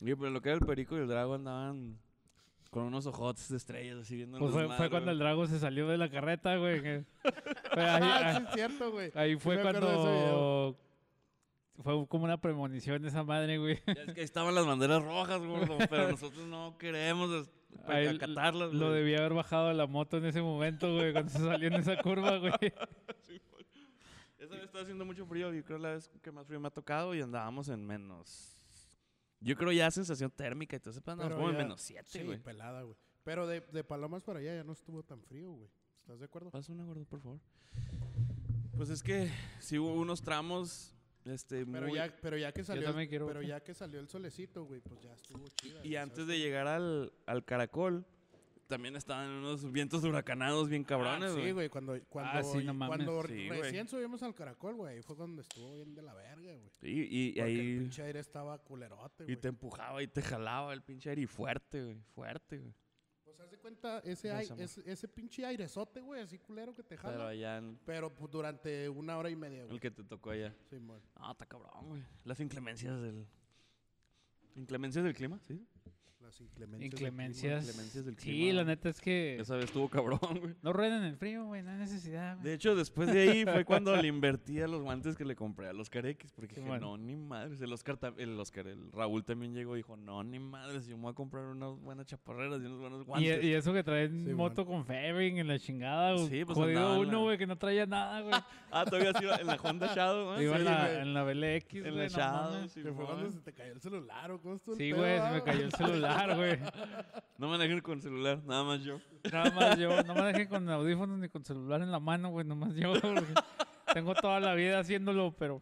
Oye, 0.00 0.16
pero 0.16 0.30
lo 0.30 0.40
que 0.40 0.48
era 0.48 0.58
el 0.58 0.64
perico 0.66 0.96
y 0.96 1.00
el 1.00 1.08
drago 1.08 1.34
andaban 1.34 1.98
con 2.70 2.84
unos 2.84 3.06
ojotes 3.06 3.48
de 3.48 3.56
estrellas 3.56 3.98
así 3.98 4.16
viendo 4.16 4.38
Pues 4.38 4.52
fue, 4.52 4.68
fue 4.76 4.90
cuando 4.90 5.10
el 5.10 5.18
Drago 5.18 5.46
se 5.46 5.58
salió 5.58 5.88
de 5.88 5.96
la 5.98 6.10
carreta, 6.10 6.56
güey. 6.56 6.82
que- 6.82 7.04
ahí, 7.72 8.00
Ah, 8.02 8.20
ahí- 8.28 8.36
sí, 8.36 8.42
es 8.48 8.54
cierto, 8.54 8.90
güey. 8.92 9.10
ahí 9.14 9.34
Sí 9.34 9.40
fue 9.40 9.56
video. 9.56 9.70
cuando... 9.72 10.78
Fue 11.82 12.08
como 12.08 12.24
una 12.24 12.40
premonición 12.40 13.00
de 13.02 13.08
esa 13.08 13.22
madre, 13.22 13.56
güey. 13.58 13.78
Ya 13.86 13.92
es 14.02 14.12
que 14.12 14.20
ahí 14.20 14.24
estaban 14.24 14.52
las 14.54 14.66
banderas 14.66 15.02
rojas, 15.02 15.40
gordo, 15.40 15.78
pero 15.88 16.10
nosotros 16.10 16.46
no 16.48 16.76
queremos 16.76 17.48
Ahí 17.86 18.06
acatarlas, 18.08 18.72
Lo 18.74 18.86
güey. 18.88 18.98
debía 19.00 19.18
haber 19.18 19.34
bajado 19.34 19.68
de 19.68 19.74
la 19.74 19.86
moto 19.86 20.16
en 20.16 20.24
ese 20.26 20.42
momento, 20.42 20.92
güey, 20.94 21.12
cuando 21.12 21.30
se 21.30 21.38
salió 21.38 21.68
en 21.68 21.74
esa 21.74 21.96
curva, 22.02 22.38
güey. 22.38 22.52
Esa 24.48 24.56
vez 24.56 24.64
estaba 24.64 24.82
haciendo 24.82 25.04
mucho 25.04 25.26
frío, 25.26 25.52
yo 25.52 25.62
creo 25.64 25.78
la 25.78 25.90
vez 25.92 26.08
que 26.22 26.32
más 26.32 26.46
frío 26.46 26.58
me 26.60 26.68
ha 26.68 26.70
tocado 26.70 27.14
y 27.14 27.20
andábamos 27.20 27.68
en 27.68 27.84
menos... 27.86 28.54
Yo 29.40 29.56
creo 29.56 29.70
ya 29.70 29.90
sensación 29.90 30.30
térmica 30.30 30.74
y 30.76 30.80
todo 30.80 30.90
ese 30.90 31.00
plan, 31.00 31.20
andábamos 31.20 31.38
como 31.48 31.50
en 31.50 31.64
menos 31.64 31.80
7, 31.82 32.04
Sí, 32.08 32.22
güey. 32.24 32.38
pelada, 32.38 32.82
güey. 32.82 32.96
Pero 33.24 33.46
de, 33.46 33.60
de 33.60 33.84
Palomas 33.84 34.22
para 34.24 34.40
allá 34.40 34.54
ya 34.56 34.64
no 34.64 34.72
estuvo 34.72 35.02
tan 35.02 35.22
frío, 35.22 35.52
güey. 35.52 35.68
¿Estás 36.00 36.18
de 36.18 36.24
acuerdo? 36.24 36.50
Pasa 36.50 36.72
una, 36.72 36.84
gordo, 36.84 37.04
por 37.04 37.20
favor. 37.20 37.38
Pues 38.76 38.90
es 38.90 39.02
que 39.02 39.30
sí 39.60 39.78
hubo 39.78 39.92
unos 39.94 40.22
tramos, 40.22 40.94
este, 41.24 41.66
Pero 41.66 41.86
muy... 41.88 41.96
ya, 41.96 42.16
pero 42.22 42.36
ya 42.38 42.52
que 42.52 42.64
salió, 42.64 42.92
quiero 43.08 43.26
pero 43.26 43.42
ya 43.42 43.60
que 43.60 43.74
salió 43.74 44.00
el 44.00 44.08
solecito, 44.08 44.64
güey, 44.64 44.80
pues 44.80 45.00
ya 45.02 45.12
estuvo 45.12 45.46
chida. 45.60 45.78
Y 45.80 45.88
güey, 45.90 45.96
antes 45.96 46.16
¿sabes 46.16 46.28
de 46.28 46.38
llegar 46.38 46.66
al, 46.66 47.12
al 47.26 47.44
caracol, 47.44 48.06
también 48.68 48.94
estaban 48.96 49.30
unos 49.30 49.70
vientos 49.72 50.04
huracanados 50.04 50.68
bien 50.68 50.84
cabrones, 50.84 51.30
Ah, 51.30 51.32
güey. 51.32 51.46
sí, 51.46 51.52
güey, 51.52 51.68
cuando, 51.68 51.98
cuando, 52.08 52.30
Ah, 52.38 52.42
sí, 52.44 52.62
no 52.64 52.74
mames. 52.74 52.96
cuando 53.04 53.22
Sí, 53.26 53.46
güey. 53.48 53.60
recién 53.62 53.88
subimos 53.88 54.22
al 54.22 54.34
caracol, 54.34 54.74
güey, 54.76 54.96
ahí 54.96 55.02
fue 55.02 55.16
cuando 55.16 55.42
estuvo 55.42 55.72
bien 55.74 55.94
de 55.94 56.02
la 56.02 56.14
verga, 56.14 56.54
güey. 56.54 56.70
Y, 56.82 56.88
y- 56.88 57.28
y 57.28 57.32
Porque 57.32 57.40
el 57.52 57.60
ahí... 57.60 57.78
pinche 57.80 58.02
aire 58.02 58.20
estaba 58.20 58.58
culerote, 58.58 59.24
Y 59.24 59.26
güey. 59.26 59.36
te 59.40 59.48
empujaba 59.48 60.02
y 60.02 60.06
te 60.06 60.22
jalaba 60.22 60.72
el 60.72 60.82
pinche 60.82 61.10
aire 61.10 61.22
y 61.22 61.26
fuerte, 61.26 61.82
güey. 61.82 61.98
Fuerte, 62.14 62.58
güey. 62.58 62.74
Pues 63.24 63.40
haz 63.40 63.50
de 63.50 63.58
cuenta, 63.58 63.98
ese, 64.00 64.28
Ya 64.28 64.36
ai- 64.38 64.46
somos. 64.46 64.62
ese, 64.64 64.90
ese 64.90 65.08
pinche 65.08 65.44
airezote, 65.44 66.00
güey, 66.00 66.20
así 66.22 66.38
culero 66.38 66.74
que 66.74 66.82
te 66.82 66.96
Pero 66.96 67.02
jala. 67.02 67.28
allá, 67.28 67.58
en- 67.58 67.78
Pero 67.84 68.14
pues, 68.14 68.30
durante 68.30 68.88
una 68.88 69.16
hora 69.18 69.30
y 69.30 69.36
media, 69.36 69.62
güey. 69.64 69.74
el 69.74 69.80
que 69.80 69.90
te 69.90 70.04
tocó 70.04 70.30
allá. 70.30 70.54
Simón. 70.70 71.00
Ah, 71.16 71.32
está 71.32 71.46
cabrón, 71.46 71.88
güey. 71.88 72.02
Las 72.24 72.38
inclemencias 72.40 73.00
del... 73.00 73.26
¿Inclemencias 74.56 75.04
del 75.04 75.14
clima? 75.14 75.38
Sí. 75.46 75.64
Las 76.28 76.40
inclemencias. 76.42 77.66
del. 77.66 77.70
Inclemencias 77.74 78.04
del 78.04 78.18
Sí, 78.18 78.30
clima. 78.30 78.52
la 78.54 78.64
neta 78.64 78.88
es 78.90 79.00
que... 79.00 79.38
Esa 79.40 79.56
vez 79.56 79.64
estuvo 79.64 79.88
cabrón, 79.88 80.18
güey. 80.40 80.54
No 80.62 80.72
rueden 80.72 80.94
en 80.98 81.04
el 81.04 81.16
frío, 81.16 81.44
güey, 81.46 81.62
no 81.62 81.70
hay 81.70 81.78
necesidad, 81.78 82.36
De 82.36 82.42
güey. 82.42 82.54
hecho, 82.54 82.76
después 82.76 83.10
de 83.12 83.20
ahí 83.30 83.44
fue 83.44 83.64
cuando 83.64 83.96
le 83.96 84.08
invertí 84.08 84.60
a 84.60 84.68
los 84.68 84.82
guantes 84.82 85.16
que 85.16 85.24
le 85.24 85.34
compré 85.34 85.68
a 85.68 85.72
los 85.72 85.88
careques. 85.88 86.32
Porque 86.32 86.54
Sí, 86.54 86.60
dije, 86.60 86.68
bueno. 86.68 86.96
no, 86.96 86.98
ni 86.98 87.16
madres. 87.16 87.60
El 87.62 87.72
Oscar, 87.72 87.98
el 88.18 88.38
Oscar, 88.38 88.66
el 88.66 88.92
Raúl 88.92 89.24
también 89.24 89.54
llegó 89.54 89.74
y 89.74 89.78
dijo, 89.78 89.96
no, 89.96 90.22
ni 90.22 90.38
madres. 90.38 90.86
Yo 90.86 90.96
me 90.96 91.04
voy 91.04 91.12
a 91.12 91.14
comprar 91.14 91.44
unas 91.46 91.78
buenas 91.80 92.06
chaparreras 92.06 92.60
y 92.62 92.66
unos 92.66 92.80
buenos 92.80 93.04
guantes. 93.04 93.42
y 93.44 93.52
eso 93.54 93.72
que 93.72 93.82
traen 93.82 94.26
Sí, 94.26 94.34
moto 94.34 94.66
con 94.66 94.84
fairing 94.84 95.38
en 95.38 95.48
la 95.48 95.58
chingada, 95.58 96.12
güey. 96.12 96.28
Sí, 96.28 96.44
pues 96.44 96.58
Jodido 96.58 97.00
uno, 97.00 97.12
la- 97.12 97.18
güey, 97.18 97.38
que 97.38 97.46
no 97.46 97.56
traía 97.56 97.86
nada, 97.86 98.20
güey. 98.20 98.34
Ah, 98.70 98.84
todavía 98.84 99.12
sí 99.18 99.24
iba 99.24 99.34
en 99.36 99.46
la 99.46 99.54
Honda 99.56 99.94
Shadow, 99.94 100.36
¿eh? 100.38 100.44
Iba 100.44 100.56
Sí, 100.56 100.58
en, 100.60 100.64
la, 100.66 100.86
güey. 100.88 101.00
en 101.00 101.14
la 101.14 101.22
BLX, 101.24 101.74
En 101.74 101.80
güey, 101.80 101.94
la 101.94 102.02
no 102.02 102.08
Shadow, 102.10 102.68
sí, 102.68 102.82
Que 102.82 102.92
fue 102.92 103.04
cuando 103.06 103.22
güey. 103.22 103.32
se 103.32 103.40
te 103.40 103.52
cayó 103.54 103.72
el 103.72 103.80
celular 103.80 104.30
o 104.30 104.40
cómo 104.42 104.58
Sí, 104.76 104.92
güey, 104.92 105.18
se 105.20 105.30
me 105.30 105.42
cayó 105.42 105.64
el 105.64 105.72
celular, 105.72 106.17
güey. 106.36 106.58
No 107.38 107.48
manejen 107.48 107.80
con 107.80 108.00
celular, 108.00 108.40
nada 108.44 108.64
más 108.64 108.82
yo. 108.82 109.00
Nada 109.32 109.50
más 109.50 109.78
yo, 109.78 110.02
no 110.02 110.14
me 110.14 110.22
dejé 110.32 110.48
con 110.48 110.68
audífonos 110.68 111.18
ni 111.18 111.28
con 111.28 111.44
celular 111.44 111.82
en 111.82 111.90
la 111.92 112.00
mano, 112.00 112.30
güey, 112.30 112.46
nomás 112.46 112.74
yo. 112.74 112.92
porque 113.00 113.24
Tengo 113.92 114.14
toda 114.14 114.40
la 114.40 114.54
vida 114.54 114.80
haciéndolo, 114.80 115.34
pero 115.38 115.60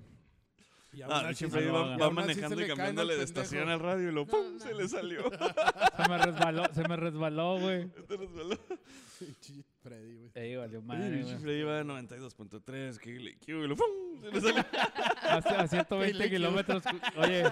Y 0.96 1.02
Ah, 1.02 1.06
aún 1.10 1.26
así 1.26 1.34
siempre 1.36 1.60
se- 1.60 1.66
no, 1.66 1.72
iba, 1.72 1.86
no, 1.86 1.94
y 1.94 1.98
va 1.98 2.06
aún 2.06 2.18
así 2.18 2.26
manejando 2.28 2.48
se 2.48 2.54
y 2.54 2.56
le 2.56 2.66
caen 2.66 2.76
cambiándole 2.78 3.12
al 3.12 3.18
de 3.20 3.24
pendejo. 3.26 3.40
estación 3.42 3.68
al 3.68 3.80
radio 3.80 4.08
y 4.08 4.12
lo 4.12 4.26
¡pum! 4.26 4.58
se 4.58 4.74
le 4.74 4.88
salió. 4.88 5.22
se 5.96 6.08
me 6.08 6.18
resbaló, 6.18 6.64
se 6.72 6.88
me 6.88 6.96
resbaló, 6.96 7.58
güey. 7.60 7.90
Salió. 8.08 8.58
Pinche 9.18 9.52
Freddy, 9.82 10.14
güey. 10.16 10.30
Ahí 10.34 10.56
valió 10.56 10.80
madre, 10.82 11.06
el 11.06 11.22
güey. 11.22 11.34
chifre 11.36 11.58
iba 11.58 11.78
a 11.78 11.84
92.3, 11.84 12.98
que 12.98 13.10
le 13.10 13.30
y 13.46 13.66
lo 13.68 13.76
¡pum! 13.76 13.86
Se 14.22 14.30
le 14.32 14.40
salió. 14.40 14.64
A, 15.26 15.36
a 15.36 15.66
120 15.68 16.16
Ilequio. 16.16 16.38
kilómetros, 16.38 16.82
oye, 17.16 17.42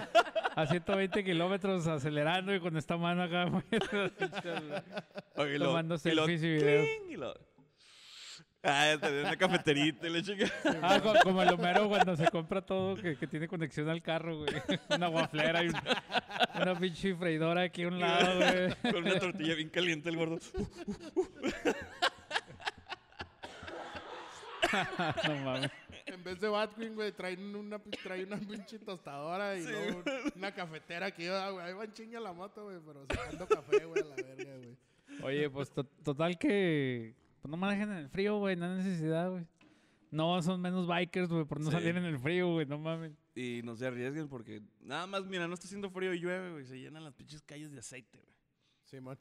a 0.55 0.65
120 0.67 1.23
kilómetros 1.23 1.85
acelerando 1.87 2.55
y 2.55 2.59
con 2.59 2.77
esta 2.77 2.97
mano 2.97 3.23
acá, 3.23 3.45
güey. 3.45 3.63
Y 5.53 5.57
lo- 5.57 5.65
Tomando 5.65 5.95
y 6.03 6.11
lo 6.11 6.25
selfies 6.25 6.43
y 6.43 6.47
videos. 6.47 6.87
¡cling! 6.87 7.11
y 7.11 7.17
lo- 7.17 7.33
Ah, 8.65 8.87
ya 8.93 8.97
tenía 8.99 9.21
una 9.21 9.37
cafeterita 9.37 10.07
y 10.07 10.09
le 10.09 10.23
chica. 10.23 10.45
Ah, 10.81 10.99
co- 11.01 11.13
como 11.23 11.41
el 11.43 11.49
Homero 11.53 11.87
cuando 11.87 12.15
se 12.15 12.27
compra 12.29 12.61
todo 12.61 12.95
que, 12.95 13.15
que 13.15 13.27
tiene 13.27 13.47
conexión 13.47 13.87
al 13.89 14.01
carro, 14.01 14.37
güey. 14.39 14.49
Una 14.89 15.07
guaflera 15.07 15.63
y 15.63 15.67
un- 15.69 15.75
una 16.61 16.79
pinche 16.79 17.15
freidora 17.15 17.61
aquí 17.61 17.83
a 17.83 17.87
un 17.89 17.99
lado, 17.99 18.35
güey. 18.37 18.75
Con 18.93 19.03
una 19.05 19.19
tortilla 19.19 19.53
bien 19.55 19.69
caliente 19.69 20.09
el 20.09 20.17
gordo. 20.17 20.39
No 25.27 25.35
mames. 25.43 25.71
En 26.07 26.23
vez 26.23 26.39
de 26.39 26.47
Batwing, 26.49 26.95
güey, 26.95 27.11
traen 27.11 27.55
una, 27.55 27.79
traen 28.03 28.27
una 28.27 28.37
pinche 28.37 28.77
tostadora 28.79 29.55
y 29.57 29.63
luego 29.63 30.03
una 30.35 30.53
cafetera 30.53 31.11
que 31.11 31.23
iba, 31.25 31.49
güey. 31.49 31.65
Ahí 31.65 31.73
va 31.73 31.83
en 31.85 31.93
chinga 31.93 32.19
la 32.19 32.33
moto, 32.33 32.65
güey, 32.65 32.77
pero 32.85 33.05
sacando 33.07 33.47
café, 33.47 33.85
güey, 33.85 34.03
a 34.03 34.05
la 34.05 34.15
verga, 34.15 34.53
güey. 34.57 34.77
Oye, 35.23 35.49
pues 35.49 35.71
to- 35.71 35.85
total 36.03 36.37
que 36.37 37.13
pues 37.45 37.51
no 37.51 37.57
manejen 37.57 37.91
en 37.91 37.97
el 37.97 38.09
frío, 38.09 38.39
güey, 38.39 38.55
no 38.55 38.65
hay 38.65 38.77
necesidad, 38.77 39.29
güey. 39.29 39.45
No, 40.09 40.41
son 40.41 40.59
menos 40.61 40.87
bikers, 40.87 41.29
güey, 41.29 41.45
por 41.45 41.59
no 41.59 41.67
Sí. 41.67 41.73
salir 41.73 41.95
en 41.95 42.05
el 42.05 42.17
frío, 42.17 42.51
güey, 42.53 42.65
no 42.65 42.79
mames. 42.79 43.11
Y 43.35 43.61
no 43.63 43.75
se 43.75 43.85
arriesguen 43.85 44.27
porque 44.27 44.63
nada 44.81 45.05
más, 45.05 45.25
mira, 45.27 45.47
no 45.47 45.53
está 45.53 45.67
haciendo 45.67 45.91
frío 45.91 46.11
y 46.15 46.19
llueve, 46.19 46.53
güey. 46.53 46.65
Se 46.65 46.79
llenan 46.79 47.03
las 47.03 47.13
pinches 47.13 47.43
calles 47.43 47.71
de 47.71 47.77
aceite, 47.77 48.17
güey. 48.19 48.33
Simón. 48.85 49.19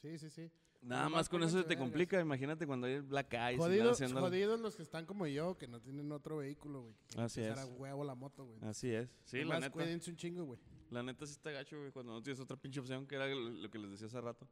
Sí, 0.00 0.18
sí, 0.18 0.28
sí. 0.28 0.50
Nada 0.80 1.08
más 1.08 1.28
con 1.28 1.40
eso 1.44 1.50
se 1.58 1.62
te 1.62 1.68
vergas. 1.68 1.84
complica. 1.84 2.20
Imagínate 2.20 2.66
cuando 2.66 2.88
hay 2.88 2.98
Black 2.98 3.32
Ice. 3.52 3.58
Jodidos, 3.58 3.92
haciendo- 4.02 4.20
jodidos 4.22 4.58
los 4.60 4.74
que 4.74 4.82
están 4.82 5.06
como 5.06 5.28
yo, 5.28 5.56
que 5.56 5.68
no 5.68 5.80
tienen 5.80 6.10
otro 6.10 6.38
vehículo, 6.38 6.82
güey. 6.82 6.94
que 7.14 7.20
Así 7.20 7.40
es. 7.42 7.56
a 7.56 7.66
huevo 7.66 8.02
la 8.02 8.16
moto, 8.16 8.44
güey. 8.44 8.58
Así 8.62 8.90
es. 8.92 9.08
Sí, 9.24 9.44
la 9.44 9.60
neta. 9.60 9.70
cuídense 9.70 10.10
un 10.10 10.16
chingo, 10.16 10.42
güey. 10.44 10.58
La 10.90 11.04
neta 11.04 11.24
sí 11.26 11.32
está 11.32 11.52
gacho, 11.52 11.78
güey, 11.78 11.92
cuando 11.92 12.10
no 12.12 12.20
tienes 12.22 12.40
otra 12.40 12.56
pinche 12.56 12.80
opción, 12.80 13.06
que 13.06 13.14
era 13.14 13.28
lo 13.28 13.70
que 13.70 13.78
les 13.78 13.92
decía 13.92 14.08
hace 14.08 14.20
rato. 14.20 14.48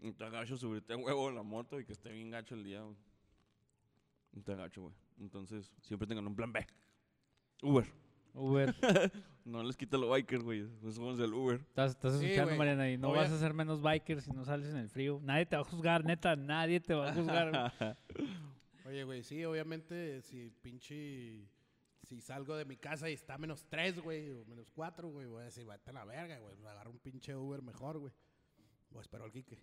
Está 0.00 0.28
gacho 0.30 0.56
subirte 0.56 0.92
a 0.92 0.96
huevo 0.96 1.28
en 1.28 1.34
la 1.34 1.42
moto 1.42 1.80
y 1.80 1.84
que 1.84 1.92
esté 1.92 2.12
bien 2.12 2.30
gacho 2.30 2.54
el 2.54 2.64
día, 2.64 2.82
güey. 2.82 2.96
Está 4.36 4.54
gacho, 4.54 4.82
güey. 4.82 4.94
Entonces, 5.18 5.72
siempre 5.82 6.06
tengan 6.06 6.26
un 6.26 6.36
plan 6.36 6.52
B. 6.52 6.64
Uber. 7.62 7.86
Uber. 8.34 8.74
No 9.48 9.62
les 9.62 9.78
quita 9.78 9.96
lo 9.96 10.10
biker, 10.10 10.42
güey. 10.42 10.66
Pues 10.82 10.96
somos 10.96 11.16
del 11.16 11.32
Uber. 11.32 11.58
Estás, 11.58 11.92
estás 11.92 12.18
Sí, 12.18 12.26
escuchando, 12.26 12.48
güey. 12.50 12.58
Mariana, 12.58 12.90
y 12.90 12.98
no 12.98 13.08
Obvia- 13.08 13.22
vas 13.22 13.32
a 13.32 13.38
ser 13.38 13.54
menos 13.54 13.80
biker 13.80 14.20
si 14.20 14.30
no 14.30 14.44
sales 14.44 14.68
en 14.68 14.76
el 14.76 14.90
frío. 14.90 15.20
Nadie 15.22 15.46
te 15.46 15.56
va 15.56 15.62
a 15.62 15.64
juzgar, 15.64 16.04
neta, 16.04 16.36
nadie 16.36 16.80
te 16.80 16.92
va 16.92 17.08
a 17.08 17.14
juzgar. 17.14 17.96
Oye, 18.84 19.04
güey, 19.04 19.22
sí, 19.22 19.42
obviamente, 19.46 20.20
si 20.20 20.50
pinche. 20.60 21.48
Si 22.02 22.20
salgo 22.20 22.56
de 22.56 22.66
mi 22.66 22.76
casa 22.76 23.08
y 23.08 23.14
está 23.14 23.38
menos 23.38 23.64
3, 23.70 24.00
güey, 24.00 24.30
o 24.32 24.44
menos 24.44 24.68
4, 24.70 25.08
güey, 25.08 25.26
voy 25.26 25.40
a 25.40 25.44
decir, 25.46 25.64
vete 25.64 25.88
a 25.88 25.92
la 25.94 26.04
verga, 26.04 26.38
güey. 26.40 26.54
Me 26.58 26.68
agarro 26.68 26.90
un 26.90 26.98
pinche 26.98 27.34
Uber 27.34 27.62
mejor, 27.62 27.98
güey. 27.98 28.12
O 28.94 29.00
espero 29.00 29.24
al 29.24 29.32
Kike. 29.32 29.58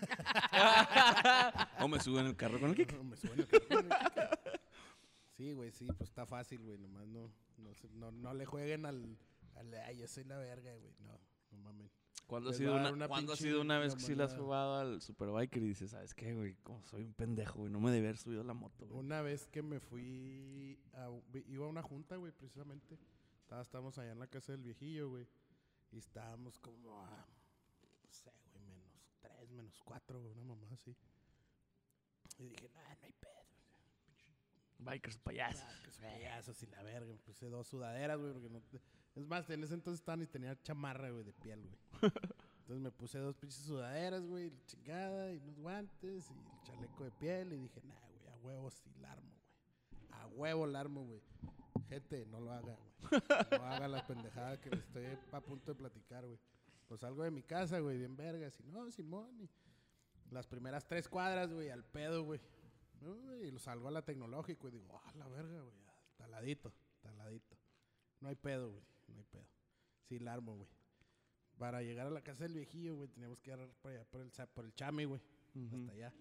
o 1.80 1.88
me 1.88 2.00
suben 2.00 2.26
el 2.26 2.36
carro 2.36 2.60
con 2.60 2.70
el 2.70 2.76
kick. 2.76 2.92
Me 3.02 3.16
suena 3.16 3.44
que- 3.46 3.60
Sí, 5.36 5.52
güey, 5.52 5.70
sí, 5.70 5.86
pues 5.86 6.08
está 6.10 6.26
fácil, 6.26 6.60
güey. 6.64 6.78
Nomás 6.78 7.06
no, 7.06 7.30
no, 7.58 7.70
no, 7.94 8.10
no 8.12 8.34
le 8.34 8.44
jueguen 8.44 8.86
al, 8.86 9.16
al. 9.54 9.74
Ay, 9.74 9.98
yo 9.98 10.08
soy 10.08 10.24
la 10.24 10.36
verga, 10.38 10.74
güey. 10.76 10.92
No, 11.00 11.12
no 11.52 11.58
mames. 11.58 11.92
¿Cuándo 12.26 12.50
ha 12.50 12.52
sido 12.52 12.74
una, 12.74 12.90
una 12.92 13.08
¿cuándo 13.08 13.32
ha 13.32 13.36
sido 13.36 13.60
una 13.60 13.78
vez 13.78 13.94
que 13.94 14.00
sí 14.02 14.14
le 14.14 14.24
has 14.24 14.34
jugado 14.34 14.76
al 14.78 15.00
Superbiker 15.00 15.62
y 15.62 15.68
dices, 15.68 15.92
¿sabes 15.92 16.12
qué, 16.12 16.34
güey? 16.34 16.56
Como 16.62 16.82
soy 16.84 17.04
un 17.04 17.14
pendejo, 17.14 17.60
güey. 17.60 17.72
No 17.72 17.80
me 17.80 17.90
debe 17.90 18.08
haber 18.08 18.18
subido 18.18 18.42
la 18.44 18.52
moto, 18.52 18.86
güey. 18.86 18.98
Una 18.98 19.22
vez 19.22 19.46
que 19.46 19.62
me 19.62 19.80
fui. 19.80 20.78
A, 20.92 21.08
iba 21.46 21.64
a 21.66 21.68
una 21.68 21.82
junta, 21.82 22.16
güey, 22.16 22.32
precisamente. 22.32 22.98
Estábamos 23.62 23.96
allá 23.98 24.12
en 24.12 24.18
la 24.18 24.26
casa 24.26 24.52
del 24.52 24.62
viejillo, 24.62 25.08
güey. 25.10 25.26
Y 25.92 25.98
estábamos 25.98 26.58
como 26.58 27.00
a. 27.00 27.08
No 28.04 28.12
sé, 28.12 28.30
güey, 28.44 28.47
menos 29.62 29.74
3, 29.74 29.80
menos 29.80 29.80
4, 29.84 30.20
una 30.20 30.42
mamá 30.44 30.66
así. 30.72 30.96
Y 32.38 32.48
dije, 32.48 32.68
nah, 32.74 32.94
no 33.00 33.06
hay 33.06 33.12
pedo. 33.12 33.32
Bikers 34.78 35.18
payasos. 35.18 35.62
Ah, 35.64 35.80
que 35.84 35.90
son 35.90 36.02
payasos 36.04 36.62
y 36.62 36.66
la 36.66 36.82
verga. 36.82 37.12
Me 37.12 37.18
puse 37.18 37.46
dos 37.46 37.66
sudaderas, 37.66 38.18
güey, 38.20 38.32
porque 38.32 38.48
no... 38.50 38.60
te- 38.62 38.80
Es 39.16 39.26
más, 39.26 39.48
en 39.50 39.64
ese 39.64 39.74
entonces 39.74 40.00
estaban 40.00 40.22
y 40.22 40.26
tenía 40.26 40.60
chamarra, 40.62 41.10
güey, 41.10 41.24
de 41.24 41.32
piel, 41.32 41.60
güey. 41.62 41.78
Entonces 42.60 42.82
me 42.84 42.90
puse 42.92 43.18
dos 43.18 43.34
pinches 43.34 43.60
sudaderas, 43.64 44.22
güey, 44.26 44.50
la 44.50 44.66
chingada, 44.66 45.32
y 45.32 45.38
unos 45.38 45.58
guantes, 45.58 46.30
y 46.30 46.34
el 46.34 46.62
chaleco 46.64 47.04
de 47.04 47.10
piel, 47.12 47.52
y 47.54 47.56
dije, 47.60 47.80
nah, 47.82 47.98
güey, 48.10 48.26
a 48.28 48.36
huevo 48.36 48.70
sí 48.70 48.90
la 49.00 49.12
armo, 49.12 49.30
güey. 49.30 50.20
A 50.20 50.26
huevo 50.26 50.66
la 50.66 50.80
armo, 50.80 51.04
güey. 51.06 51.20
Gente, 51.88 52.26
no 52.26 52.40
lo 52.40 52.52
haga, 52.52 52.76
güey. 52.76 53.22
No 53.58 53.66
haga 53.66 53.88
la 53.88 54.06
pendejada 54.06 54.60
que 54.60 54.68
le 54.68 54.76
estoy 54.80 55.06
a 55.32 55.40
punto 55.40 55.72
de 55.72 55.78
platicar, 55.78 56.26
güey. 56.26 56.38
Pues 56.88 57.00
salgo 57.02 57.22
de 57.22 57.30
mi 57.30 57.42
casa, 57.42 57.78
güey, 57.80 57.98
bien 57.98 58.16
vergas, 58.16 58.58
y 58.60 58.64
no, 58.64 58.90
Simón, 58.90 59.38
y 59.42 59.50
las 60.32 60.46
primeras 60.46 60.86
tres 60.86 61.06
cuadras, 61.08 61.52
güey, 61.52 61.68
al 61.70 61.84
pedo, 61.84 62.24
güey. 62.24 62.40
Uy, 63.02 63.46
Y 63.46 63.50
lo 63.50 63.58
salgo 63.58 63.88
a 63.88 63.90
la 63.90 64.02
tecnológico 64.02 64.68
y 64.68 64.72
digo, 64.72 65.00
ah, 65.04 65.12
la 65.14 65.28
verga, 65.28 65.60
güey. 65.60 65.74
Taladito, 66.16 66.72
taladito. 67.00 67.56
No 68.20 68.28
hay 68.28 68.34
pedo, 68.34 68.70
güey. 68.72 68.82
No 69.08 69.18
hay 69.18 69.24
pedo. 69.24 69.46
Sí, 70.08 70.18
la 70.18 70.32
armo, 70.32 70.56
güey. 70.56 70.68
Para 71.58 71.82
llegar 71.82 72.06
a 72.06 72.10
la 72.10 72.22
casa 72.22 72.44
del 72.44 72.54
viejillo, 72.54 72.96
güey, 72.96 73.08
teníamos 73.10 73.40
que 73.40 73.52
agarrar 73.52 73.72
por 73.80 73.92
allá, 73.92 74.04
por 74.04 74.20
el, 74.22 74.30
por 74.54 74.64
el 74.64 74.74
chame, 74.74 75.04
güey. 75.06 75.20
Hasta 75.54 75.92
allá. 75.92 76.12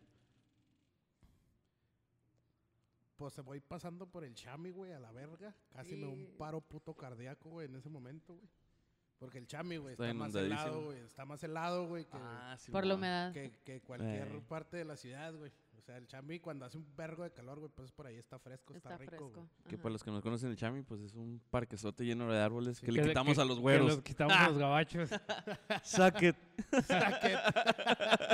Pues 3.16 3.34
se 3.34 3.42
voy 3.42 3.60
pasando 3.60 4.06
por 4.08 4.24
el 4.24 4.36
chame, 4.36 4.72
güey, 4.72 4.92
a 4.92 5.00
la 5.00 5.12
verga. 5.12 5.56
Casi 5.74 5.96
me 5.96 6.02
da 6.02 6.08
un 6.10 6.26
Sí. 6.28 6.36
paro 6.38 6.62
puto 6.62 6.94
cardíaco, 6.94 7.50
güey, 7.50 7.68
en 7.68 7.76
ese 7.76 7.90
momento, 7.90 8.36
güey. 8.36 8.48
Porque 9.20 9.40
el 9.40 9.48
chame, 9.48 9.80
güey, 9.80 9.94
Está 9.94 10.06
está, 10.06 10.14
más 10.14 10.36
helado, 10.36 10.84
güey. 10.86 11.00
Está 11.00 11.26
más 11.26 11.44
helado, 11.44 11.88
güey, 11.88 12.06
que, 12.06 12.12
Ah, 12.14 12.56
sí, 12.60 12.72
Por 12.72 12.86
la 12.86 12.96
humedad. 12.96 13.34
que, 13.34 13.52
que 13.66 13.82
cualquier 13.82 14.28
Eh. 14.28 14.42
parte 14.48 14.78
de 14.78 14.86
la 14.86 14.96
ciudad, 14.96 15.34
güey. 15.34 15.52
O 15.88 15.90
sea, 15.90 15.98
el 16.00 16.06
chambi 16.06 16.40
cuando 16.42 16.66
hace 16.66 16.78
un 16.78 16.86
vergo 16.98 17.24
de 17.24 17.32
calor, 17.32 17.60
güey, 17.60 17.72
pues 17.74 17.94
por 17.94 18.06
ahí 18.08 18.18
está 18.18 18.38
fresco, 18.40 18.74
está, 18.74 18.90
Está 18.96 18.98
rico, 18.98 19.30
fresco. 19.32 19.48
Que 19.70 19.78
para 19.78 19.94
los 19.94 20.04
que 20.04 20.12
no 20.12 20.22
conocen 20.22 20.50
el 20.50 20.58
Chami, 20.58 20.82
pues 20.82 21.00
es 21.00 21.14
un 21.16 21.42
parquezote 21.50 22.04
lleno 22.04 22.30
de 22.30 22.42
árboles 22.42 22.82
que 22.82 22.92
le 22.92 23.02
Que- 23.02 23.08
quitamos 23.08 23.36
que- 23.38 23.42
a 23.42 23.46
los 23.46 23.56
que 23.56 23.62
güeros. 23.62 23.88
los 23.88 24.02
quitamos 24.02 24.36
a 24.36 24.50
los 24.50 24.58
gabachos. 24.58 25.10
Suck 25.84 26.22
it. 26.24 26.36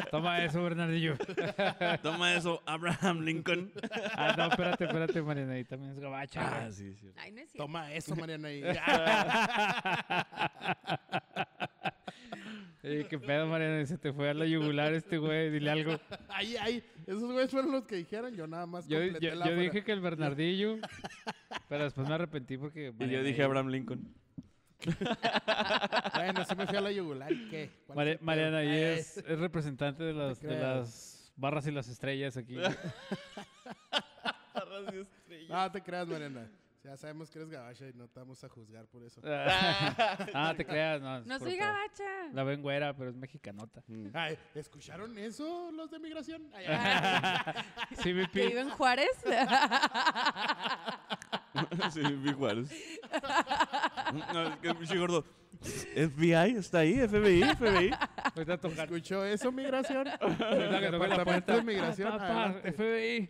Toma 0.09 0.43
eso, 0.43 0.63
Bernardillo. 0.63 1.13
Toma 2.01 2.33
eso, 2.33 2.59
Abraham 2.65 3.19
Lincoln. 3.21 3.71
Ah, 4.15 4.33
no, 4.35 4.45
espérate, 4.47 4.85
espérate, 4.85 5.21
Mariana, 5.21 5.53
ahí 5.53 5.63
también 5.63 5.91
es 5.91 5.99
gabacha. 5.99 6.65
ah, 6.65 6.71
sí, 6.71 6.91
sí. 6.95 7.11
Ay, 7.17 7.31
no 7.33 7.41
es 7.41 7.51
cierto. 7.51 7.65
Toma 7.65 7.93
eso, 7.93 8.15
Mariana. 8.15 8.51
Y... 8.51 8.63
Ey, 12.83 13.05
qué 13.05 13.17
pedo, 13.17 13.47
Mariana, 13.47 13.85
se 13.85 13.97
te 13.97 14.11
fue 14.11 14.29
a 14.29 14.33
la 14.33 14.45
yugular 14.45 14.93
este 14.93 15.17
güey, 15.17 15.49
dile 15.49 15.71
algo. 15.71 15.97
ay, 16.27 16.57
ay, 16.57 16.83
esos 17.07 17.23
güeyes 17.31 17.49
fueron 17.49 17.71
los 17.71 17.85
que 17.85 17.95
dijeron. 17.95 18.35
Yo 18.35 18.45
nada 18.45 18.65
más 18.65 18.87
Yo, 18.89 18.99
completé 18.99 19.25
yo- 19.27 19.35
la 19.35 19.45
yo 19.47 19.55
dije 19.55 19.83
que 19.85 19.91
el 19.93 20.01
Bernardillo, 20.01 20.77
pero 21.69 21.85
después 21.85 22.07
me 22.09 22.13
arrepentí 22.15 22.57
porque... 22.57 22.93
Y 22.99 23.07
yo 23.09 23.23
dije 23.23 23.41
Abraham 23.43 23.69
Lincoln. 23.69 24.13
Bueno, 26.15 26.43
sí 26.45 26.55
me 26.57 26.67
fui 26.67 26.75
a 26.77 26.81
la 26.81 26.91
yugular. 26.91 27.31
¿y 27.31 27.47
¿Qué? 27.49 27.69
Mariana 28.21 28.57
ahí 28.57 28.67
Eh, 28.67 28.93
es, 28.99 29.17
es 29.17 29.39
representante 29.39 30.03
de 30.03 30.13
las, 30.13 30.41
de 30.41 30.57
las 30.59 31.31
barras 31.37 31.65
y 31.67 31.71
las 31.71 31.87
estrellas 31.87 32.35
aquí. 32.37 32.57
No 35.49 35.71
te 35.71 35.81
creas, 35.81 36.07
Mariana. 36.07 36.49
Ya 36.83 36.97
sabemos 36.97 37.29
que 37.29 37.39
eres 37.39 37.49
gabacha 37.49 37.87
y 37.87 37.93
no 37.93 38.09
te 38.09 38.19
vamos 38.19 38.43
a 38.43 38.49
juzgar 38.49 38.85
por 38.87 39.03
eso. 39.03 39.21
ah, 39.23 40.53
te 40.57 40.65
creas, 40.65 41.01
no. 41.01 41.21
No 41.21 41.39
soy 41.39 41.55
gabacha. 41.55 42.27
La 42.33 42.43
ven 42.43 42.61
güera, 42.61 42.93
pero 42.93 43.09
es 43.09 43.15
mexicanota. 43.15 43.81
Ay, 44.13 44.37
¿escucharon 44.53 45.17
eso 45.17 45.71
los 45.71 45.89
de 45.89 45.99
migración? 45.99 46.49
Ay, 46.53 46.65
ay, 46.67 47.53
Sí, 48.03 48.13
mi 48.13 48.27
Que 48.27 48.65
Juárez. 48.65 49.07
sí, 51.93 52.01
vi 52.01 52.33
Juárez. 52.33 52.69
No, 54.33 54.49
es 54.49 54.57
que 54.57 54.75
pinche 54.75 54.97
gordo. 54.97 55.23
FBI, 55.61 56.57
está 56.57 56.79
ahí, 56.79 56.95
FBI, 57.07 57.43
FBI. 57.55 57.91
Ahorita 58.35 58.57
tocar. 58.57 58.85
¿Escuchó 58.85 59.23
eso, 59.23 59.53
migración? 59.53 60.09
Departamento 60.19 61.55
de 61.55 61.63
Migración, 61.63 62.11
Papá. 62.11 62.55
FBI. 62.61 63.29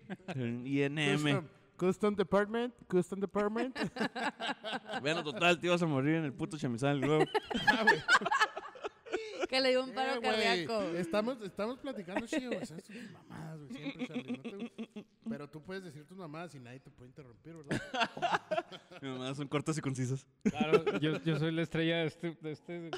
INM. 0.66 1.48
Custom, 1.78 2.16
Department, 2.16 2.74
Custom 2.88 3.20
Department. 3.20 3.78
Bueno, 5.02 5.24
total, 5.24 5.60
te 5.60 5.68
ibas 5.68 5.82
a 5.82 5.86
morir 5.86 6.16
en 6.16 6.26
el 6.26 6.34
puto 6.34 6.58
chamizal 6.58 7.00
luego. 7.00 7.26
que 9.50 9.60
le 9.60 9.70
dio 9.70 9.84
un 9.84 9.94
paro 9.94 10.14
Eh, 10.14 10.20
güey, 10.20 10.32
cardíaco. 10.32 10.82
Estamos, 10.98 11.42
estamos 11.42 11.78
platicando 11.80 12.26
chido, 12.26 12.52
güey. 12.52 12.66
Son 12.66 12.78
tus 12.80 12.96
mamadas, 13.12 13.60
güey. 13.60 13.74
Siempre, 13.74 14.08
Charlie. 14.08 14.38
no 14.38 14.44
te- 14.44 15.06
Pero 15.30 15.50
tú 15.50 15.62
puedes 15.62 15.84
decir 15.84 16.06
tus 16.06 16.18
mamadas 16.18 16.56
y 16.56 16.60
nadie 16.60 16.80
te 16.80 16.90
puede 16.90 17.10
interrumpir, 17.10 17.54
¿verdad? 17.56 17.82
Mi 19.02 19.10
mamá 19.10 19.36
son 19.36 19.48
cortas 19.48 19.78
y 19.78 19.82
concisas. 19.82 20.26
Claro, 20.44 20.98
yo, 21.00 21.22
yo 21.24 21.38
soy 21.38 21.52
la 21.52 21.62
estrella 21.64 21.98
de, 21.98 22.06
este, 22.06 22.38
de, 22.42 22.52
este, 22.52 22.74
de 22.82 22.92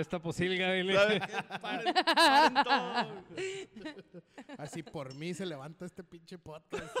esta 0.00 0.20
posilga, 0.20 0.72
dile. 0.72 0.94
Paren, 0.94 1.94
paren 1.94 2.64
todo. 2.64 3.24
Así 4.58 4.82
por 4.82 5.14
mí 5.14 5.32
se 5.34 5.46
levanta 5.46 5.84
este 5.86 6.04
pinche 6.04 6.38
podcast. 6.38 6.94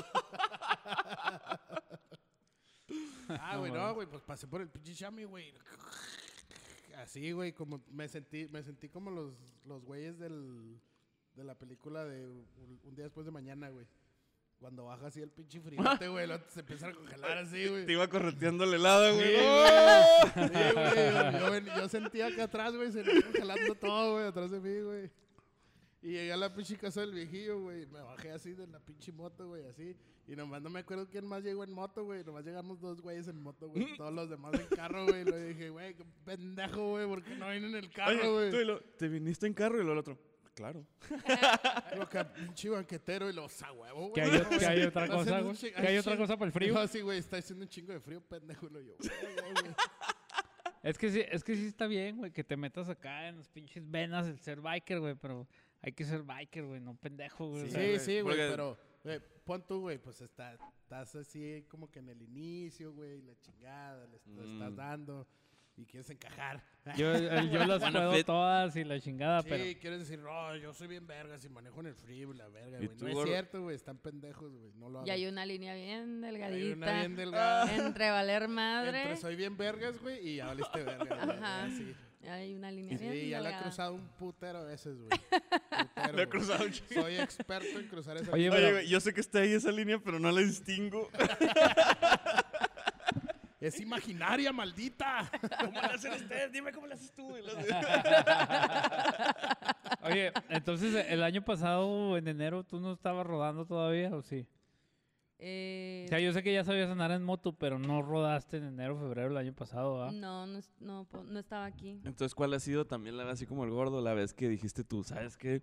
Ah, 3.28 3.56
güey, 3.58 3.72
no, 3.72 3.94
güey, 3.94 4.06
pues 4.06 4.22
pasé 4.22 4.46
por 4.46 4.60
el 4.60 4.68
pinche 4.68 4.94
chami, 4.94 5.24
güey. 5.24 5.52
Así, 6.96 7.32
güey, 7.32 7.52
como 7.52 7.82
me 7.90 8.08
sentí, 8.08 8.46
me 8.52 8.62
sentí 8.62 8.88
como 8.88 9.10
los, 9.10 9.34
los 9.64 9.82
güeyes 9.84 10.18
del, 10.18 10.78
de 11.34 11.44
la 11.44 11.54
película 11.54 12.04
de 12.04 12.26
un, 12.26 12.94
día 12.94 13.04
después 13.04 13.26
de 13.26 13.32
mañana, 13.32 13.70
güey. 13.70 13.86
Cuando 14.58 14.84
baja 14.84 15.08
así 15.08 15.20
el 15.20 15.30
pinche 15.30 15.60
friote, 15.60 16.06
güey, 16.06 16.28
se 16.48 16.60
empiezan 16.60 16.90
a 16.90 16.94
congelar 16.94 17.38
así, 17.38 17.66
güey. 17.66 17.84
Te 17.84 17.92
iba 17.94 18.06
correteando 18.08 18.62
el 18.62 18.74
helado, 18.74 19.12
güey. 19.16 19.26
Sí, 19.26 19.32
güey. 19.42 20.48
Sí, 20.48 20.54
güey. 20.74 21.40
Yo, 21.40 21.50
ven- 21.50 21.66
yo 21.76 21.88
sentía 21.88 22.26
acá 22.28 22.44
atrás, 22.44 22.72
güey, 22.76 22.92
se 22.92 23.00
iba 23.00 23.22
congelando 23.22 23.74
todo, 23.74 24.12
güey, 24.14 24.26
atrás 24.26 24.52
de 24.52 24.60
mí, 24.60 24.80
güey. 24.82 25.10
Y 26.02 26.12
llegué 26.12 26.32
a 26.32 26.36
la 26.36 26.54
pinche 26.54 26.76
casa 26.76 27.00
del 27.00 27.12
viejillo, 27.12 27.60
güey. 27.60 27.86
Me 27.86 28.00
bajé 28.02 28.30
así 28.30 28.52
de 28.54 28.66
la 28.68 28.78
pinche 28.78 29.10
moto, 29.12 29.48
güey, 29.48 29.66
así. 29.66 29.96
Y 30.28 30.36
nomás 30.36 30.62
no 30.62 30.70
me 30.70 30.80
acuerdo 30.80 31.08
quién 31.08 31.26
más 31.26 31.42
llegó 31.42 31.64
en 31.64 31.72
moto, 31.72 32.04
güey. 32.04 32.22
Nomás 32.24 32.44
llegamos 32.44 32.80
dos 32.80 33.00
güeyes 33.02 33.26
en 33.28 33.40
moto, 33.42 33.68
güey. 33.68 33.86
Todos 33.98 34.12
los 34.12 34.30
demás 34.30 34.54
en 34.54 34.66
carro, 34.76 35.04
güey. 35.06 35.22
Y 35.22 35.24
le 35.24 35.46
dije, 35.48 35.70
güey, 35.70 35.94
qué 35.94 36.04
pendejo, 36.24 36.90
güey, 36.90 37.06
¿por 37.06 37.22
qué 37.24 37.34
no 37.36 37.48
vienen 37.50 37.70
en 37.70 37.76
el 37.84 37.90
carro, 37.90 38.34
güey? 38.34 38.54
y 38.54 38.64
lo- 38.64 38.80
te 38.80 39.08
viniste 39.08 39.46
en 39.46 39.54
carro 39.54 39.74
y 39.76 39.78
luego 39.84 39.92
el 39.92 39.98
otro. 39.98 40.18
Claro. 40.54 40.86
Lo 41.96 42.06
que 42.10 42.22
pinche 42.26 42.68
banquetero 42.68 43.30
y 43.30 43.32
los 43.32 43.62
a 43.62 43.72
huevo, 43.72 44.10
güey. 44.10 44.12
Que 44.12 44.20
hay, 44.20 44.30
No, 44.38 44.48
que 44.50 44.66
hay 44.66 44.76
güey. 44.76 44.86
otra 44.88 45.08
cosa, 45.08 45.40
güey. 45.40 45.56
Que 45.56 45.86
hay 45.88 45.96
otra 45.96 46.16
cosa 46.18 46.36
para 46.36 46.46
el 46.48 46.52
frío. 46.52 46.74
No, 46.74 46.86
sí, 46.86 47.00
güey, 47.00 47.18
está 47.18 47.38
haciendo 47.38 47.64
un 47.64 47.70
chingo 47.70 47.90
de 47.94 48.00
frío, 48.00 48.20
pendejo. 48.20 48.66
Y 48.66 48.70
lo 48.70 48.80
yo, 48.82 48.92
güey. 48.98 49.10
Es 50.82 50.98
que 50.98 51.10
sí, 51.10 51.22
es 51.26 51.44
que 51.44 51.54
sí 51.54 51.66
está 51.66 51.86
bien, 51.86 52.16
güey, 52.18 52.32
que 52.32 52.42
te 52.42 52.56
metas 52.56 52.88
acá 52.88 53.28
en 53.28 53.38
las 53.38 53.48
pinches 53.48 53.88
venas 53.88 54.26
el 54.26 54.38
ser 54.40 54.60
biker, 54.60 54.98
güey, 54.98 55.14
pero 55.14 55.46
hay 55.80 55.92
que 55.92 56.04
ser 56.04 56.22
biker, 56.22 56.64
güey, 56.66 56.80
no 56.80 56.96
pendejo, 56.96 57.46
güey. 57.50 57.62
o 57.62 57.70
sea, 57.70 57.80
Sí, 57.80 57.98
sí, 58.04 58.20
güey, 58.20 58.36
porque- 58.36 58.48
pero 58.50 58.78
güey, 59.04 59.20
pon 59.44 59.66
tú, 59.66 59.80
güey, 59.80 59.98
pues 59.98 60.20
está, 60.20 60.56
estás 60.82 61.14
así 61.16 61.64
como 61.68 61.90
que 61.90 61.98
en 62.00 62.08
el 62.10 62.22
inicio, 62.22 62.92
güey, 62.92 63.22
la 63.22 63.34
chingada, 63.40 64.06
le 64.06 64.16
est- 64.16 64.26
Mm. 64.26 64.52
estás 64.54 64.76
dando. 64.76 65.26
y 65.74 65.86
quieres 65.86 66.10
encajar. 66.10 66.62
Yo, 66.98 67.14
eh, 67.14 67.48
yo 67.50 67.64
las 67.64 67.80
puedo 67.90 68.12
fit. 68.12 68.26
todas 68.26 68.76
y 68.76 68.84
la 68.84 69.00
chingada, 69.00 69.40
Sí, 69.40 69.48
pero... 69.48 69.80
quieres 69.80 70.00
decir, 70.00 70.18
no, 70.18 70.54
yo 70.56 70.74
soy 70.74 70.86
bien 70.86 71.06
vergas 71.06 71.42
y 71.46 71.48
manejo 71.48 71.80
en 71.80 71.86
el 71.86 71.94
free, 71.94 72.26
la 72.34 72.46
verga, 72.48 72.78
¿Y 72.78 72.88
güey. 72.88 73.14
No 73.14 73.22
es 73.22 73.26
cierto, 73.28 73.62
güey, 73.62 73.74
están 73.76 73.96
pendejos, 73.96 74.54
güey, 74.54 74.70
no 74.74 74.90
lo 74.90 74.98
hagan. 74.98 75.08
Y 75.08 75.10
hay 75.12 75.26
una 75.26 75.46
línea 75.46 75.74
bien 75.74 76.20
delgadita. 76.20 76.56
Hay 76.66 76.72
una 76.74 76.92
bien 77.00 77.16
delgada. 77.16 77.64
Entre 77.96 78.10
valer 78.10 78.48
madre. 78.48 79.00
Entre 79.00 79.16
soy 79.16 79.34
bien 79.34 79.56
vergas, 79.56 79.98
güey, 79.98 80.28
y 80.28 80.36
ya 80.36 80.46
valiste 80.48 80.82
verga, 80.84 81.04
güey. 81.24 81.38
Ajá. 81.38 81.68
Sí, 81.70 81.94
Hay 82.30 82.54
una 82.54 82.70
línea 82.70 82.96
bien 82.96 83.12
sí 83.12 83.28
ya 83.30 83.40
la 83.40 83.58
he 83.58 83.62
cruzado 83.62 83.94
un 83.94 84.06
putero 84.18 84.62
de 84.64 84.70
veces, 84.70 84.96
güey. 84.96 85.08
Putero, 85.10 85.42
Lo 85.96 86.08
he 86.08 86.12
güey. 86.12 86.28
cruzado 86.28 86.64
un 86.64 86.70
chingo. 86.72 87.02
Soy 87.02 87.16
experto 87.18 87.78
en 87.78 87.88
cruzar 87.88 88.16
esa 88.16 88.30
Oye, 88.32 88.44
línea. 88.44 88.56
Oye, 88.58 88.66
pero- 88.66 88.76
güey, 88.76 88.88
yo 88.88 89.00
sé 89.00 89.12
que 89.12 89.20
está 89.20 89.40
ahí 89.40 89.52
esa 89.52 89.72
línea, 89.72 89.98
pero 89.98 90.18
no 90.20 90.30
la 90.30 90.40
distingo. 90.40 91.08
Es 93.60 93.78
imaginaria, 93.80 94.52
maldita. 94.52 95.30
¿Cómo 95.60 95.80
la 95.80 95.86
hacen 95.86 96.12
ustedes? 96.14 96.50
Dime 96.50 96.72
cómo 96.72 96.88
la 96.88 96.96
haces 96.96 97.12
tú. 97.14 97.28
güey. 97.28 97.44
Oye, 100.02 100.32
entonces 100.48 101.06
el 101.08 101.22
año 101.22 101.44
pasado, 101.44 102.18
en 102.18 102.26
enero, 102.26 102.64
¿tú 102.64 102.80
no 102.80 102.92
estabas 102.92 103.24
rodando 103.24 103.64
todavía 103.64 104.10
o 104.16 104.20
sí? 104.22 104.48
Eh, 105.44 106.04
O 106.06 106.08
sea, 106.08 106.20
yo 106.20 106.32
sé 106.32 106.42
que 106.44 106.52
ya 106.52 106.62
sabías 106.62 106.88
andar 106.88 107.10
en 107.10 107.24
moto, 107.24 107.52
pero 107.52 107.78
no 107.78 108.00
rodaste 108.00 108.58
en 108.58 108.64
enero, 108.64 108.96
febrero 108.96 109.28
del 109.28 109.38
año 109.38 109.52
pasado, 109.52 110.04
¿ah? 110.04 110.12
no, 110.12 110.46
no, 110.46 110.60
no, 110.78 111.06
no 111.24 111.38
estaba 111.40 111.64
aquí. 111.64 111.90
Entonces, 112.04 112.32
¿cuál 112.34 112.54
ha 112.54 112.60
sido 112.60 112.86
también 112.86 113.16
la 113.16 113.24
vez 113.24 113.34
así 113.34 113.46
como 113.46 113.64
el 113.64 113.70
gordo? 113.70 114.00
La 114.00 114.14
vez 114.14 114.32
que 114.34 114.48
dijiste 114.48 114.84
tú, 114.84 115.02
¿sabes 115.02 115.36
qué? 115.36 115.60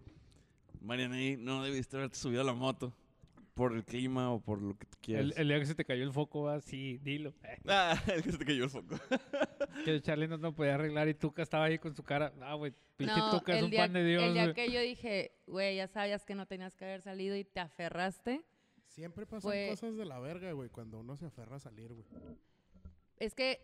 Mariana, 0.82 1.16
ahí 1.16 1.38
no 1.38 1.64
debiste 1.64 1.96
haberte 1.98 2.18
subido 2.18 2.42
a 2.42 2.46
la 2.46 2.54
moto. 2.54 2.94
Por 3.54 3.74
el 3.74 3.84
clima 3.84 4.32
o 4.32 4.40
por 4.40 4.62
lo 4.62 4.78
que 4.78 4.86
tú 4.86 4.96
El, 4.96 5.02
quieras. 5.02 5.34
el 5.38 5.48
día 5.50 5.60
que 5.60 5.66
se 5.66 5.76
te 5.76 5.84
cayó 5.84 6.04
el 6.06 6.14
foco, 6.14 6.44
¿va? 6.44 6.62
Sí, 6.62 6.98
dilo. 7.00 7.34
Ah, 7.68 8.02
es 8.16 8.22
que 8.22 8.32
se 8.32 8.38
te 8.38 8.46
cayó 8.46 8.64
el 8.66 8.70
foco. 8.70 8.96
Que 9.86 10.02
Charlie 10.02 10.28
no 10.28 10.38
lo 10.38 10.54
podía 10.54 10.76
arreglar 10.76 11.08
y 11.10 11.14
Tuca 11.14 11.42
estaba 11.42 11.66
ahí 11.66 11.78
con 11.78 11.94
su 11.96 12.04
cara. 12.04 12.32
Ah, 12.42 12.54
güey, 12.56 12.74
pinche 12.98 13.16
No, 13.18 13.32
Tuca 13.32 13.54
es 13.54 13.60
el 13.60 13.66
un 13.66 13.72
día, 13.72 13.82
pan 13.82 13.94
de 13.94 14.04
Dios, 14.06 14.24
el 14.24 14.34
día 14.34 14.54
que 14.54 14.72
yo 14.72 14.80
dije, 14.82 15.32
güey, 15.46 15.76
ya 15.76 15.88
sabías 15.88 16.26
que 16.26 16.36
no 16.36 16.46
tenías 16.46 16.76
que 16.76 16.86
haber 16.86 17.02
salido 17.02 17.36
y 17.36 17.44
te 17.44 17.60
aferraste. 17.60 18.42
Siempre 19.00 19.26
pasan 19.26 19.50
Fue- 19.50 19.68
cosas 19.70 19.96
de 19.96 20.04
la 20.04 20.20
verga, 20.20 20.52
güey, 20.52 20.70
cuando 20.70 21.00
uno 21.00 21.16
se 21.16 21.26
aferra 21.26 21.56
a 21.56 21.60
salir, 21.60 21.94
güey. 21.94 22.06
Es 23.18 23.34
que 23.34 23.62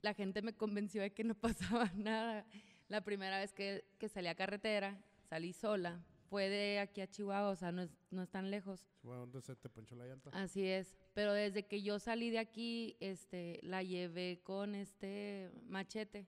la 0.00 0.14
gente 0.14 0.40
me 0.40 0.54
convenció 0.54 1.02
de 1.02 1.12
que 1.12 1.22
no 1.22 1.34
pasaba 1.84 1.92
nada. 1.94 2.46
La 2.88 3.02
primera 3.04 3.38
vez 3.38 3.52
que, 3.52 3.84
que 3.98 4.08
salí 4.08 4.28
a 4.28 4.34
carretera, 4.34 4.98
salí 5.28 5.52
sola. 5.52 6.02
Fue 6.30 6.48
de 6.48 6.78
aquí 6.78 7.02
a 7.02 7.06
Chihuahua, 7.10 7.50
o 7.50 7.56
sea, 7.56 7.72
no 7.72 7.82
es, 7.82 7.90
no 8.10 8.22
es 8.22 8.30
tan 8.30 8.50
lejos. 8.50 8.86
Donde 9.02 9.42
se 9.42 9.54
te 9.54 9.68
ponchó 9.68 9.94
la 9.96 10.06
llanta. 10.06 10.30
Así 10.32 10.66
es. 10.66 10.96
Pero 11.12 11.34
desde 11.34 11.66
que 11.66 11.82
yo 11.82 11.98
salí 11.98 12.30
de 12.30 12.38
aquí, 12.38 12.96
este, 13.00 13.60
la 13.62 13.82
llevé 13.82 14.40
con 14.42 14.74
este 14.74 15.50
machete. 15.66 16.26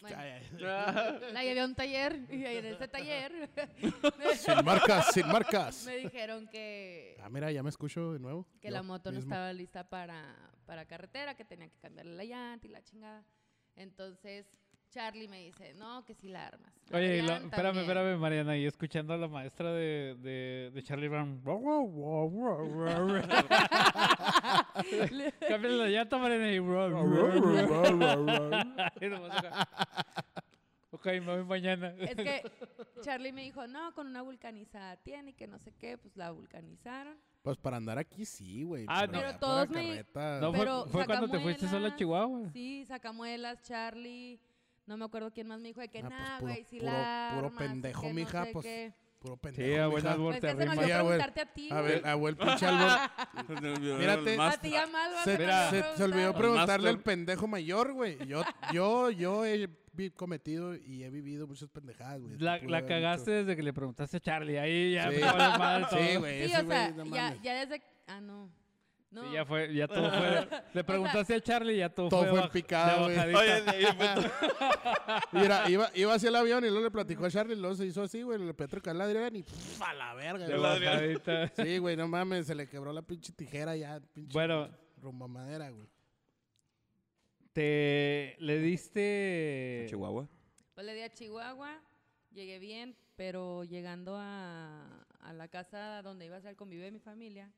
Bueno, 0.00 0.16
la 1.32 1.44
llevé 1.44 1.60
a 1.60 1.64
un 1.64 1.74
taller 1.76 2.18
y 2.28 2.44
en 2.44 2.66
ese 2.66 2.88
taller 2.88 3.48
Sin 4.36 4.64
marcas, 4.64 5.12
sin 5.14 5.28
marcas. 5.28 5.84
me 5.86 5.96
dijeron 5.98 6.48
que, 6.48 7.16
Ah, 7.22 7.28
mira, 7.30 7.52
ya 7.52 7.62
me 7.62 7.68
escucho 7.70 8.12
de 8.12 8.18
nuevo. 8.18 8.46
que 8.60 8.68
Yo 8.68 8.74
la 8.74 8.82
moto 8.82 9.12
no 9.12 9.16
mismo. 9.18 9.32
estaba 9.32 9.52
lista 9.52 9.88
para, 9.88 10.34
para 10.66 10.86
carretera, 10.86 11.36
que 11.36 11.44
tenía 11.44 11.68
que 11.68 11.78
cambiarle 11.78 12.16
la 12.16 12.24
llanta 12.24 12.66
y 12.66 12.70
la 12.70 12.82
chingada. 12.82 13.24
Entonces 13.76 14.46
Charlie 14.92 15.26
me 15.26 15.44
dice, 15.44 15.72
no, 15.78 16.04
que 16.04 16.14
si 16.14 16.28
la 16.28 16.48
armas. 16.48 16.70
Oye, 16.92 17.16
y 17.18 17.22
lo- 17.22 17.32
Adrián 17.32 17.44
espérame, 17.46 17.50
también. 17.74 17.84
espérame, 17.98 18.18
Mariana, 18.20 18.56
y 18.58 18.66
escuchando 18.66 19.14
a 19.14 19.16
la 19.16 19.26
maestra 19.26 19.72
de, 19.72 20.16
de, 20.20 20.70
de 20.74 20.82
Charlie 20.82 21.08
Brown. 21.08 21.40
Cámbiale 25.48 25.76
la 25.78 25.88
llanta, 25.88 26.18
Mariana, 26.18 26.52
y... 26.52 26.58
Ok, 30.90 31.06
me 31.06 31.20
voy 31.20 31.44
mañana. 31.44 31.94
Es 31.98 32.14
que 32.14 32.42
Charlie 33.02 33.32
me 33.32 33.42
dijo, 33.44 33.66
no, 33.66 33.94
con 33.94 34.06
una 34.08 34.20
vulcanizada 34.20 34.96
tiene 34.98 35.30
y 35.30 35.32
que 35.32 35.46
no 35.46 35.58
sé 35.58 35.72
qué, 35.72 35.96
pues 35.96 36.14
la 36.16 36.30
vulcanizaron. 36.32 37.16
Pues 37.42 37.56
para 37.56 37.78
andar 37.78 37.98
aquí 37.98 38.24
sí, 38.24 38.62
güey. 38.62 38.84
Ah, 38.88 39.04
pero 39.06 39.12
no. 39.12 39.18
Pero 39.26 39.38
todos 39.38 39.70
me- 39.70 40.04
No, 40.40 40.52
fue, 40.52 40.58
Pero 40.60 40.86
fue 40.86 41.06
cuando 41.06 41.28
te 41.28 41.40
fuiste 41.40 41.66
sola 41.66 41.88
a 41.88 41.96
Chihuahua. 41.96 42.50
Sí, 42.52 42.84
sacamuelas, 42.84 43.62
Charlie. 43.62 44.38
No 44.86 44.96
me 44.96 45.04
acuerdo 45.04 45.30
quién 45.32 45.46
más 45.48 45.60
me 45.60 45.68
dijo 45.68 45.80
de 45.80 45.88
que 45.88 45.98
Ah, 46.00 46.02
pues, 46.08 46.10
nah, 46.18 46.38
puro- 46.38 46.52
güey, 46.52 46.64
si 46.64 46.78
puro- 46.80 46.92
la 46.92 47.30
puro 47.34 47.46
armas 47.48 47.64
y 47.64 47.68
pendejo, 47.68 48.00
que 48.02 48.08
no 48.08 48.14
mija, 48.14 48.44
sé 48.44 48.52
pues, 48.52 48.64
qué. 48.66 48.94
Puro 49.20 49.34
Sí, 49.34 49.40
pendejo. 49.42 49.82
a 49.82 49.86
buen 49.86 50.02
mija. 50.02 50.12
albur 50.14 50.30
Pues 50.32 50.40
te 50.40 50.48
arrima. 50.48 50.74
ver, 50.74 50.84
preguntarte 50.96 51.40
a 51.40 51.46
ti, 51.54 51.68
A 51.70 51.80
ver, 51.80 52.06
a 52.06 52.16
ver, 52.16 52.36
pinche 52.36 52.66
Albor. 52.66 52.98
Mírate. 53.98 54.36
A 54.40 54.56
ti 54.60 54.70
ya 54.70 54.86
mal, 54.88 55.10
Se, 55.24 55.36
se- 55.36 55.96
se 55.96 56.02
olvidó 56.04 56.32
preguntar. 56.34 56.38
preguntarle 56.38 56.88
al 56.88 57.00
pendejo 57.00 57.46
mayor, 57.46 57.92
güey. 57.92 58.18
Yo, 58.26 58.42
yo, 58.72 59.10
yo 59.10 59.44
he 59.46 59.68
cometido 60.16 60.74
y 60.74 61.04
he 61.04 61.10
vivido 61.10 61.46
muchas 61.46 61.68
pendejadas, 61.68 62.20
güey. 62.20 62.36
La, 62.38 62.58
la 62.58 62.84
cagaste 62.84 63.30
dicho. 63.30 63.44
desde 63.44 63.56
que 63.56 63.62
le 63.62 63.72
preguntaste 63.72 64.16
a 64.16 64.20
Charlie. 64.20 64.58
Ahí 64.58 64.94
ya 64.94 65.08
Sí. 65.10 65.16
me 65.16 65.20
vale 65.22 65.58
mal 65.58 65.88
todo. 65.88 66.00
Sí, 66.00 66.16
güey. 66.16 66.48
Sí, 66.48 66.54
o 66.56 66.66
sea, 66.66 66.94
ya, 67.12 67.36
ya 67.42 67.54
desde... 67.66 67.82
Ah, 68.08 68.20
no. 68.20 68.50
No. 69.12 69.22
Sí, 69.24 69.34
ya 69.34 69.44
fue, 69.44 69.74
ya 69.74 69.86
todo 69.86 70.10
fue. 70.10 70.48
Le 70.74 70.84
preguntaste 70.84 71.34
a 71.34 71.40
Charlie 71.42 71.74
y 71.74 71.78
ya 71.78 71.90
todo, 71.90 72.08
Todo 72.08 72.24
fue, 72.24 72.40
en 72.40 72.50
de 72.50 73.30
güey. 73.30 73.34
Oye. 73.34 73.62
Mira, 75.32 75.68
iba, 75.68 75.90
iba 75.94 76.14
hacia 76.14 76.30
el 76.30 76.36
avión 76.36 76.64
y 76.64 76.68
luego 76.68 76.84
le 76.84 76.90
platicó 76.90 77.26
a 77.26 77.30
Charlie 77.30 77.54
y 77.54 77.60
luego 77.60 77.74
se 77.76 77.84
hizo 77.84 78.02
así, 78.02 78.22
güey. 78.22 78.38
Le 78.38 78.48
empezó 78.50 78.76
a 78.76 78.90
Adrián 78.90 79.36
y 79.36 79.42
pff, 79.42 79.82
a 79.82 79.92
la 79.92 80.14
verga, 80.14 80.98
de. 80.98 81.50
Sí, 81.56 81.76
güey, 81.76 81.94
no 81.94 82.08
mames, 82.08 82.46
se 82.46 82.54
le 82.54 82.66
quebró 82.66 82.90
la 82.92 83.02
pinche 83.02 83.34
tijera 83.34 83.76
ya, 83.76 84.00
pinche 84.14 84.32
Bueno. 84.32 84.70
rumbo 84.96 85.26
a 85.26 85.28
madera, 85.28 85.68
güey. 85.68 85.86
Te 87.52 88.34
le 88.38 88.58
diste. 88.60 89.86
Chihuahua. 89.90 90.26
Pues 90.74 90.86
le 90.86 90.94
di 90.94 91.02
a 91.02 91.12
Chihuahua, 91.12 91.82
llegué 92.30 92.58
bien, 92.58 92.96
pero 93.14 93.62
llegando 93.64 94.16
a, 94.16 95.04
a 95.20 95.32
la 95.34 95.48
casa 95.48 96.00
donde 96.00 96.24
iba 96.24 96.36
a 96.38 96.40
ser 96.40 96.50
el 96.52 96.56
convivio 96.56 96.86
de 96.86 96.92
mi 96.92 96.98
familia, 96.98 97.52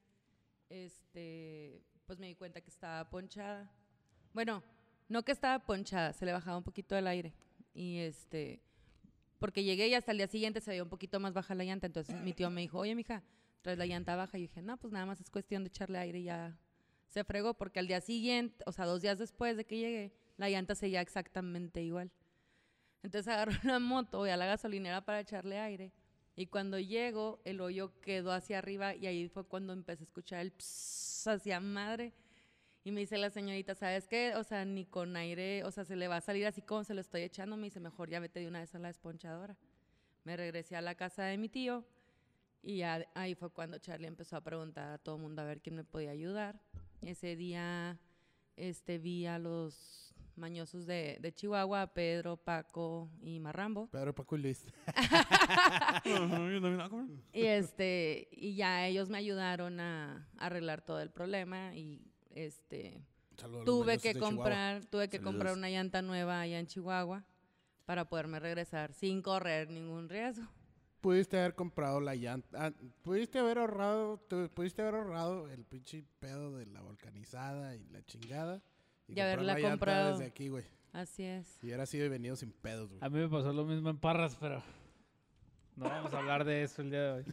este, 0.68 1.82
pues 2.06 2.18
me 2.18 2.26
di 2.26 2.34
cuenta 2.34 2.60
que 2.60 2.70
estaba 2.70 3.08
ponchada. 3.08 3.70
Bueno, 4.32 4.62
no 5.08 5.24
que 5.24 5.32
estaba 5.32 5.64
ponchada, 5.64 6.12
se 6.12 6.24
le 6.24 6.32
bajaba 6.32 6.58
un 6.58 6.64
poquito 6.64 6.96
el 6.96 7.06
aire. 7.06 7.32
Y 7.74 7.98
este, 7.98 8.62
porque 9.38 9.64
llegué 9.64 9.88
y 9.88 9.94
hasta 9.94 10.12
el 10.12 10.18
día 10.18 10.26
siguiente 10.26 10.60
se 10.60 10.70
veía 10.70 10.82
un 10.82 10.88
poquito 10.88 11.20
más 11.20 11.34
baja 11.34 11.54
la 11.54 11.64
llanta. 11.64 11.86
Entonces 11.86 12.20
mi 12.22 12.32
tío 12.32 12.50
me 12.50 12.60
dijo, 12.60 12.78
oye, 12.78 12.94
mija, 12.94 13.22
traes 13.62 13.78
la 13.78 13.86
llanta 13.86 14.16
baja. 14.16 14.38
Y 14.38 14.42
yo 14.42 14.48
dije, 14.48 14.62
no, 14.62 14.76
pues 14.78 14.92
nada 14.92 15.06
más 15.06 15.20
es 15.20 15.30
cuestión 15.30 15.64
de 15.64 15.68
echarle 15.68 15.98
aire 15.98 16.20
y 16.20 16.24
ya 16.24 16.58
se 17.08 17.24
fregó. 17.24 17.54
Porque 17.54 17.78
al 17.78 17.86
día 17.86 18.00
siguiente, 18.00 18.64
o 18.66 18.72
sea, 18.72 18.86
dos 18.86 19.02
días 19.02 19.18
después 19.18 19.56
de 19.56 19.64
que 19.64 19.78
llegué, 19.78 20.12
la 20.36 20.48
llanta 20.48 20.74
seguía 20.74 21.00
exactamente 21.00 21.82
igual. 21.82 22.10
Entonces 23.02 23.28
agarro 23.28 23.52
una 23.64 23.78
moto, 23.78 24.18
voy 24.18 24.30
a 24.30 24.36
la 24.36 24.46
gasolinera 24.46 25.04
para 25.04 25.20
echarle 25.20 25.58
aire. 25.58 25.92
Y 26.36 26.46
cuando 26.46 26.78
llego, 26.78 27.40
el 27.44 27.60
hoyo 27.60 28.00
quedó 28.00 28.32
hacia 28.32 28.58
arriba 28.58 28.94
y 28.94 29.06
ahí 29.06 29.28
fue 29.28 29.44
cuando 29.44 29.72
empecé 29.72 30.02
a 30.02 30.06
escuchar 30.06 30.40
el 30.40 30.52
pss 30.52 31.28
hacia 31.28 31.60
madre. 31.60 32.12
Y 32.82 32.90
me 32.90 33.00
dice 33.00 33.16
la 33.16 33.30
señorita, 33.30 33.74
¿sabes 33.74 34.08
qué? 34.08 34.34
O 34.36 34.44
sea, 34.44 34.64
ni 34.64 34.84
con 34.84 35.16
aire, 35.16 35.64
o 35.64 35.70
sea, 35.70 35.84
se 35.84 35.96
le 35.96 36.08
va 36.08 36.16
a 36.16 36.20
salir 36.20 36.46
así 36.46 36.60
como 36.60 36.84
se 36.84 36.92
lo 36.92 37.00
estoy 37.00 37.22
echando. 37.22 37.56
Me 37.56 37.64
dice, 37.64 37.80
mejor 37.80 38.10
ya 38.10 38.20
vete 38.20 38.40
de 38.40 38.48
una 38.48 38.60
vez 38.60 38.74
a 38.74 38.78
la 38.78 38.88
desponchadora. 38.88 39.56
Me 40.24 40.36
regresé 40.36 40.76
a 40.76 40.82
la 40.82 40.94
casa 40.94 41.24
de 41.24 41.38
mi 41.38 41.48
tío 41.48 41.84
y 42.62 42.78
ya 42.78 43.06
ahí 43.14 43.34
fue 43.34 43.50
cuando 43.50 43.78
Charlie 43.78 44.06
empezó 44.06 44.36
a 44.36 44.40
preguntar 44.40 44.90
a 44.90 44.98
todo 44.98 45.16
el 45.16 45.22
mundo 45.22 45.42
a 45.42 45.44
ver 45.44 45.60
quién 45.60 45.76
me 45.76 45.84
podía 45.84 46.10
ayudar. 46.10 46.60
Ese 47.02 47.36
día 47.36 47.98
este, 48.56 48.98
vi 48.98 49.26
a 49.26 49.38
los 49.38 50.13
mañosos 50.36 50.86
de, 50.86 51.18
de 51.20 51.32
Chihuahua, 51.32 51.88
Pedro, 51.94 52.36
Paco 52.36 53.10
y 53.20 53.40
Marrambo. 53.40 53.88
Pedro 53.88 54.14
Paco 54.14 54.36
y 54.36 54.42
Luis. 54.42 54.64
Y 57.32 57.44
este, 57.46 58.28
y 58.30 58.54
ya 58.54 58.86
ellos 58.86 59.08
me 59.08 59.18
ayudaron 59.18 59.80
a, 59.80 60.28
a 60.38 60.46
arreglar 60.46 60.82
todo 60.82 61.00
el 61.00 61.10
problema 61.10 61.74
y 61.74 62.00
este 62.30 63.02
tuve 63.64 63.98
que 63.98 64.12
Chihuahua. 64.12 64.30
comprar, 64.30 64.84
tuve 64.86 65.08
que 65.08 65.20
comprar 65.20 65.54
una 65.54 65.68
llanta 65.70 66.02
nueva 66.02 66.40
allá 66.40 66.58
en 66.58 66.66
Chihuahua 66.66 67.24
para 67.84 68.08
poderme 68.08 68.40
regresar 68.40 68.92
sin 68.92 69.22
correr 69.22 69.70
ningún 69.70 70.08
riesgo. 70.08 70.46
Pudiste 71.00 71.38
haber 71.38 71.54
comprado 71.54 72.00
la 72.00 72.14
llanta. 72.14 72.66
ah, 72.66 72.72
pudiste 73.02 73.38
haber 73.38 73.58
ahorrado. 73.58 74.18
pudiste 74.54 74.82
haber 74.82 74.94
ahorrado 74.94 75.48
el 75.50 75.64
pinche 75.64 76.04
pedo 76.18 76.56
de 76.56 76.66
la 76.66 76.80
volcanizada 76.80 77.76
y 77.76 77.84
la 77.88 78.02
chingada. 78.06 78.62
Y 79.08 79.14
comprar 79.14 79.32
haberla 79.32 79.60
comprado. 79.60 80.12
desde 80.18 80.26
aquí, 80.30 80.48
güey. 80.48 80.64
Así 80.92 81.24
es. 81.24 81.58
Y 81.62 81.66
hubiera 81.66 81.86
sido 81.86 82.06
y 82.06 82.08
venido 82.08 82.36
sin 82.36 82.52
pedos, 82.52 82.88
güey. 82.90 83.00
A 83.02 83.08
mí 83.08 83.18
me 83.18 83.28
pasó 83.28 83.52
lo 83.52 83.64
mismo 83.64 83.90
en 83.90 83.98
Parras, 83.98 84.36
pero 84.40 84.62
no 85.76 85.86
vamos 85.88 86.14
a 86.14 86.18
hablar 86.18 86.44
de 86.44 86.62
eso 86.62 86.82
el 86.82 86.90
día 86.90 87.00
de 87.02 87.12
hoy. 87.12 87.24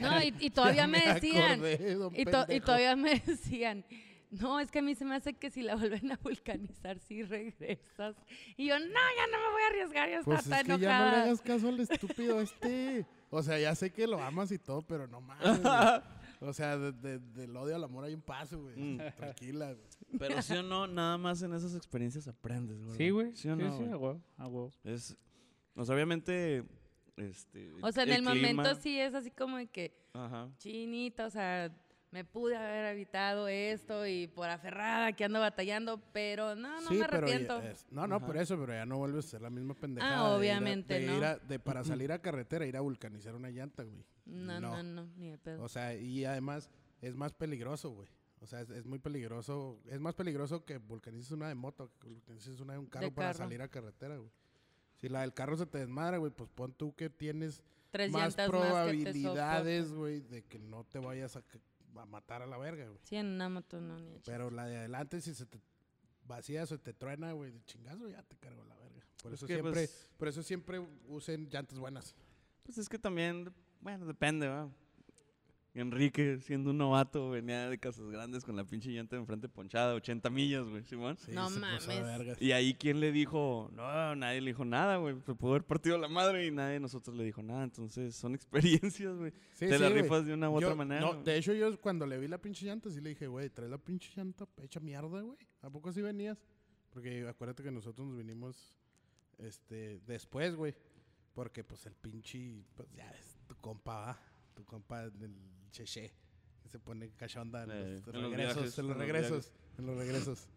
No, 0.00 0.22
y, 0.22 0.34
y 0.40 0.50
todavía 0.50 0.86
me 0.86 0.98
decían, 1.14 1.52
acordé, 1.60 1.98
y, 2.14 2.24
to- 2.24 2.46
y 2.48 2.60
todavía 2.60 2.96
me 2.96 3.20
decían, 3.26 3.84
no, 4.30 4.60
es 4.60 4.70
que 4.70 4.78
a 4.78 4.82
mí 4.82 4.94
se 4.94 5.04
me 5.04 5.14
hace 5.16 5.34
que 5.34 5.50
si 5.50 5.60
la 5.62 5.74
vuelven 5.76 6.10
a 6.12 6.16
vulcanizar, 6.22 6.98
sí 7.00 7.22
regresas. 7.22 8.16
Y 8.56 8.68
yo, 8.68 8.78
no, 8.78 8.86
ya 8.86 9.26
no 9.30 9.38
me 9.44 9.52
voy 9.52 9.62
a 9.62 9.66
arriesgar, 9.68 10.08
ya 10.08 10.18
está, 10.20 10.24
Pues 10.24 10.40
está 10.40 10.60
es 10.60 10.62
que 10.64 10.68
ya 10.68 10.74
no 10.76 10.78
le 10.78 10.86
enojada. 10.86 11.22
hagas 11.24 11.40
caso 11.42 11.68
al 11.68 11.80
estúpido 11.80 12.40
este. 12.40 13.06
O 13.28 13.42
sea, 13.42 13.58
ya 13.58 13.74
sé 13.74 13.92
que 13.92 14.06
lo 14.06 14.20
amas 14.22 14.50
y 14.52 14.58
todo, 14.58 14.80
pero 14.82 15.06
no 15.06 15.20
mames. 15.20 15.60
O 16.42 16.52
sea, 16.54 16.78
de- 16.78 16.92
de- 16.92 17.18
del 17.18 17.54
odio 17.56 17.76
al 17.76 17.84
amor 17.84 18.04
hay 18.04 18.14
un 18.14 18.22
paso, 18.22 18.62
güey. 18.62 18.76
Mm. 18.76 18.98
Tranquila, 19.16 19.72
güey. 19.74 19.86
Pero 20.18 20.40
sí 20.42 20.54
o 20.54 20.62
no, 20.62 20.86
nada 20.86 21.18
más 21.18 21.42
en 21.42 21.52
esas 21.54 21.74
experiencias 21.76 22.26
aprendes, 22.28 22.82
güey. 22.82 22.96
Sí, 22.96 23.10
güey. 23.10 23.36
Sí 23.36 23.48
o 23.48 23.56
sí, 23.56 23.62
no, 23.62 23.76
sí, 23.78 23.84
a 23.84 23.96
huevo, 23.96 24.20
a 24.38 24.46
huevo. 24.46 24.70
Es, 24.84 25.16
o 25.74 25.84
sea, 25.84 25.94
obviamente, 25.94 26.64
este... 27.16 27.72
O 27.82 27.92
sea, 27.92 28.04
en 28.04 28.12
el, 28.12 28.22
momento 28.22 28.62
clima- 28.62 28.74
sí 28.74 28.98
es 28.98 29.14
así 29.14 29.30
como 29.30 29.58
de 29.58 29.66
que, 29.66 29.94
Ajá. 30.14 30.48
chinita, 30.58 31.26
o 31.26 31.30
sea, 31.30 31.70
me 32.12 32.24
pude 32.24 32.56
haber 32.56 32.86
evitado 32.86 33.46
esto 33.48 34.06
y 34.06 34.26
por 34.26 34.48
aferrada 34.50 35.12
que 35.12 35.24
ando 35.24 35.38
batallando, 35.40 36.00
pero 36.12 36.54
no, 36.56 36.80
no 36.80 36.88
sí, 36.88 36.94
me 36.94 37.06
pero 37.08 37.26
ya 37.28 37.34
arrepiento. 37.34 37.60
es- 37.62 37.86
no, 37.90 38.06
no, 38.06 38.16
Ajá. 38.16 38.26
por 38.26 38.36
eso, 38.36 38.58
pero 38.58 38.72
ya 38.72 38.84
no 38.84 38.98
vuelves 38.98 39.26
a 39.26 39.28
ser 39.28 39.42
la 39.42 39.50
misma 39.50 39.74
pendejada. 39.74 40.12
Ah, 40.16 40.20
de 40.22 40.26
ir 40.26 40.32
a- 40.32 40.36
obviamente, 40.38 40.94
de 40.94 41.02
ir 41.04 41.10
¿no? 41.20 41.26
a- 41.26 41.36
de 41.38 41.58
para 41.60 41.84
salir 41.84 42.10
a 42.12 42.20
carretera, 42.20 42.66
ir 42.66 42.76
a 42.76 42.80
vulcanizar 42.80 43.34
una 43.34 43.50
llanta, 43.50 43.84
güey. 43.84 44.04
No, 44.26 44.60
no, 44.60 44.82
no, 44.82 45.06
ni 45.16 45.30
de 45.30 45.38
pedo. 45.38 45.62
O 45.62 45.68
sea, 45.68 45.94
y 45.94 46.24
además 46.24 46.68
es 47.00 47.14
más 47.14 47.32
peligroso, 47.32 47.90
güey. 47.90 48.08
O 48.40 48.46
sea, 48.46 48.60
es, 48.62 48.70
es 48.70 48.86
muy 48.86 48.98
peligroso. 48.98 49.80
Es 49.86 50.00
más 50.00 50.14
peligroso 50.14 50.64
que 50.64 50.78
vulcanices 50.78 51.30
una 51.32 51.48
de 51.48 51.54
moto, 51.54 51.92
que 52.00 52.08
vulcanices 52.08 52.58
una 52.60 52.72
de 52.72 52.78
un 52.78 52.86
carro 52.86 53.12
para 53.12 53.28
carro. 53.28 53.38
salir 53.44 53.60
a 53.62 53.68
carretera, 53.68 54.16
güey. 54.16 54.30
Si 54.96 55.08
la 55.08 55.20
del 55.22 55.32
carro 55.34 55.56
se 55.56 55.66
te 55.66 55.78
desmadra, 55.78 56.16
güey, 56.18 56.32
pues 56.32 56.48
pon 56.54 56.72
tú 56.72 56.94
que 56.94 57.08
tienes 57.10 57.62
Tres 57.90 58.10
más 58.10 58.34
probabilidades, 58.36 59.92
güey, 59.92 60.20
de 60.20 60.42
que 60.42 60.58
no 60.58 60.84
te 60.84 60.98
vayas 60.98 61.36
a, 61.36 61.42
ca- 61.92 62.02
a 62.02 62.06
matar 62.06 62.42
a 62.42 62.46
la 62.46 62.56
verga, 62.58 62.86
güey. 62.86 62.98
Sí, 63.04 63.16
en 63.16 63.26
una 63.26 63.48
moto 63.48 63.80
no, 63.80 63.98
ni. 63.98 64.18
Pero 64.24 64.50
la 64.50 64.66
de 64.66 64.76
adelante, 64.78 65.20
si 65.20 65.34
se 65.34 65.46
te 65.46 65.60
vacía 66.24 66.62
o 66.62 66.66
se 66.66 66.78
te 66.78 66.92
truena, 66.92 67.32
güey, 67.32 67.50
de 67.50 67.64
chingazo, 67.64 68.08
ya 68.08 68.22
te 68.22 68.36
cargo 68.36 68.64
la 68.64 68.76
verga. 68.76 69.00
Por 69.22 69.32
Es 69.32 69.38
eso 69.38 69.46
que, 69.46 69.54
siempre, 69.54 69.72
pues, 69.72 70.08
por 70.16 70.28
eso 70.28 70.42
siempre 70.42 70.78
usen 71.08 71.48
llantas 71.50 71.78
buenas. 71.78 72.14
Pues 72.62 72.78
es 72.78 72.88
que 72.88 72.98
también, 72.98 73.52
bueno, 73.80 74.06
depende, 74.06 74.46
¿va? 74.48 74.70
Enrique, 75.72 76.38
siendo 76.40 76.70
un 76.70 76.78
novato, 76.78 77.30
venía 77.30 77.68
de 77.68 77.78
Casas 77.78 78.08
Grandes 78.10 78.44
con 78.44 78.56
la 78.56 78.64
pinche 78.64 78.90
llanta 78.90 79.14
de 79.14 79.20
enfrente 79.20 79.48
ponchada, 79.48 79.94
80 79.94 80.28
millas, 80.28 80.68
güey, 80.68 80.82
Simón. 80.82 81.16
Sí, 81.16 81.30
No 81.30 81.48
mames. 81.48 81.86
Y 82.40 82.50
ahí, 82.50 82.74
¿quién 82.74 82.98
le 82.98 83.12
dijo? 83.12 83.70
No, 83.72 84.16
nadie 84.16 84.40
le 84.40 84.50
dijo 84.50 84.64
nada, 84.64 84.96
güey. 84.96 85.14
Se 85.24 85.34
pudo 85.34 85.52
haber 85.52 85.64
partido 85.64 85.96
la 85.96 86.08
madre 86.08 86.46
y 86.46 86.50
nadie 86.50 86.74
de 86.74 86.80
nosotros 86.80 87.16
le 87.16 87.22
dijo 87.22 87.40
nada. 87.42 87.62
Entonces, 87.62 88.16
son 88.16 88.34
experiencias, 88.34 89.16
güey. 89.16 89.30
Sí, 89.52 89.66
Te 89.68 89.76
sí, 89.76 89.78
la 89.82 89.90
güey. 89.90 90.02
rifas 90.02 90.26
de 90.26 90.34
una 90.34 90.50
u 90.50 90.56
otra 90.56 90.74
manera. 90.74 91.00
No, 91.02 91.14
de 91.22 91.36
hecho, 91.36 91.52
yo 91.52 91.80
cuando 91.80 92.04
le 92.04 92.18
vi 92.18 92.26
la 92.26 92.38
pinche 92.38 92.66
llanta, 92.66 92.90
sí 92.90 93.00
le 93.00 93.10
dije, 93.10 93.28
güey, 93.28 93.48
traes 93.50 93.70
la 93.70 93.78
pinche 93.78 94.10
llanta 94.16 94.48
hecha 94.62 94.80
mierda, 94.80 95.20
güey. 95.20 95.38
¿A 95.62 95.70
poco 95.70 95.90
así 95.90 96.02
venías? 96.02 96.36
Porque 96.90 97.26
acuérdate 97.28 97.62
que 97.62 97.70
nosotros 97.70 98.08
nos 98.08 98.16
vinimos 98.18 98.74
este, 99.38 100.00
después, 100.00 100.56
güey. 100.56 100.74
Porque, 101.32 101.62
pues, 101.62 101.86
el 101.86 101.94
pinche, 101.94 102.64
pues, 102.74 102.90
ya 102.92 103.08
es 103.12 103.38
tu 103.46 103.54
compa, 103.54 103.94
¿va? 104.00 104.18
Tu 104.54 104.64
compa 104.64 105.08
del 105.10 105.36
cheche. 105.70 106.12
Que 106.62 106.68
se 106.68 106.78
pone 106.78 107.10
cachonda 107.16 107.64
en, 107.64 107.70
Eh, 107.70 108.00
los 108.04 108.14
en 108.14 108.22
los 108.22 108.30
regresos, 108.30 108.56
viajes, 108.56 108.78
en 108.78 108.86
los 108.86 108.96
los 108.96 109.06
regresos, 109.06 109.52
en 109.78 109.86
los 109.86 109.96
regresos. 109.96 110.48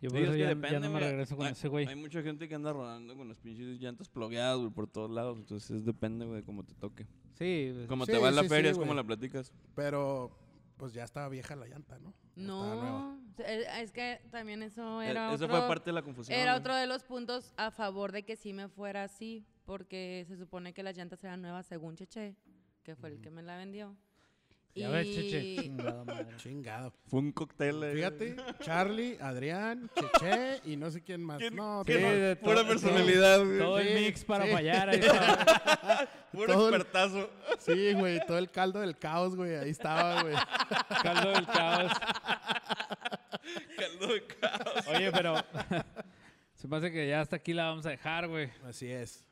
Yo 0.00 0.10
Sí, 0.10 0.14
por 0.14 0.18
es 0.18 0.22
eso 0.24 0.32
que 0.32 0.38
ya, 0.38 0.44
ya 0.44 0.54
depende, 0.54 0.80
no 0.80 0.88
me 0.90 0.94
mira, 0.96 1.10
regreso 1.10 1.36
con 1.36 1.46
hay- 1.46 1.52
ese 1.52 1.68
güey. 1.68 1.86
Hay 1.86 1.96
mucha 1.96 2.22
gente 2.22 2.48
que 2.48 2.54
anda 2.54 2.72
rodando 2.72 3.16
con 3.16 3.28
las 3.28 3.38
pinches 3.38 3.80
llantas 3.80 4.08
plogueadas, 4.10 4.58
güey, 4.58 4.70
por 4.70 4.86
todos 4.86 5.10
lados. 5.10 5.38
Entonces, 5.38 5.84
depende, 5.84 6.26
güey, 6.26 6.40
de 6.40 6.44
cómo 6.44 6.64
te 6.64 6.74
toque. 6.74 7.06
Sí, 7.34 7.70
pues, 7.74 7.86
Como 7.88 8.04
Sí, 8.04 8.12
te 8.12 8.18
va 8.18 8.28
en 8.28 8.36
la 8.36 8.42
sí, 8.42 8.48
feria, 8.48 8.70
sí, 8.70 8.72
es 8.72 8.78
como 8.78 8.92
la 8.94 9.04
platicas. 9.04 9.52
Pero, 9.74 10.30
pues, 10.76 10.92
ya 10.92 11.02
estaba 11.04 11.28
vieja 11.30 11.56
la 11.56 11.66
llanta, 11.66 11.98
¿no? 11.98 12.12
No, 12.36 13.18
eh, 13.38 13.64
es 13.80 13.90
que 13.92 14.20
también 14.30 14.62
eso 14.62 15.00
Eh, 15.00 15.08
era 15.10 15.32
Eso 15.34 15.46
otro, 15.46 15.56
fue 15.58 15.66
parte 15.66 15.86
de 15.86 15.94
la 15.94 16.02
confusión. 16.02 16.38
era 16.38 16.52
güey. 16.52 16.60
otro 16.60 16.74
de 16.74 16.86
los 16.86 17.02
puntos 17.02 17.54
a 17.56 17.70
favor 17.70 18.12
de 18.12 18.22
que 18.24 18.36
sí 18.36 18.52
me 18.52 18.68
fuera 18.68 19.04
así, 19.04 19.46
porque 19.64 20.26
se 20.28 20.36
supone 20.36 20.74
que 20.74 20.82
las 20.82 20.94
llantas 20.94 21.24
eran 21.24 21.40
nuevas 21.40 21.64
según 21.66 21.96
Cheche, 21.96 22.36
que 22.86 22.94
fue 22.94 23.08
el 23.08 23.20
que 23.20 23.30
me 23.32 23.42
la 23.42 23.56
vendió. 23.56 23.96
Ya 24.76 24.90
ves, 24.90 25.06
cheche. 25.12 25.42
Y- 25.42 25.56
Chingada 25.58 26.04
madre. 26.04 26.36
Chingado. 26.36 26.92
Fue 27.06 27.18
un 27.18 27.32
cóctel. 27.32 27.82
eh. 27.82 27.94
Fíjate, 27.94 28.36
Charlie, 28.60 29.16
Adrián, 29.20 29.90
Cheche 29.96 30.60
y 30.66 30.76
no 30.76 30.88
sé 30.90 31.02
quién 31.02 31.20
más. 31.24 31.38
¿Quién- 31.38 31.56
no, 31.56 31.82
quién- 31.84 32.00
todo- 32.02 32.10
de 32.12 32.36
Pura 32.36 32.54
todo- 32.56 32.68
personalidad, 32.68 33.44
güey. 33.44 33.58
Todo 33.58 33.80
Sí, 33.80 33.88
el 33.88 34.04
mix 34.04 34.24
para 34.24 34.44
sí. 34.46 34.52
fallar. 34.52 34.88
Ahí. 34.90 35.00
Puro 36.32 36.52
todo 36.52 36.68
el- 36.68 36.74
expertazo. 36.76 37.30
Sí, 37.58 37.92
güey, 37.94 38.20
todo 38.24 38.38
el 38.38 38.50
caldo 38.50 38.78
del 38.80 38.96
caos, 38.98 39.34
güey, 39.34 39.56
ahí 39.56 39.70
estaba, 39.70 40.22
güey. 40.22 40.34
Caldo 41.02 41.30
del 41.32 41.46
caos. 41.46 41.92
Caldo 43.78 44.06
de 44.14 44.26
caos. 44.26 44.86
Oye, 44.88 45.10
pero 45.10 45.34
se 46.54 46.68
me 46.68 46.76
hace 46.76 46.92
que 46.92 47.08
ya 47.08 47.22
hasta 47.22 47.36
aquí 47.36 47.52
la 47.54 47.64
vamos 47.64 47.86
a 47.86 47.90
dejar, 47.90 48.28
güey. 48.28 48.50
Así 48.64 48.90
es. 48.92 49.26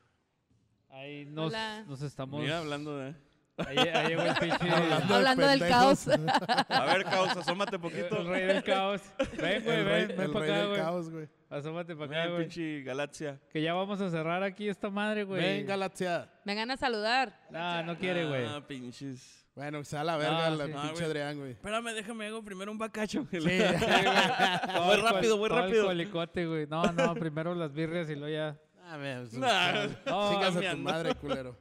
Ahí 0.89 1.25
nos, 1.25 1.47
Hola. 1.51 1.83
nos 1.87 2.01
estamos. 2.01 2.41
Mira, 2.41 2.59
hablando 2.59 2.97
de... 2.97 3.13
Ahí, 3.57 3.77
ahí 3.77 4.07
llegó 4.09 4.21
el 4.23 4.35
pinche. 4.39 4.69
Hablando 4.69 5.15
Hablando 5.15 5.47
del 5.47 5.59
caos. 5.67 6.07
A 6.07 6.85
ver, 6.85 7.03
caos, 7.05 7.37
asómate 7.37 7.75
El 7.75 7.81
poquito. 7.81 8.23
rey 8.23 8.43
del 8.45 8.63
caos. 8.63 9.01
Ven, 9.37 9.63
güey, 9.63 9.77
El 9.79 9.85
ven, 9.85 10.07
ven 10.09 10.21
el 10.21 10.31
para 10.31 10.45
rey 10.45 10.49
acá, 10.51 10.59
del 10.59 10.67
güey. 10.69 10.81
caos, 10.81 11.09
güey. 11.09 11.29
Asómate 11.49 11.95
para 11.95 12.05
acá, 12.11 12.23
el 12.25 12.31
güey. 12.31 12.41
pinche 12.43 12.81
Galaxia. 12.83 13.39
Que 13.51 13.61
ya 13.61 13.73
vamos 13.73 14.01
a 14.01 14.09
cerrar 14.09 14.43
aquí 14.43 14.67
esta 14.67 14.89
madre, 14.89 15.23
güey. 15.23 15.41
Ven, 15.41 15.65
Galaxia. 15.65 16.29
Vengan 16.43 16.71
a 16.71 16.77
saludar. 16.77 17.39
Ah, 17.53 17.81
no 17.85 17.97
quiere, 17.97 18.25
güey. 18.25 18.45
Ah, 18.45 18.61
pinches. 18.67 19.43
Bueno, 19.55 19.79
que 19.79 19.85
se 19.85 19.95
da 19.95 20.03
la 20.03 20.17
verga 20.17 20.49
No, 20.49 20.55
la 20.57 20.65
sí. 20.65 20.71
Ah, 20.75 20.81
pinche 20.81 20.95
güey. 20.95 21.05
Adrián, 21.05 21.37
güey. 21.39 21.51
Espérame, 21.51 21.93
déjame 21.93 22.27
hago 22.27 22.43
primero 22.43 22.69
un 22.73 22.77
bacacho. 22.77 23.25
Sí, 23.31 23.37
Todo 23.39 24.83
Voy 24.85 24.95
el 24.95 25.01
rápido, 25.01 25.37
voy 25.37 25.49
el 25.49 25.55
rápido. 25.55 25.85
colicote, 25.85 26.45
güey. 26.45 26.67
No, 26.67 26.83
no, 26.91 27.13
primero 27.15 27.55
las 27.55 27.71
birrias 27.71 28.09
y 28.09 28.15
luego 28.15 28.33
ya. 28.35 28.57
Ah, 28.83 28.97
me- 28.97 29.15
pues, 29.21 29.33
Nah. 29.33 29.85
No, 30.05 30.31
Chingas 30.33 30.55
a 30.57 30.71
tu 30.71 30.77
madre, 30.77 31.15
culero. 31.15 31.57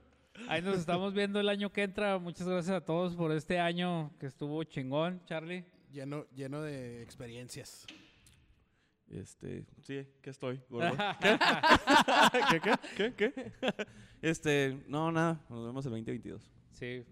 Ahí 0.49 0.63
nos 0.63 0.79
estamos 0.79 1.15
viendo 1.15 1.41
el 1.41 1.49
año 1.49 1.71
que 1.71 1.83
entra. 1.83 2.19
Muchas 2.19 2.47
gracias 2.47 2.77
a 2.77 2.81
todos 2.81 3.15
por 3.15 3.33
este 3.33 3.59
año 3.59 4.11
que 4.19 4.27
estuvo 4.27 4.63
chingón, 4.65 5.23
Charlie. 5.27 5.65
Lleno, 5.93 6.27
lleno 6.35 6.61
de 6.61 7.03
experiencias. 7.03 7.87
Este, 9.09 9.65
sí, 9.83 10.07
¿qué 10.21 10.31
estoy? 10.31 10.61
gordo? 10.69 10.97
¿Qué? 12.51 12.61
¿Qué? 12.61 12.75
¿Qué? 12.97 13.15
¿Qué? 13.15 13.53
Este, 14.21 14.83
no, 14.89 15.13
nada. 15.13 15.41
Nos 15.49 15.67
vemos 15.67 15.85
el 15.87 15.93
2022. 15.93 16.51
Sí, 16.73 17.05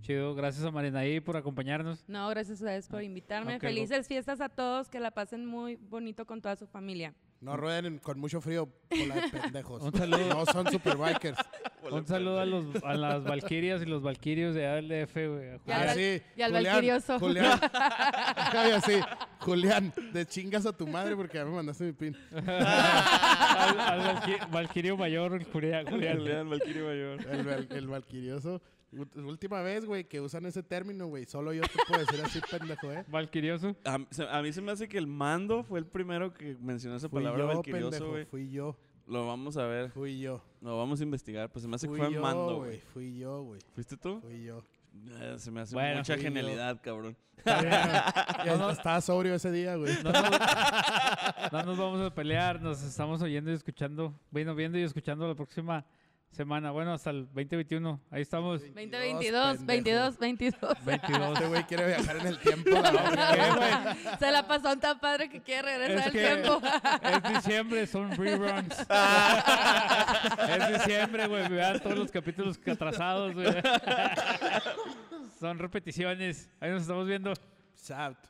chido. 0.00 0.34
Gracias 0.34 0.64
a 0.64 0.70
Marinaí 0.70 1.20
por 1.20 1.36
acompañarnos. 1.36 2.08
No, 2.08 2.28
gracias 2.30 2.60
a 2.60 2.64
ustedes 2.64 2.88
por 2.88 3.02
invitarme. 3.02 3.60
Felices 3.60 4.08
fiestas 4.08 4.40
a 4.40 4.48
todos, 4.48 4.88
que 4.88 5.00
la 5.00 5.10
pasen 5.10 5.44
muy 5.44 5.76
bonito 5.76 6.26
con 6.26 6.40
toda 6.40 6.56
su 6.56 6.66
familia. 6.66 7.14
No 7.40 7.56
rueden 7.56 7.86
en- 7.86 7.98
con 7.98 8.20
mucho 8.20 8.40
frío 8.42 8.68
por 8.88 8.98
la 9.06 9.14
de 9.14 9.28
pendejos. 9.28 9.82
Un 9.82 9.92
saludo. 9.96 10.28
No 10.28 10.44
son 10.46 10.70
super 10.70 10.96
bikers. 10.96 11.38
Un 11.90 12.06
saludo 12.06 12.38
a, 12.40 12.44
los, 12.44 12.66
a 12.84 12.94
las 12.94 13.24
valquirias 13.24 13.80
y 13.80 13.86
los 13.86 14.02
valquirios 14.02 14.54
de 14.54 14.66
ALDF, 14.66 15.14
güey. 15.14 15.58
Y 15.66 15.70
al 15.72 15.90
sí, 15.94 16.22
y 16.36 16.42
al 16.42 16.50
Julián, 16.52 16.74
valquirioso. 16.74 17.18
Julián. 17.18 17.60
Ay, 17.72 18.70
así. 18.72 19.00
Julián, 19.38 19.92
de 20.12 20.26
chingas 20.26 20.66
a 20.66 20.72
tu 20.76 20.86
madre 20.86 21.16
porque 21.16 21.38
ya 21.38 21.46
me 21.46 21.52
mandaste 21.52 21.84
mi 21.84 21.92
pin. 21.92 22.14
al 22.32 23.80
al 23.80 24.00
valqui- 24.02 24.50
valquirio 24.50 24.96
mayor, 24.98 25.32
el 25.34 25.44
Julián. 25.44 25.86
Julián. 25.86 26.46
Mayor. 26.46 27.26
El, 27.30 27.68
el 27.70 27.88
valquirioso. 27.88 28.60
Última 29.14 29.62
vez, 29.62 29.84
güey, 29.84 30.04
que 30.04 30.20
usan 30.20 30.46
ese 30.46 30.62
término, 30.62 31.06
güey. 31.06 31.24
Solo 31.24 31.52
yo 31.52 31.62
te 31.62 31.78
puedo 31.86 32.00
decir 32.04 32.20
así, 32.24 32.40
pendejo, 32.50 32.90
¿eh? 32.92 33.04
Valquirioso. 33.08 33.76
A, 33.84 33.98
mí- 33.98 34.06
se- 34.10 34.28
a 34.28 34.42
mí 34.42 34.52
se 34.52 34.60
me 34.60 34.72
hace 34.72 34.88
que 34.88 34.98
el 34.98 35.06
mando 35.06 35.62
fue 35.62 35.78
el 35.78 35.86
primero 35.86 36.32
que 36.34 36.56
mencionó 36.60 36.96
esa 36.96 37.08
Fui 37.08 37.20
palabra 37.22 37.42
yo, 37.42 37.46
valquirioso, 37.48 38.08
güey. 38.10 38.24
Fui 38.26 38.50
yo. 38.50 38.76
Lo 39.06 39.26
vamos 39.26 39.56
a 39.56 39.66
ver. 39.66 39.90
Fui 39.90 40.18
yo. 40.20 40.42
Lo 40.60 40.76
vamos 40.78 41.00
a 41.00 41.04
investigar. 41.04 41.50
Pues 41.50 41.62
se 41.62 41.68
me 41.68 41.76
hace 41.76 41.88
que 41.88 41.96
fue 41.96 42.12
yo, 42.12 42.20
mando, 42.20 42.58
güey. 42.58 42.80
Fui 42.92 43.16
yo, 43.18 43.42
güey. 43.44 43.60
¿Fuiste 43.74 43.96
tú? 43.96 44.20
Fui 44.20 44.42
yo. 44.44 44.62
Eh, 45.20 45.36
se 45.38 45.50
me 45.52 45.60
hace 45.60 45.74
Bueno, 45.74 45.98
mucha 45.98 46.16
yo. 46.16 46.22
genialidad, 46.22 46.80
cabrón. 46.82 47.16
Ya 47.44 48.70
Estaba 48.72 49.00
sobrio 49.00 49.34
ese 49.34 49.50
día, 49.52 49.76
güey. 49.76 49.94
No 50.02 50.10
nos, 50.12 51.52
no 51.52 51.62
nos 51.64 51.78
vamos 51.78 52.00
a 52.02 52.14
pelear, 52.14 52.60
nos 52.60 52.82
estamos 52.82 53.22
oyendo 53.22 53.50
y 53.50 53.54
escuchando. 53.54 54.14
Bueno, 54.30 54.54
viendo 54.54 54.78
y 54.78 54.82
escuchando 54.82 55.26
la 55.28 55.34
próxima 55.34 55.84
semana. 56.30 56.70
Bueno, 56.70 56.92
hasta 56.92 57.10
el 57.10 57.26
2021. 57.26 58.00
Ahí 58.10 58.22
estamos. 58.22 58.60
2022, 58.62 59.58
pendejo. 59.58 59.66
22, 59.66 60.18
22. 60.18 60.84
22. 60.84 61.32
Este 61.34 61.46
güey 61.48 61.64
quiere 61.64 61.86
viajar 61.86 62.16
en 62.16 62.26
el 62.26 62.38
tiempo. 62.38 62.70
la. 62.70 63.96
Se 64.18 64.30
la 64.30 64.46
pasó 64.46 64.76
tan 64.78 64.98
padre 65.00 65.28
que 65.28 65.40
quiere 65.42 65.62
regresar 65.62 65.98
Es 65.98 66.06
al 66.06 66.12
tiempo. 66.12 66.60
es 67.02 67.34
diciembre, 67.34 67.86
son 67.86 68.10
reruns. 68.16 68.76
es 70.48 70.72
diciembre, 70.78 71.26
güey. 71.26 71.48
Vean 71.48 71.80
todos 71.80 71.98
los 71.98 72.10
capítulos 72.10 72.58
atrasados, 72.66 73.34
güey. 73.34 73.48
son 75.38 75.58
repeticiones. 75.58 76.48
Ahí 76.60 76.70
nos 76.70 76.82
estamos 76.82 77.06
viendo. 77.06 77.32
Sabt. 77.74 78.29